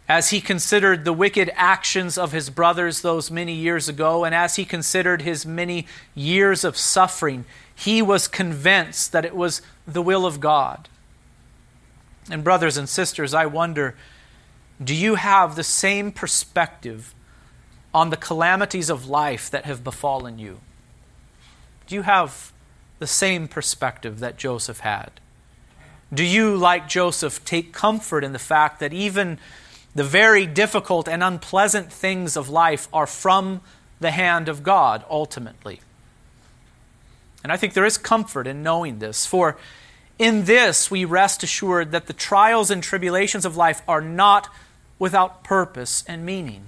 As 0.08 0.30
he 0.30 0.40
considered 0.40 1.04
the 1.04 1.14
wicked 1.14 1.52
actions 1.56 2.16
of 2.16 2.32
his 2.32 2.52
brothers 2.52 3.02
those 3.02 3.32
many 3.32 3.54
years 3.54 3.90
ago, 3.90 4.24
and 4.24 4.36
as 4.36 4.58
he 4.58 4.66
considered 4.66 5.24
his 5.24 5.48
many 5.48 5.88
years 6.14 6.64
of 6.64 6.78
suffering, 6.78 7.46
he 7.76 8.02
was 8.02 8.28
convinced 8.28 9.12
that 9.12 9.26
it 9.26 9.36
was 9.36 9.62
the 9.88 10.02
will 10.02 10.26
of 10.26 10.40
God. 10.40 10.90
And, 12.30 12.44
brothers 12.44 12.78
and 12.78 12.88
sisters, 12.88 13.34
I 13.34 13.46
wonder 13.46 13.96
do 14.84 14.96
you 14.96 15.16
have 15.16 15.56
the 15.56 15.64
same 15.64 16.12
perspective 16.12 17.14
on 17.94 18.10
the 18.10 18.18
calamities 18.18 18.90
of 18.90 19.08
life 19.08 19.50
that 19.52 19.66
have 19.66 19.84
befallen 19.84 20.40
you? 20.40 20.60
Do 21.88 21.96
you 21.96 22.02
have 22.02 22.52
the 23.00 23.08
same 23.08 23.48
perspective 23.48 24.20
that 24.20 24.38
Joseph 24.38 24.80
had? 24.80 25.12
Do 26.14 26.24
you, 26.24 26.56
like 26.56 26.88
Joseph, 26.88 27.44
take 27.46 27.74
comfort 27.74 28.24
in 28.24 28.34
the 28.34 28.40
fact 28.40 28.80
that 28.80 28.94
even 28.94 29.40
the 29.96 30.04
very 30.04 30.46
difficult 30.46 31.08
and 31.08 31.24
unpleasant 31.24 31.92
things 31.92 32.36
of 32.36 32.50
life 32.50 32.88
are 32.92 33.08
from 33.08 33.62
the 34.00 34.12
hand 34.12 34.50
of 34.50 34.64
God 34.64 35.04
ultimately? 35.10 35.82
And 37.44 37.52
I 37.52 37.58
think 37.58 37.74
there 37.74 37.86
is 37.86 37.98
comfort 37.98 38.48
in 38.48 38.64
knowing 38.64 39.00
this. 39.00 39.26
For 39.26 39.58
in 40.18 40.46
this 40.46 40.90
we 40.90 41.06
rest 41.06 41.44
assured 41.44 41.92
that 41.92 42.08
the 42.08 42.14
trials 42.14 42.72
and 42.72 42.82
tribulations 42.82 43.46
of 43.46 43.58
life 43.58 43.82
are 43.88 44.02
not 44.02 44.50
without 44.98 45.44
purpose 45.44 46.04
and 46.08 46.26
meaning. 46.26 46.66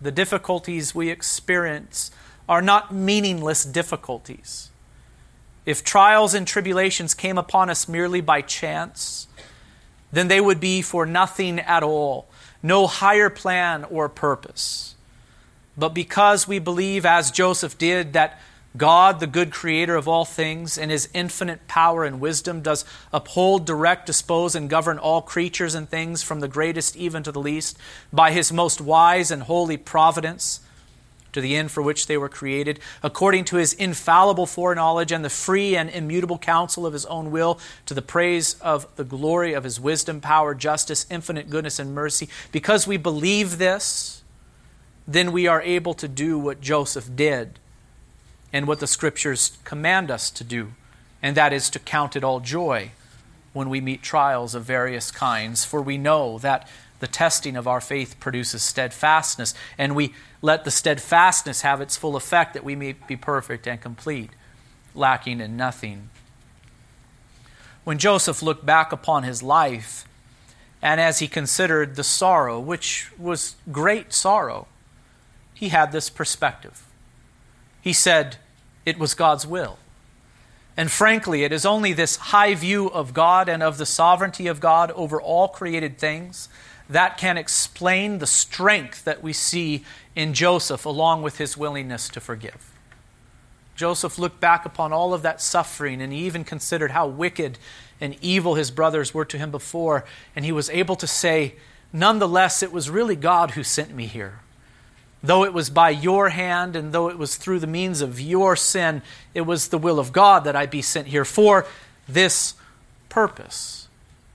The 0.00 0.10
difficulties 0.10 0.94
we 0.94 1.10
experience 1.10 2.10
are 2.48 2.62
not 2.62 2.94
meaningless 2.94 3.64
difficulties. 3.64 4.70
If 5.64 5.82
trials 5.82 6.32
and 6.32 6.46
tribulations 6.46 7.12
came 7.12 7.38
upon 7.38 7.70
us 7.70 7.88
merely 7.88 8.20
by 8.20 8.40
chance, 8.40 9.26
then 10.12 10.28
they 10.28 10.40
would 10.40 10.60
be 10.60 10.80
for 10.80 11.04
nothing 11.04 11.58
at 11.58 11.82
all, 11.82 12.28
no 12.62 12.86
higher 12.86 13.28
plan 13.28 13.84
or 13.84 14.08
purpose. 14.08 14.94
But 15.76 15.90
because 15.90 16.46
we 16.46 16.58
believe, 16.58 17.04
as 17.04 17.30
Joseph 17.30 17.76
did, 17.76 18.12
that 18.12 18.40
God, 18.76 19.20
the 19.20 19.26
good 19.26 19.52
creator 19.52 19.96
of 19.96 20.08
all 20.08 20.24
things, 20.24 20.76
in 20.76 20.90
his 20.90 21.08
infinite 21.14 21.68
power 21.68 22.04
and 22.04 22.20
wisdom, 22.20 22.60
does 22.60 22.84
uphold, 23.12 23.64
direct, 23.64 24.06
dispose, 24.06 24.54
and 24.54 24.68
govern 24.68 24.98
all 24.98 25.22
creatures 25.22 25.74
and 25.74 25.88
things, 25.88 26.22
from 26.22 26.40
the 26.40 26.48
greatest 26.48 26.96
even 26.96 27.22
to 27.22 27.32
the 27.32 27.40
least, 27.40 27.78
by 28.12 28.32
his 28.32 28.52
most 28.52 28.80
wise 28.80 29.30
and 29.30 29.44
holy 29.44 29.76
providence, 29.76 30.60
to 31.32 31.40
the 31.40 31.54
end 31.54 31.70
for 31.70 31.82
which 31.82 32.06
they 32.06 32.16
were 32.16 32.28
created, 32.28 32.80
according 33.02 33.44
to 33.44 33.56
his 33.56 33.72
infallible 33.74 34.46
foreknowledge 34.46 35.12
and 35.12 35.24
the 35.24 35.30
free 35.30 35.76
and 35.76 35.90
immutable 35.90 36.38
counsel 36.38 36.86
of 36.86 36.92
his 36.92 37.06
own 37.06 37.30
will, 37.30 37.60
to 37.84 37.94
the 37.94 38.02
praise 38.02 38.54
of 38.60 38.86
the 38.96 39.04
glory 39.04 39.52
of 39.52 39.64
his 39.64 39.78
wisdom, 39.78 40.20
power, 40.20 40.54
justice, 40.54 41.06
infinite 41.10 41.50
goodness, 41.50 41.78
and 41.78 41.94
mercy. 41.94 42.28
Because 42.52 42.86
we 42.86 42.96
believe 42.96 43.58
this, 43.58 44.22
then 45.06 45.30
we 45.30 45.46
are 45.46 45.62
able 45.62 45.94
to 45.94 46.08
do 46.08 46.38
what 46.38 46.60
Joseph 46.60 47.14
did 47.14 47.58
and 48.56 48.66
what 48.66 48.80
the 48.80 48.86
scriptures 48.86 49.58
command 49.64 50.10
us 50.10 50.30
to 50.30 50.42
do, 50.42 50.72
and 51.22 51.36
that 51.36 51.52
is 51.52 51.68
to 51.68 51.78
count 51.78 52.16
it 52.16 52.24
all 52.24 52.40
joy 52.40 52.90
when 53.52 53.68
we 53.68 53.82
meet 53.82 54.02
trials 54.02 54.54
of 54.54 54.64
various 54.64 55.10
kinds, 55.10 55.62
for 55.62 55.82
we 55.82 55.98
know 55.98 56.38
that 56.38 56.66
the 56.98 57.06
testing 57.06 57.54
of 57.54 57.68
our 57.68 57.82
faith 57.82 58.18
produces 58.18 58.62
steadfastness, 58.62 59.52
and 59.76 59.94
we 59.94 60.14
let 60.40 60.64
the 60.64 60.70
steadfastness 60.70 61.60
have 61.60 61.82
its 61.82 61.98
full 61.98 62.16
effect 62.16 62.54
that 62.54 62.64
we 62.64 62.74
may 62.74 62.92
be 62.92 63.14
perfect 63.14 63.68
and 63.68 63.78
complete, 63.78 64.30
lacking 64.94 65.38
in 65.38 65.54
nothing. 65.54 66.08
When 67.84 67.98
Joseph 67.98 68.42
looked 68.42 68.64
back 68.64 68.90
upon 68.90 69.24
his 69.24 69.42
life, 69.42 70.08
and 70.80 70.98
as 70.98 71.18
he 71.18 71.28
considered 71.28 71.94
the 71.94 72.02
sorrow, 72.02 72.58
which 72.58 73.10
was 73.18 73.56
great 73.70 74.14
sorrow, 74.14 74.66
he 75.52 75.68
had 75.68 75.92
this 75.92 76.08
perspective. 76.08 76.86
He 77.82 77.92
said, 77.92 78.38
It 78.86 78.98
was 78.98 79.12
God's 79.12 79.46
will. 79.46 79.78
And 80.76 80.90
frankly, 80.90 81.42
it 81.44 81.52
is 81.52 81.66
only 81.66 81.92
this 81.92 82.16
high 82.16 82.54
view 82.54 82.88
of 82.88 83.12
God 83.12 83.48
and 83.48 83.62
of 83.62 83.76
the 83.76 83.86
sovereignty 83.86 84.46
of 84.46 84.60
God 84.60 84.90
over 84.92 85.20
all 85.20 85.48
created 85.48 85.98
things 85.98 86.48
that 86.88 87.18
can 87.18 87.36
explain 87.36 88.18
the 88.18 88.26
strength 88.26 89.04
that 89.04 89.22
we 89.22 89.32
see 89.32 89.84
in 90.14 90.32
Joseph, 90.34 90.86
along 90.86 91.22
with 91.22 91.38
his 91.38 91.56
willingness 91.56 92.08
to 92.10 92.20
forgive. 92.20 92.72
Joseph 93.74 94.18
looked 94.18 94.40
back 94.40 94.64
upon 94.64 94.92
all 94.92 95.12
of 95.12 95.22
that 95.22 95.40
suffering 95.40 96.00
and 96.00 96.12
he 96.12 96.20
even 96.20 96.44
considered 96.44 96.92
how 96.92 97.06
wicked 97.06 97.58
and 98.00 98.16
evil 98.22 98.54
his 98.54 98.70
brothers 98.70 99.12
were 99.12 99.24
to 99.24 99.38
him 99.38 99.50
before, 99.50 100.04
and 100.34 100.44
he 100.44 100.52
was 100.52 100.70
able 100.70 100.96
to 100.96 101.06
say, 101.06 101.54
Nonetheless, 101.92 102.62
it 102.62 102.72
was 102.72 102.90
really 102.90 103.16
God 103.16 103.52
who 103.52 103.62
sent 103.62 103.94
me 103.94 104.06
here. 104.06 104.40
Though 105.26 105.42
it 105.42 105.52
was 105.52 105.70
by 105.70 105.90
your 105.90 106.28
hand 106.28 106.76
and 106.76 106.92
though 106.92 107.10
it 107.10 107.18
was 107.18 107.34
through 107.34 107.58
the 107.58 107.66
means 107.66 108.00
of 108.00 108.20
your 108.20 108.54
sin, 108.54 109.02
it 109.34 109.40
was 109.40 109.68
the 109.68 109.78
will 109.78 109.98
of 109.98 110.12
God 110.12 110.44
that 110.44 110.54
I 110.54 110.66
be 110.66 110.80
sent 110.80 111.08
here 111.08 111.24
for 111.24 111.66
this 112.08 112.54
purpose. 113.08 113.88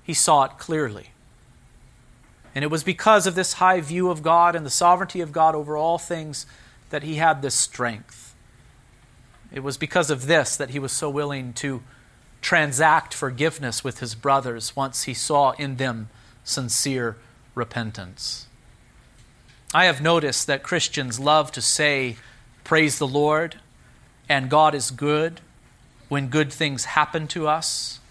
He 0.03 0.13
saw 0.13 0.43
it 0.43 0.57
clearly. 0.57 1.11
And 2.53 2.65
it 2.65 2.69
was 2.69 2.83
because 2.83 3.25
of 3.25 3.35
this 3.35 3.53
high 3.53 3.79
view 3.79 4.09
of 4.09 4.21
God 4.21 4.53
and 4.53 4.65
the 4.65 4.69
sovereignty 4.69 5.21
of 5.21 5.31
God 5.31 5.55
over 5.55 5.77
all 5.77 5.97
things 5.97 6.45
that 6.89 7.03
he 7.03 7.15
had 7.15 7.41
this 7.41 7.55
strength. 7.55 8.35
It 9.53 9.63
was 9.63 9.77
because 9.77 10.09
of 10.09 10.27
this 10.27 10.57
that 10.57 10.71
he 10.71 10.79
was 10.79 10.91
so 10.91 11.09
willing 11.09 11.53
to 11.53 11.83
transact 12.41 13.13
forgiveness 13.13 13.81
with 13.81 13.99
his 13.99 14.13
brothers 14.13 14.75
once 14.75 15.03
he 15.03 15.13
saw 15.13 15.51
in 15.51 15.77
them 15.77 16.09
sincere 16.43 17.15
repentance. 17.55 18.47
I 19.73 19.85
have 19.85 20.01
noticed 20.01 20.47
that 20.47 20.63
Christians 20.63 21.17
love 21.17 21.51
to 21.53 21.61
say, 21.61 22.17
Praise 22.65 22.97
the 22.97 23.07
Lord, 23.07 23.55
and 24.27 24.49
God 24.49 24.75
is 24.75 24.91
good 24.91 25.39
when 26.09 26.27
good 26.27 26.51
things 26.51 26.85
happen 26.85 27.25
to 27.27 27.47
us 27.47 28.01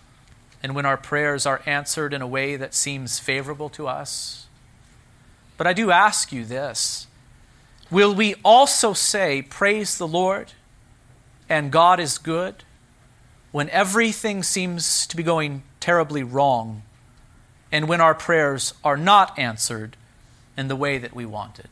and 0.62 0.74
when 0.74 0.86
our 0.86 0.96
prayers 0.96 1.44
are 1.44 1.60
answered 1.66 2.14
in 2.14 2.22
a 2.22 2.26
way 2.26 2.56
that 2.56 2.74
seems 2.74 3.18
favorable 3.18 3.68
to 3.70 3.86
us. 3.86 4.46
But 5.58 5.66
I 5.66 5.74
do 5.74 5.90
ask 5.90 6.32
you 6.32 6.46
this 6.46 7.06
Will 7.90 8.14
we 8.14 8.36
also 8.42 8.94
say, 8.94 9.42
Praise 9.42 9.98
the 9.98 10.08
Lord, 10.08 10.52
and 11.46 11.70
God 11.70 12.00
is 12.00 12.16
good, 12.16 12.64
when 13.52 13.68
everything 13.68 14.42
seems 14.42 15.06
to 15.08 15.14
be 15.14 15.22
going 15.22 15.62
terribly 15.78 16.22
wrong, 16.22 16.84
and 17.70 17.86
when 17.86 18.00
our 18.00 18.14
prayers 18.14 18.72
are 18.82 18.96
not 18.96 19.38
answered 19.38 19.98
in 20.60 20.68
the 20.68 20.76
way 20.76 20.98
that 20.98 21.14
we 21.14 21.24
wanted? 21.24 21.70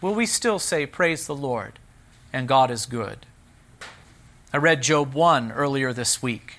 Will 0.00 0.14
we 0.14 0.24
still 0.24 0.58
say, 0.58 0.86
Praise 0.86 1.26
the 1.26 1.34
Lord, 1.34 1.78
and 2.32 2.48
God 2.48 2.70
is 2.70 2.86
good? 2.86 3.26
I 4.50 4.56
read 4.56 4.82
Job 4.82 5.12
1 5.12 5.52
earlier 5.52 5.92
this 5.92 6.22
week. 6.22 6.58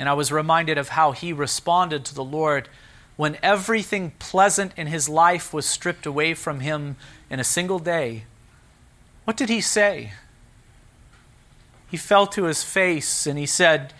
And 0.00 0.08
I 0.08 0.14
was 0.14 0.32
reminded 0.32 0.78
of 0.78 0.90
how 0.90 1.12
he 1.12 1.32
responded 1.32 2.04
to 2.06 2.14
the 2.14 2.24
Lord 2.24 2.68
when 3.16 3.38
everything 3.42 4.12
pleasant 4.18 4.72
in 4.76 4.88
his 4.88 5.08
life 5.08 5.54
was 5.54 5.66
stripped 5.66 6.06
away 6.06 6.34
from 6.34 6.60
him 6.60 6.96
in 7.30 7.38
a 7.38 7.44
single 7.44 7.78
day. 7.78 8.24
What 9.24 9.36
did 9.36 9.48
he 9.48 9.60
say? 9.60 10.14
He 11.88 11.96
fell 11.96 12.26
to 12.28 12.44
his 12.44 12.64
face 12.64 13.26
and 13.26 13.38
he 13.38 13.46
said, 13.46 13.92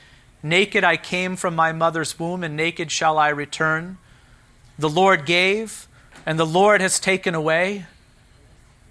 Naked 0.43 0.83
I 0.83 0.97
came 0.97 1.37
from 1.37 1.55
my 1.55 1.71
mother's 1.71 2.19
womb, 2.19 2.43
and 2.43 2.57
naked 2.57 2.91
shall 2.91 3.19
I 3.19 3.29
return. 3.29 3.99
The 4.79 4.89
Lord 4.89 5.27
gave, 5.27 5.87
and 6.31 6.39
the 6.39 6.47
Lord 6.47 6.81
has 6.81 7.01
taken 7.01 7.35
away. 7.35 7.87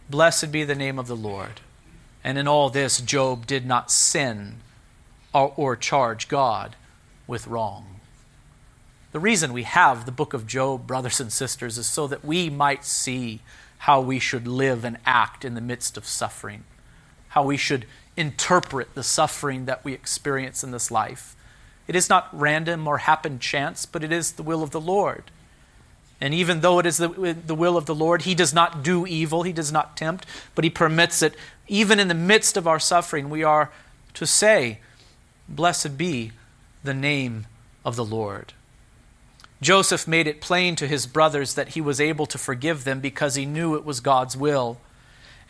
Blessed 0.09 0.51
be 0.51 0.65
the 0.65 0.75
name 0.75 0.99
of 0.99 1.07
the 1.07 1.15
Lord. 1.15 1.61
And 2.21 2.37
in 2.37 2.49
all 2.49 2.69
this, 2.69 2.99
Job 2.99 3.47
did 3.47 3.65
not 3.65 3.89
sin 3.89 4.57
or, 5.33 5.53
or 5.55 5.77
charge 5.77 6.27
God 6.27 6.75
with 7.27 7.47
wrong. 7.47 8.01
The 9.13 9.21
reason 9.21 9.53
we 9.53 9.63
have 9.63 10.05
the 10.05 10.11
book 10.11 10.33
of 10.33 10.47
Job, 10.47 10.85
brothers 10.85 11.21
and 11.21 11.31
sisters, 11.31 11.77
is 11.77 11.85
so 11.85 12.07
that 12.07 12.25
we 12.25 12.49
might 12.49 12.83
see 12.83 13.39
how 13.77 14.01
we 14.01 14.19
should 14.19 14.45
live 14.45 14.83
and 14.83 14.97
act 15.05 15.45
in 15.45 15.55
the 15.55 15.61
midst 15.61 15.95
of 15.95 16.05
suffering, 16.05 16.65
how 17.29 17.45
we 17.45 17.55
should 17.55 17.85
interpret 18.17 18.95
the 18.95 19.01
suffering 19.01 19.63
that 19.63 19.85
we 19.85 19.93
experience 19.93 20.61
in 20.61 20.71
this 20.71 20.91
life. 20.91 21.37
It 21.87 21.95
is 21.95 22.09
not 22.09 22.27
random 22.33 22.85
or 22.85 22.97
happen 22.97 23.39
chance, 23.39 23.85
but 23.85 24.03
it 24.03 24.11
is 24.11 24.33
the 24.33 24.43
will 24.43 24.61
of 24.61 24.71
the 24.71 24.81
Lord. 24.81 25.31
And 26.21 26.33
even 26.33 26.61
though 26.61 26.79
it 26.79 26.85
is 26.85 26.97
the, 26.97 27.07
the 27.07 27.55
will 27.55 27.77
of 27.77 27.85
the 27.85 27.95
Lord, 27.95 28.23
He 28.23 28.35
does 28.35 28.53
not 28.53 28.83
do 28.83 29.07
evil, 29.07 29.43
He 29.43 29.53
does 29.53 29.71
not 29.71 29.95
tempt, 29.95 30.25
but 30.55 30.63
He 30.63 30.69
permits 30.69 31.21
it. 31.21 31.35
Even 31.67 31.99
in 31.99 32.07
the 32.07 32.13
midst 32.13 32.57
of 32.57 32.67
our 32.67 32.79
suffering, 32.79 33.29
we 33.29 33.43
are 33.43 33.71
to 34.15 34.25
say, 34.25 34.79
Blessed 35.47 35.97
be 35.97 36.31
the 36.83 36.93
name 36.93 37.47
of 37.85 37.95
the 37.95 38.05
Lord. 38.05 38.53
Joseph 39.61 40.07
made 40.07 40.27
it 40.27 40.41
plain 40.41 40.75
to 40.77 40.87
his 40.87 41.05
brothers 41.05 41.55
that 41.55 41.69
he 41.69 41.81
was 41.81 41.99
able 41.99 42.25
to 42.27 42.37
forgive 42.37 42.83
them 42.83 42.99
because 42.99 43.35
he 43.35 43.45
knew 43.45 43.75
it 43.75 43.83
was 43.83 43.99
God's 43.99 44.37
will. 44.37 44.77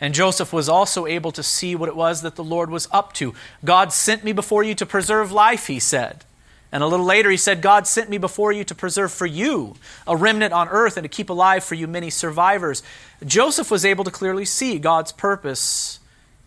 And 0.00 0.14
Joseph 0.14 0.52
was 0.52 0.68
also 0.68 1.06
able 1.06 1.30
to 1.32 1.42
see 1.42 1.76
what 1.76 1.88
it 1.88 1.94
was 1.94 2.22
that 2.22 2.34
the 2.34 2.44
Lord 2.44 2.70
was 2.70 2.88
up 2.90 3.12
to. 3.14 3.34
God 3.64 3.92
sent 3.92 4.24
me 4.24 4.32
before 4.32 4.62
you 4.62 4.74
to 4.76 4.86
preserve 4.86 5.30
life, 5.30 5.66
he 5.66 5.78
said. 5.78 6.24
And 6.72 6.82
a 6.82 6.86
little 6.86 7.06
later, 7.06 7.30
he 7.30 7.36
said, 7.36 7.62
God 7.62 7.86
sent 7.86 8.08
me 8.08 8.18
before 8.18 8.52
you 8.52 8.62
to 8.64 8.74
preserve 8.74 9.10
for 9.10 9.26
you 9.26 9.74
a 10.06 10.16
remnant 10.16 10.52
on 10.52 10.68
earth 10.68 10.96
and 10.96 11.04
to 11.04 11.08
keep 11.08 11.28
alive 11.28 11.64
for 11.64 11.74
you 11.74 11.88
many 11.88 12.10
survivors. 12.10 12.82
Joseph 13.24 13.70
was 13.70 13.84
able 13.84 14.04
to 14.04 14.10
clearly 14.10 14.44
see 14.44 14.78
God's 14.78 15.10
purpose 15.10 15.98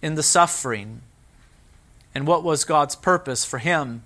in 0.01 0.15
the 0.15 0.24
suffering. 0.24 1.01
And 2.15 2.26
what 2.26 2.43
was 2.43 2.63
God's 2.63 2.95
purpose 2.95 3.43
for 3.43 3.57
him? 3.57 4.03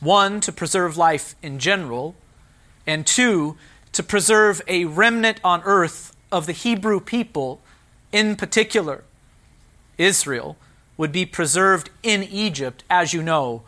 One, 0.00 0.40
to 0.40 0.52
preserve 0.52 0.96
life 0.96 1.34
in 1.42 1.58
general, 1.58 2.14
and 2.86 3.06
two, 3.06 3.56
to 3.92 4.02
preserve 4.02 4.62
a 4.68 4.84
remnant 4.84 5.40
on 5.42 5.60
earth 5.64 6.16
of 6.30 6.46
the 6.46 6.52
Hebrew 6.52 7.00
people 7.00 7.60
in 8.12 8.36
particular. 8.36 9.04
Israel 9.98 10.56
would 10.96 11.12
be 11.12 11.26
preserved 11.26 11.90
in 12.02 12.22
Egypt, 12.22 12.84
as 12.88 13.12
you 13.12 13.22
know, 13.22 13.62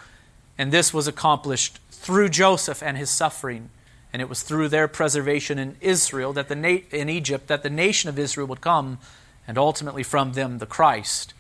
and 0.57 0.71
this 0.71 0.95
was 0.95 1.09
accomplished 1.09 1.79
through 2.11 2.29
Joseph 2.29 2.83
and 2.83 2.97
his 2.97 3.09
suffering. 3.09 3.71
And 4.13 4.21
it 4.21 4.29
was 4.29 4.43
through 4.43 4.67
their 4.67 4.89
preservation 4.89 5.61
in 5.61 5.77
Israel 5.81 6.33
that 6.33 6.49
the 6.49 6.57
na- 6.57 6.83
in 6.91 7.09
Egypt 7.09 7.47
that 7.47 7.63
the 7.63 7.71
nation 7.71 8.09
of 8.11 8.19
Israel 8.19 8.49
would 8.49 8.61
come, 8.61 8.99
and 9.47 9.57
ultimately 9.57 10.03
from 10.03 10.33
them 10.33 10.59
the 10.59 10.67
Christ, 10.67 11.35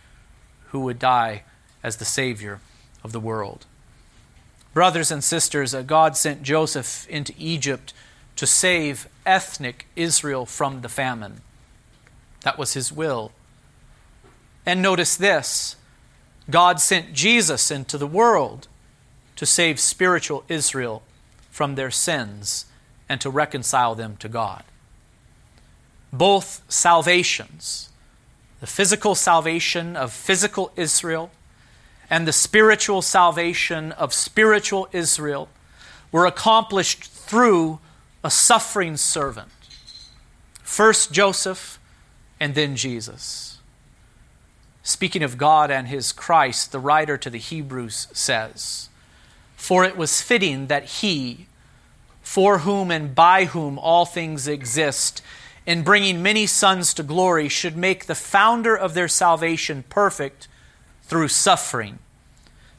who 0.69 0.79
would 0.83 1.01
die 1.01 1.43
as 1.83 1.97
the 1.97 2.05
Savior 2.05 2.61
of 3.03 3.11
the 3.11 3.19
world. 3.19 3.67
Brothers 4.73 5.11
and 5.11 5.25
sisters, 5.25 5.75
uh, 5.75 5.83
God 5.83 6.17
sent 6.17 6.45
Joseph 6.45 7.05
into 7.09 7.35
Egypt 7.37 7.93
to 8.37 8.47
save 8.47 9.09
ethnic 9.27 9.89
Israel 9.97 10.47
from 10.47 10.83
the 10.83 10.89
famine. 10.89 11.41
That 12.43 12.59
was 12.59 12.75
his 12.75 12.93
will. 12.93 13.33
And 14.65 14.81
notice 14.81 15.17
this 15.17 15.75
God 16.49 16.79
sent 16.79 17.13
Jesus 17.13 17.73
into 17.73 17.99
the 17.99 18.07
world 18.07 18.69
to 19.41 19.47
save 19.47 19.81
spiritual 19.81 20.45
Israel 20.51 21.03
from 21.51 21.75
their 21.75 21.91
sins 21.91 22.67
and 23.09 23.23
to 23.23 23.31
reconcile 23.31 23.95
them 23.95 24.15
to 24.19 24.29
God. 24.29 24.63
Both 26.13 26.61
salvations, 26.69 27.89
the 28.61 28.67
physical 28.67 29.15
salvation 29.15 29.97
of 29.97 30.13
physical 30.13 30.71
Israel 30.77 31.31
and 32.11 32.29
the 32.29 32.35
spiritual 32.35 33.01
salvation 33.01 33.93
of 33.93 34.13
spiritual 34.13 34.91
Israel, 34.93 35.49
were 36.13 36.27
accomplished 36.27 37.05
through 37.05 37.79
a 38.23 38.31
suffering 38.31 38.99
servant. 38.99 39.49
First 40.63 41.13
Joseph, 41.13 41.79
and 42.39 42.55
then 42.55 42.77
Jesus. 42.77 43.57
Speaking 44.83 45.23
of 45.23 45.39
God 45.39 45.71
and 45.71 45.89
his 45.89 46.13
Christ, 46.13 46.73
the 46.73 46.79
writer 46.79 47.17
to 47.17 47.31
the 47.31 47.39
Hebrews 47.39 48.09
says, 48.13 48.90
For 49.61 49.85
it 49.85 49.95
was 49.95 50.23
fitting 50.23 50.69
that 50.69 50.85
he, 50.85 51.47
for 52.23 52.61
whom 52.61 52.91
and 52.91 53.15
by 53.15 53.45
whom 53.45 53.79
all 53.79 54.07
things 54.07 54.49
exist, 54.49 55.21
in 55.67 55.83
bringing 55.83 56.23
many 56.23 56.47
sons 56.47 56.95
to 56.95 57.03
glory, 57.03 57.47
should 57.51 57.77
make 57.77 58.07
the 58.07 58.15
founder 58.15 58.75
of 58.75 58.95
their 58.95 59.07
salvation 59.07 59.85
perfect 59.91 60.49
through 61.03 61.29
suffering. 61.29 61.99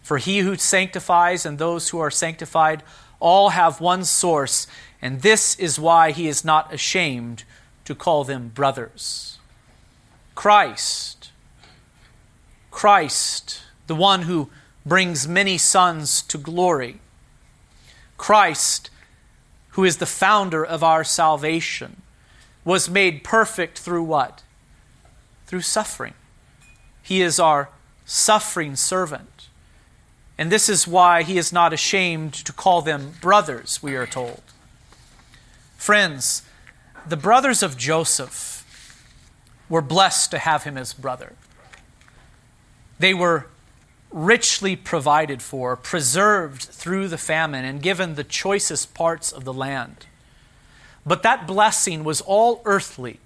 For 0.01 0.17
he 0.17 0.39
who 0.39 0.55
sanctifies 0.55 1.45
and 1.45 1.59
those 1.59 1.89
who 1.89 1.99
are 1.99 2.09
sanctified 2.09 2.81
all 3.19 3.49
have 3.49 3.79
one 3.79 4.03
source, 4.03 4.65
and 5.03 5.21
this 5.21 5.55
is 5.59 5.79
why 5.79 6.09
he 6.09 6.27
is 6.27 6.43
not 6.43 6.73
ashamed 6.73 7.43
to 7.85 7.93
call 7.93 8.23
them 8.23 8.49
brothers. 8.49 9.37
Christ, 10.33 11.29
Christ, 12.71 13.61
the 13.85 13.95
one 13.95 14.23
who 14.23 14.49
brings 14.85 15.27
many 15.27 15.57
sons 15.57 16.21
to 16.23 16.37
glory. 16.37 16.99
Christ, 18.17 18.89
who 19.69 19.83
is 19.83 19.97
the 19.97 20.05
founder 20.05 20.65
of 20.65 20.83
our 20.83 21.03
salvation, 21.03 22.01
was 22.63 22.89
made 22.89 23.23
perfect 23.23 23.79
through 23.79 24.03
what? 24.03 24.43
Through 25.45 25.61
suffering. 25.61 26.13
He 27.01 27.21
is 27.21 27.39
our 27.39 27.69
suffering 28.05 28.75
servant. 28.75 29.47
And 30.37 30.51
this 30.51 30.69
is 30.69 30.87
why 30.87 31.23
he 31.23 31.37
is 31.37 31.53
not 31.53 31.73
ashamed 31.73 32.33
to 32.33 32.53
call 32.53 32.81
them 32.81 33.13
brothers, 33.21 33.81
we 33.83 33.95
are 33.95 34.07
told. 34.07 34.41
Friends, 35.77 36.43
the 37.07 37.17
brothers 37.17 37.63
of 37.63 37.77
Joseph 37.77 38.65
were 39.69 39.81
blessed 39.81 40.31
to 40.31 40.39
have 40.39 40.63
him 40.63 40.77
as 40.77 40.93
brother. 40.93 41.33
They 42.99 43.13
were 43.13 43.47
richly 44.11 44.75
provided 44.75 45.41
for, 45.41 45.75
preserved 45.75 46.63
through 46.63 47.07
the 47.07 47.17
famine, 47.17 47.65
and 47.65 47.81
given 47.81 48.15
the 48.15 48.23
choicest 48.23 48.93
parts 48.93 49.31
of 49.31 49.43
the 49.43 49.53
land. 49.53 50.05
But 51.05 51.23
that 51.23 51.47
blessing 51.47 52.03
was 52.03 52.21
all 52.21 52.61
earthly 52.65 53.19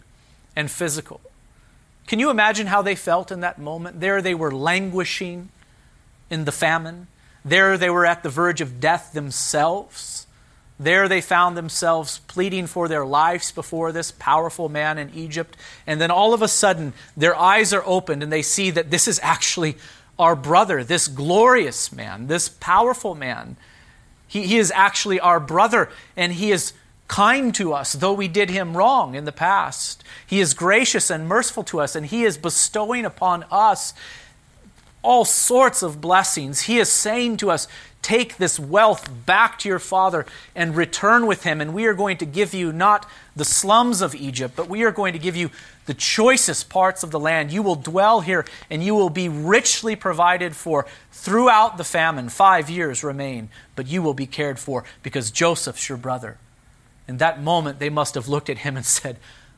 and 0.56 0.72
physical. 0.72 1.22
Can 2.08 2.20
you 2.20 2.30
imagine 2.30 2.68
how 2.68 2.82
they 2.82 2.96
felt 2.96 3.32
in 3.32 3.40
that 3.42 3.60
moment? 3.60 4.00
There 4.00 4.22
they 4.22 4.36
were 4.36 4.52
languishing 4.52 5.50
in 6.30 6.46
the 6.46 6.52
famine. 6.52 7.08
There 7.44 7.78
they 7.78 7.90
were 7.90 8.06
at 8.06 8.24
the 8.24 8.30
verge 8.30 8.62
of 8.62 8.80
death 8.80 9.14
themselves. 9.14 10.28
There 10.80 11.08
they 11.08 11.22
found 11.22 11.58
themselves 11.58 12.20
pleading 12.28 12.68
for 12.68 12.88
their 12.88 13.06
lives 13.06 13.52
before 13.52 13.92
this 13.92 14.12
powerful 14.12 14.70
man 14.70 14.98
in 14.98 15.10
Egypt. 15.14 15.58
And 15.88 16.00
then 16.00 16.12
all 16.12 16.34
of 16.34 16.42
a 16.42 16.48
sudden, 16.48 16.94
their 17.16 17.36
eyes 17.36 17.74
are 17.74 17.84
opened 17.86 18.24
and 18.24 18.32
they 18.32 18.42
see 18.42 18.72
that 18.72 18.92
this 18.92 19.08
is 19.08 19.20
actually 19.24 19.78
our 20.18 20.36
brother, 20.36 20.84
this 20.84 21.08
glorious 21.08 21.92
man, 21.92 22.28
this 22.28 22.50
powerful 22.50 23.16
man. 23.16 23.58
He, 24.28 24.48
he 24.48 24.58
is 24.58 24.72
actually 24.76 25.20
our 25.20 25.40
brother, 25.40 25.90
and 26.16 26.34
he 26.34 26.52
is 26.52 26.74
kind 27.08 27.54
to 27.56 27.74
us, 27.74 27.94
though 27.94 28.14
we 28.14 28.28
did 28.28 28.50
him 28.50 28.76
wrong 28.76 29.16
in 29.16 29.26
the 29.26 29.32
past. 29.32 30.04
He 30.26 30.40
is 30.40 30.54
gracious 30.54 31.10
and 31.10 31.28
merciful 31.28 31.64
to 31.66 31.80
us, 31.80 31.96
and 31.96 32.06
he 32.06 32.24
is 32.24 32.38
bestowing 32.38 33.06
upon 33.06 33.46
us 33.52 33.94
all 35.04 35.24
sorts 35.24 35.84
of 35.84 36.02
blessings. 36.02 36.62
He 36.62 36.80
is 36.80 36.90
saying 36.90 37.38
to 37.38 37.52
us, 37.52 37.68
Take 38.06 38.38
this 38.38 38.60
wealth 38.60 39.10
back 39.26 39.58
to 39.58 39.68
your 39.68 39.80
father 39.80 40.28
and 40.54 40.76
return 40.76 41.26
with 41.26 41.42
him, 41.42 41.60
and 41.60 41.74
we 41.74 41.88
are 41.88 41.96
going 41.96 42.18
to 42.18 42.26
give 42.28 42.54
you 42.54 42.72
not 42.72 43.10
the 43.36 43.44
slums 43.44 44.00
of 44.00 44.14
Egypt, 44.14 44.56
but 44.56 44.70
we 44.70 44.84
are 44.84 44.92
going 44.92 45.14
to 45.14 45.18
give 45.18 45.36
you 45.36 45.50
the 45.88 45.96
choicest 45.96 46.70
parts 46.70 47.02
of 47.02 47.10
the 47.10 47.20
land. 47.20 47.52
You 47.52 47.64
will 47.64 47.74
dwell 47.74 48.22
here, 48.22 48.46
and 48.70 48.84
you 48.84 48.94
will 48.94 49.10
be 49.10 49.28
richly 49.28 49.96
provided 49.96 50.56
for 50.56 50.86
throughout 51.12 51.78
the 51.78 51.84
famine. 51.84 52.30
Five 52.30 52.70
years 52.70 53.04
remain, 53.04 53.50
but 53.76 53.88
you 53.88 54.04
will 54.04 54.14
be 54.14 54.28
cared 54.28 54.60
for 54.60 54.84
because 55.02 55.32
Joseph's 55.32 55.90
your 55.90 55.98
brother. 55.98 56.38
In 57.08 57.18
that 57.18 57.42
moment, 57.42 57.80
they 57.80 57.90
must 57.90 58.14
have 58.14 58.28
looked 58.28 58.52
at 58.52 58.60
him 58.60 58.78
and 58.78 58.86
said, 58.86 59.18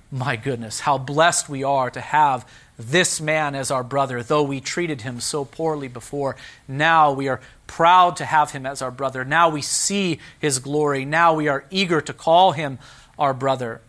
My 0.09 0.37
goodness, 0.37 0.79
how 0.79 0.97
blessed 0.97 1.49
we 1.49 1.65
are 1.65 1.89
to 1.89 1.99
have 1.99 2.49
this 2.78 3.19
man 3.19 3.55
as 3.55 3.71
our 3.71 3.84
brother, 3.84 4.21
though 4.21 4.43
we 4.43 4.61
treated 4.61 5.01
him 5.01 5.19
so 5.19 5.43
poorly 5.43 5.88
before. 5.88 6.36
Now 6.67 7.11
we 7.11 7.28
are 7.28 7.41
proud 7.65 8.15
to 8.17 8.25
have 8.25 8.51
him 8.51 8.65
as 8.65 8.82
our 8.82 8.91
brother. 8.91 9.25
Now 9.25 9.49
we 9.49 9.61
see 9.61 10.19
his 10.39 10.59
glory. 10.59 11.03
Now 11.03 11.34
we 11.34 11.47
are 11.47 11.65
eager 11.71 12.01
to 12.01 12.13
call 12.13 12.51
him 12.51 12.78
our 13.17 13.34
brother. 13.34 13.82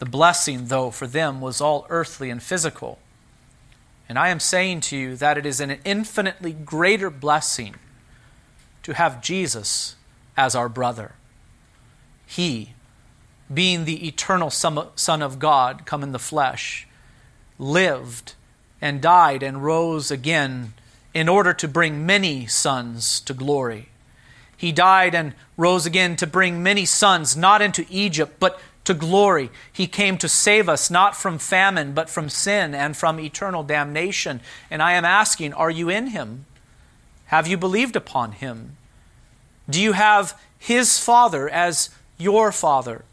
The 0.00 0.06
blessing, 0.06 0.66
though, 0.66 0.90
for 0.90 1.06
them 1.06 1.40
was 1.40 1.60
all 1.60 1.86
earthly 1.88 2.30
and 2.30 2.42
physical. 2.42 2.98
And 4.08 4.18
I 4.18 4.30
am 4.30 4.40
saying 4.40 4.80
to 4.82 4.96
you 4.96 5.16
that 5.16 5.38
it 5.38 5.46
is 5.46 5.60
an 5.60 5.78
infinitely 5.84 6.52
greater 6.52 7.10
blessing 7.10 7.76
to 8.82 8.94
have 8.94 9.22
Jesus 9.22 9.96
as 10.36 10.54
our 10.54 10.68
brother. 10.68 11.12
He, 12.26 12.74
being 13.52 13.84
the 13.84 14.06
eternal 14.06 14.50
Son 14.50 15.22
of 15.22 15.38
God, 15.38 15.84
come 15.84 16.02
in 16.02 16.12
the 16.12 16.18
flesh, 16.18 16.87
lived 17.58 18.34
and 18.80 19.00
died 19.00 19.42
and 19.42 19.64
rose 19.64 20.10
again 20.10 20.72
in 21.14 21.28
order 21.28 21.52
to 21.52 21.66
bring 21.66 22.06
many 22.06 22.46
sons 22.46 23.20
to 23.20 23.34
glory. 23.34 23.88
He 24.56 24.72
died 24.72 25.14
and 25.14 25.34
rose 25.56 25.86
again 25.86 26.16
to 26.16 26.26
bring 26.26 26.62
many 26.62 26.84
sons, 26.84 27.36
not 27.36 27.62
into 27.62 27.86
Egypt, 27.88 28.36
but 28.40 28.60
to 28.84 28.94
glory. 28.94 29.50
He 29.72 29.86
came 29.86 30.18
to 30.18 30.28
save 30.28 30.68
us, 30.68 30.90
not 30.90 31.16
from 31.16 31.38
famine, 31.38 31.92
but 31.92 32.08
from 32.08 32.28
sin 32.28 32.74
and 32.74 32.96
from 32.96 33.20
eternal 33.20 33.62
damnation. 33.62 34.40
And 34.70 34.82
I 34.82 34.92
am 34.92 35.04
asking, 35.04 35.52
are 35.52 35.70
you 35.70 35.88
in 35.88 36.08
Him? 36.08 36.46
Have 37.26 37.46
you 37.46 37.56
believed 37.56 37.96
upon 37.96 38.32
Him? 38.32 38.76
Do 39.68 39.80
you 39.80 39.92
have 39.92 40.40
His 40.58 40.98
Father 40.98 41.48
as 41.48 41.90
your 42.16 42.50
Father? 42.50 43.04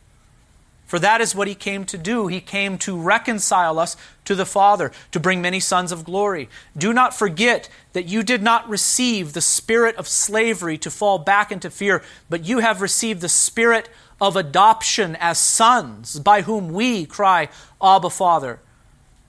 For 0.96 1.00
that 1.00 1.20
is 1.20 1.36
what 1.36 1.50
he 1.50 1.56
came 1.56 1.84
to 1.88 1.98
do. 1.98 2.28
He 2.28 2.40
came 2.40 2.78
to 2.78 2.98
reconcile 2.98 3.80
us 3.80 3.98
to 4.24 4.34
the 4.34 4.46
Father, 4.46 4.94
to 5.12 5.20
bring 5.20 5.42
many 5.42 5.60
sons 5.60 5.92
of 5.92 6.06
glory. 6.06 6.48
Do 6.78 6.94
not 6.94 7.14
forget 7.14 7.68
that 7.92 8.08
you 8.08 8.24
did 8.24 8.42
not 8.42 8.70
receive 8.70 9.34
the 9.34 9.42
spirit 9.42 9.98
of 9.98 10.08
slavery 10.08 10.78
to 10.78 10.90
fall 10.90 11.18
back 11.20 11.52
into 11.52 11.70
fear, 11.70 12.02
but 12.30 12.46
you 12.46 12.60
have 12.60 12.80
received 12.80 13.20
the 13.20 13.28
spirit 13.28 13.90
of 14.22 14.38
adoption 14.38 15.18
as 15.18 15.38
sons, 15.38 16.18
by 16.18 16.44
whom 16.44 16.70
we 16.70 17.06
cry, 17.06 17.50
Abba, 17.84 18.10
Father. 18.10 18.62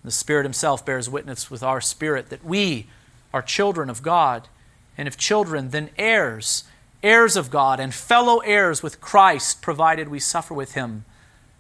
The 0.05 0.13
Spirit 0.13 0.45
Himself 0.45 0.87
bears 0.87 1.11
witness 1.11 1.51
with 1.51 1.65
our 1.65 1.81
spirit 1.81 2.31
that 2.31 2.45
we 2.45 2.87
are 3.35 3.43
children 3.43 3.91
of 3.91 4.05
God, 4.05 4.47
and 4.97 5.09
if 5.09 5.17
children, 5.17 5.71
then 5.71 5.91
heirs, 5.99 6.63
heirs 7.03 7.37
of 7.37 7.51
God, 7.51 7.81
and 7.81 7.93
fellow 7.93 8.39
heirs 8.39 8.85
with 8.85 9.01
Christ, 9.01 9.63
provided 9.63 10.07
we 10.07 10.21
suffer 10.21 10.55
with 10.55 10.75
Him 10.75 11.05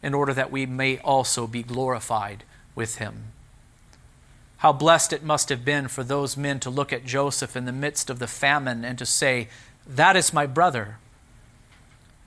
in 0.06 0.14
order 0.14 0.32
that 0.32 0.52
we 0.52 0.64
may 0.66 0.98
also 0.98 1.48
be 1.48 1.64
glorified 1.64 2.44
with 2.76 2.98
him. 2.98 3.32
How 4.58 4.72
blessed 4.72 5.12
it 5.12 5.24
must 5.24 5.48
have 5.48 5.64
been 5.64 5.88
for 5.88 6.04
those 6.04 6.36
men 6.36 6.60
to 6.60 6.70
look 6.70 6.92
at 6.92 7.04
Joseph 7.04 7.56
in 7.56 7.64
the 7.64 7.72
midst 7.72 8.08
of 8.08 8.20
the 8.20 8.28
famine 8.28 8.84
and 8.84 8.96
to 8.98 9.04
say, 9.04 9.48
That 9.84 10.14
is 10.14 10.32
my 10.32 10.46
brother. 10.46 10.98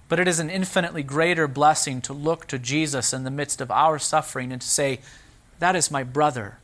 But 0.10 0.20
it 0.20 0.28
is 0.28 0.40
an 0.40 0.50
infinitely 0.50 1.04
greater 1.04 1.48
blessing 1.48 2.02
to 2.02 2.12
look 2.12 2.48
to 2.48 2.60
Jesus 2.60 3.14
in 3.14 3.24
the 3.24 3.32
midst 3.32 3.62
of 3.62 3.72
our 3.72 3.98
suffering 3.98 4.52
and 4.52 4.62
to 4.62 4.68
say, 4.68 5.00
That 5.60 5.78
is 5.78 5.90
my 5.90 6.04
brother. 6.04 6.58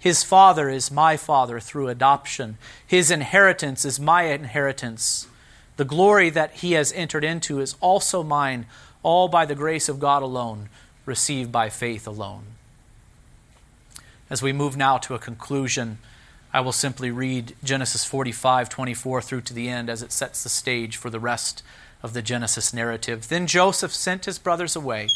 His 0.00 0.24
father 0.24 0.68
is 0.68 0.90
my 0.90 1.16
father 1.16 1.60
through 1.60 1.86
adoption. 1.86 2.58
His 2.84 3.12
inheritance 3.12 3.84
is 3.84 4.00
my 4.00 4.24
inheritance. 4.24 5.28
The 5.76 5.84
glory 5.84 6.28
that 6.30 6.54
he 6.54 6.72
has 6.72 6.92
entered 6.92 7.22
into 7.22 7.60
is 7.60 7.76
also 7.80 8.24
mine 8.24 8.66
all 9.02 9.28
by 9.28 9.46
the 9.46 9.54
grace 9.54 9.88
of 9.88 10.00
God 10.00 10.22
alone, 10.22 10.68
received 11.06 11.50
by 11.50 11.68
faith 11.68 12.06
alone. 12.06 12.44
As 14.28 14.42
we 14.42 14.52
move 14.52 14.76
now 14.76 14.98
to 14.98 15.14
a 15.14 15.18
conclusion, 15.18 15.98
I 16.52 16.60
will 16.60 16.72
simply 16.72 17.10
read 17.10 17.56
Genesis 17.64 18.04
45 18.04 18.68
24 18.68 19.22
through 19.22 19.40
to 19.42 19.54
the 19.54 19.68
end 19.68 19.90
as 19.90 20.02
it 20.02 20.12
sets 20.12 20.42
the 20.42 20.48
stage 20.48 20.96
for 20.96 21.10
the 21.10 21.20
rest 21.20 21.62
of 22.02 22.12
the 22.12 22.22
Genesis 22.22 22.72
narrative. 22.72 23.28
Then 23.28 23.46
Joseph 23.46 23.92
sent 23.92 24.24
his 24.24 24.38
brothers 24.38 24.76
away 24.76 25.08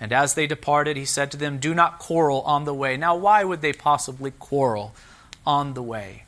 And 0.00 0.12
as 0.12 0.32
they 0.32 0.46
departed, 0.46 0.96
he 0.96 1.04
said 1.04 1.30
to 1.30 1.36
them, 1.36 1.58
Do 1.58 1.74
not 1.74 1.98
quarrel 1.98 2.40
on 2.42 2.64
the 2.64 2.74
way. 2.74 2.96
Now, 2.96 3.14
why 3.14 3.44
would 3.44 3.60
they 3.60 3.74
possibly 3.74 4.30
quarrel 4.30 4.94
on 5.46 5.74
the 5.74 5.82
way? 5.82 6.24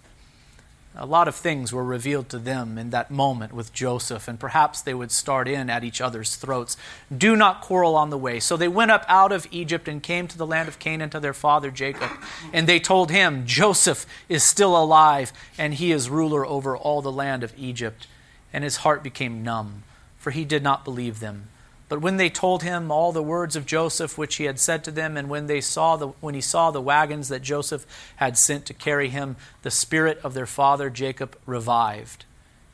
A 0.94 1.06
lot 1.06 1.26
of 1.26 1.34
things 1.34 1.72
were 1.72 1.84
revealed 1.84 2.28
to 2.28 2.38
them 2.38 2.76
in 2.76 2.90
that 2.90 3.10
moment 3.10 3.54
with 3.54 3.72
Joseph, 3.72 4.28
and 4.28 4.38
perhaps 4.38 4.82
they 4.82 4.92
would 4.92 5.10
start 5.10 5.48
in 5.48 5.70
at 5.70 5.84
each 5.84 6.02
other's 6.02 6.36
throats. 6.36 6.76
Do 7.16 7.34
not 7.34 7.62
quarrel 7.62 7.96
on 7.96 8.10
the 8.10 8.18
way. 8.18 8.40
So 8.40 8.58
they 8.58 8.68
went 8.68 8.90
up 8.90 9.06
out 9.08 9.32
of 9.32 9.46
Egypt 9.50 9.88
and 9.88 10.02
came 10.02 10.28
to 10.28 10.36
the 10.36 10.46
land 10.46 10.68
of 10.68 10.78
Canaan 10.78 11.08
to 11.10 11.20
their 11.20 11.32
father 11.32 11.70
Jacob. 11.70 12.10
And 12.52 12.68
they 12.68 12.78
told 12.78 13.10
him, 13.10 13.46
Joseph 13.46 14.04
is 14.28 14.42
still 14.42 14.76
alive, 14.76 15.32
and 15.56 15.72
he 15.72 15.92
is 15.92 16.10
ruler 16.10 16.44
over 16.44 16.76
all 16.76 17.00
the 17.00 17.10
land 17.10 17.42
of 17.42 17.54
Egypt. 17.56 18.06
And 18.52 18.62
his 18.62 18.78
heart 18.78 19.02
became 19.02 19.42
numb, 19.42 19.84
for 20.18 20.30
he 20.30 20.44
did 20.44 20.62
not 20.62 20.84
believe 20.84 21.20
them. 21.20 21.48
But 21.92 22.00
when 22.00 22.16
they 22.16 22.30
told 22.30 22.62
him 22.62 22.90
all 22.90 23.12
the 23.12 23.22
words 23.22 23.54
of 23.54 23.66
Joseph 23.66 24.16
which 24.16 24.36
he 24.36 24.44
had 24.44 24.58
said 24.58 24.82
to 24.84 24.90
them, 24.90 25.18
and 25.18 25.28
when 25.28 25.46
they 25.46 25.60
saw 25.60 25.96
the 25.96 26.06
when 26.22 26.34
he 26.34 26.40
saw 26.40 26.70
the 26.70 26.80
wagons 26.80 27.28
that 27.28 27.42
Joseph 27.42 27.84
had 28.16 28.38
sent 28.38 28.64
to 28.64 28.72
carry 28.72 29.10
him, 29.10 29.36
the 29.60 29.70
spirit 29.70 30.18
of 30.24 30.32
their 30.32 30.46
father 30.46 30.88
Jacob 30.88 31.36
revived. 31.44 32.24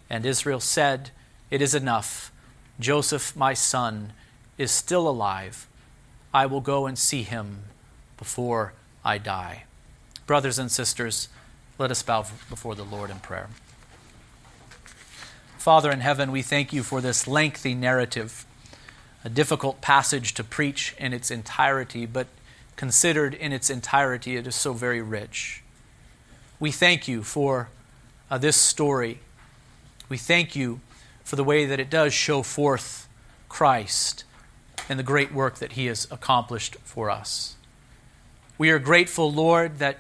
And 0.09 0.25
Israel 0.25 0.61
said, 0.61 1.11
It 1.51 1.61
is 1.61 1.75
enough. 1.75 2.31
Joseph, 2.79 3.35
my 3.35 3.55
son, 3.55 4.13
is 4.57 4.71
still 4.71 5.09
alive. 5.09 5.67
I 6.33 6.47
will 6.47 6.61
go 6.61 6.87
and 6.87 6.97
see 6.97 7.25
him 7.25 7.65
before 8.19 8.73
I 9.05 9.19
die. 9.19 9.65
Brothers 10.27 10.61
and 10.61 10.71
sisters, 10.71 11.29
let 11.77 11.91
us 11.91 12.05
bow 12.05 12.25
before 12.49 12.77
the 12.77 12.85
Lord 12.85 13.11
in 13.11 13.19
prayer. 13.19 13.49
Father 15.57 15.91
in 15.91 16.03
heaven, 16.03 16.31
we 16.31 16.43
thank 16.43 16.73
you 16.73 16.85
for 16.85 17.01
this 17.01 17.27
lengthy 17.27 17.75
narrative 17.75 18.45
a 19.25 19.29
difficult 19.29 19.81
passage 19.81 20.35
to 20.35 20.45
preach 20.45 20.95
in 20.99 21.13
its 21.13 21.31
entirety, 21.31 22.07
but 22.07 22.29
considered 22.77 23.35
in 23.35 23.53
its 23.53 23.69
entirety, 23.69 24.37
it 24.37 24.47
is 24.47 24.55
so 24.55 24.73
very 24.73 25.03
rich. 25.03 25.63
We 26.61 26.71
thank 26.71 27.09
you 27.09 27.23
for 27.23 27.69
uh, 28.31 28.39
this 28.39 28.57
story. 28.57 29.21
We 30.09 30.19
thank 30.19 30.55
you 30.55 30.81
for 31.25 31.37
the 31.37 31.45
way 31.45 31.67
that 31.67 31.81
it 31.81 31.91
does 31.91 32.13
show 32.15 32.43
forth 32.43 33.09
Christ 33.49 34.25
and 34.89 34.99
the 34.99 35.05
great 35.05 35.33
work 35.33 35.57
that 35.59 35.73
he 35.73 35.87
has 35.87 36.07
accomplished 36.11 36.77
for 36.85 37.11
us. 37.11 37.57
We 38.57 38.71
are 38.71 38.79
grateful, 38.79 39.33
Lord, 39.33 39.79
that 39.79 39.99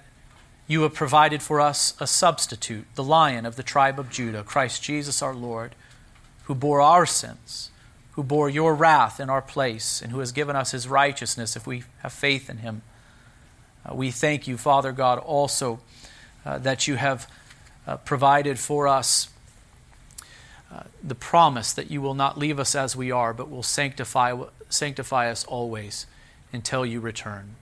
you 0.66 0.82
have 0.82 0.94
provided 0.94 1.42
for 1.42 1.60
us 1.60 1.94
a 2.00 2.06
substitute, 2.06 2.86
the 2.94 3.04
lion 3.04 3.46
of 3.46 3.56
the 3.56 3.62
tribe 3.62 3.98
of 3.98 4.10
Judah, 4.10 4.42
Christ 4.42 4.82
Jesus 4.82 5.22
our 5.22 5.34
Lord, 5.34 5.74
who 6.44 6.54
bore 6.54 6.80
our 6.80 7.06
sins 7.06 7.70
who 8.18 8.24
bore 8.24 8.50
your 8.50 8.74
wrath 8.74 9.20
in 9.20 9.30
our 9.30 9.40
place 9.40 10.02
and 10.02 10.10
who 10.10 10.18
has 10.18 10.32
given 10.32 10.56
us 10.56 10.72
his 10.72 10.88
righteousness 10.88 11.54
if 11.54 11.68
we 11.68 11.84
have 11.98 12.12
faith 12.12 12.50
in 12.50 12.56
him. 12.56 12.82
Uh, 13.86 13.94
we 13.94 14.10
thank 14.10 14.48
you, 14.48 14.56
Father 14.56 14.90
God, 14.90 15.20
also 15.20 15.78
uh, 16.44 16.58
that 16.58 16.88
you 16.88 16.96
have 16.96 17.30
uh, 17.86 17.96
provided 17.98 18.58
for 18.58 18.88
us 18.88 19.28
uh, 20.74 20.82
the 21.00 21.14
promise 21.14 21.72
that 21.72 21.92
you 21.92 22.02
will 22.02 22.14
not 22.14 22.36
leave 22.36 22.58
us 22.58 22.74
as 22.74 22.96
we 22.96 23.12
are, 23.12 23.32
but 23.32 23.48
will 23.48 23.62
sanctify, 23.62 24.36
sanctify 24.68 25.30
us 25.30 25.44
always 25.44 26.08
until 26.52 26.84
you 26.84 26.98
return. 26.98 27.54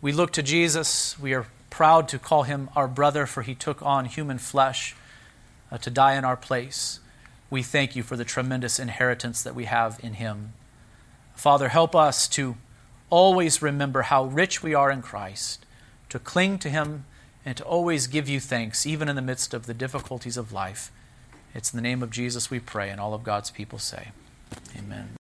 We 0.00 0.12
look 0.12 0.30
to 0.34 0.44
Jesus. 0.44 1.18
We 1.18 1.34
are 1.34 1.46
proud 1.70 2.06
to 2.10 2.20
call 2.20 2.44
him 2.44 2.70
our 2.76 2.86
brother, 2.86 3.26
for 3.26 3.42
he 3.42 3.56
took 3.56 3.82
on 3.82 4.04
human 4.04 4.38
flesh 4.38 4.94
uh, 5.72 5.78
to 5.78 5.90
die 5.90 6.14
in 6.14 6.24
our 6.24 6.36
place 6.36 7.00
we 7.52 7.62
thank 7.62 7.94
you 7.94 8.02
for 8.02 8.16
the 8.16 8.24
tremendous 8.24 8.78
inheritance 8.78 9.42
that 9.42 9.54
we 9.54 9.66
have 9.66 10.00
in 10.02 10.14
Him. 10.14 10.54
Father, 11.34 11.68
help 11.68 11.94
us 11.94 12.26
to 12.28 12.56
always 13.10 13.60
remember 13.60 14.02
how 14.02 14.24
rich 14.24 14.62
we 14.62 14.74
are 14.74 14.90
in 14.90 15.02
Christ, 15.02 15.66
to 16.08 16.18
cling 16.18 16.58
to 16.60 16.70
Him, 16.70 17.04
and 17.44 17.54
to 17.58 17.64
always 17.64 18.06
give 18.06 18.26
you 18.26 18.40
thanks, 18.40 18.86
even 18.86 19.06
in 19.06 19.16
the 19.16 19.22
midst 19.22 19.52
of 19.52 19.66
the 19.66 19.74
difficulties 19.74 20.38
of 20.38 20.50
life. 20.50 20.90
It's 21.54 21.74
in 21.74 21.76
the 21.76 21.82
name 21.82 22.02
of 22.02 22.10
Jesus 22.10 22.50
we 22.50 22.58
pray, 22.58 22.88
and 22.88 22.98
all 22.98 23.12
of 23.12 23.22
God's 23.22 23.50
people 23.50 23.78
say, 23.78 24.12
Amen. 24.78 25.10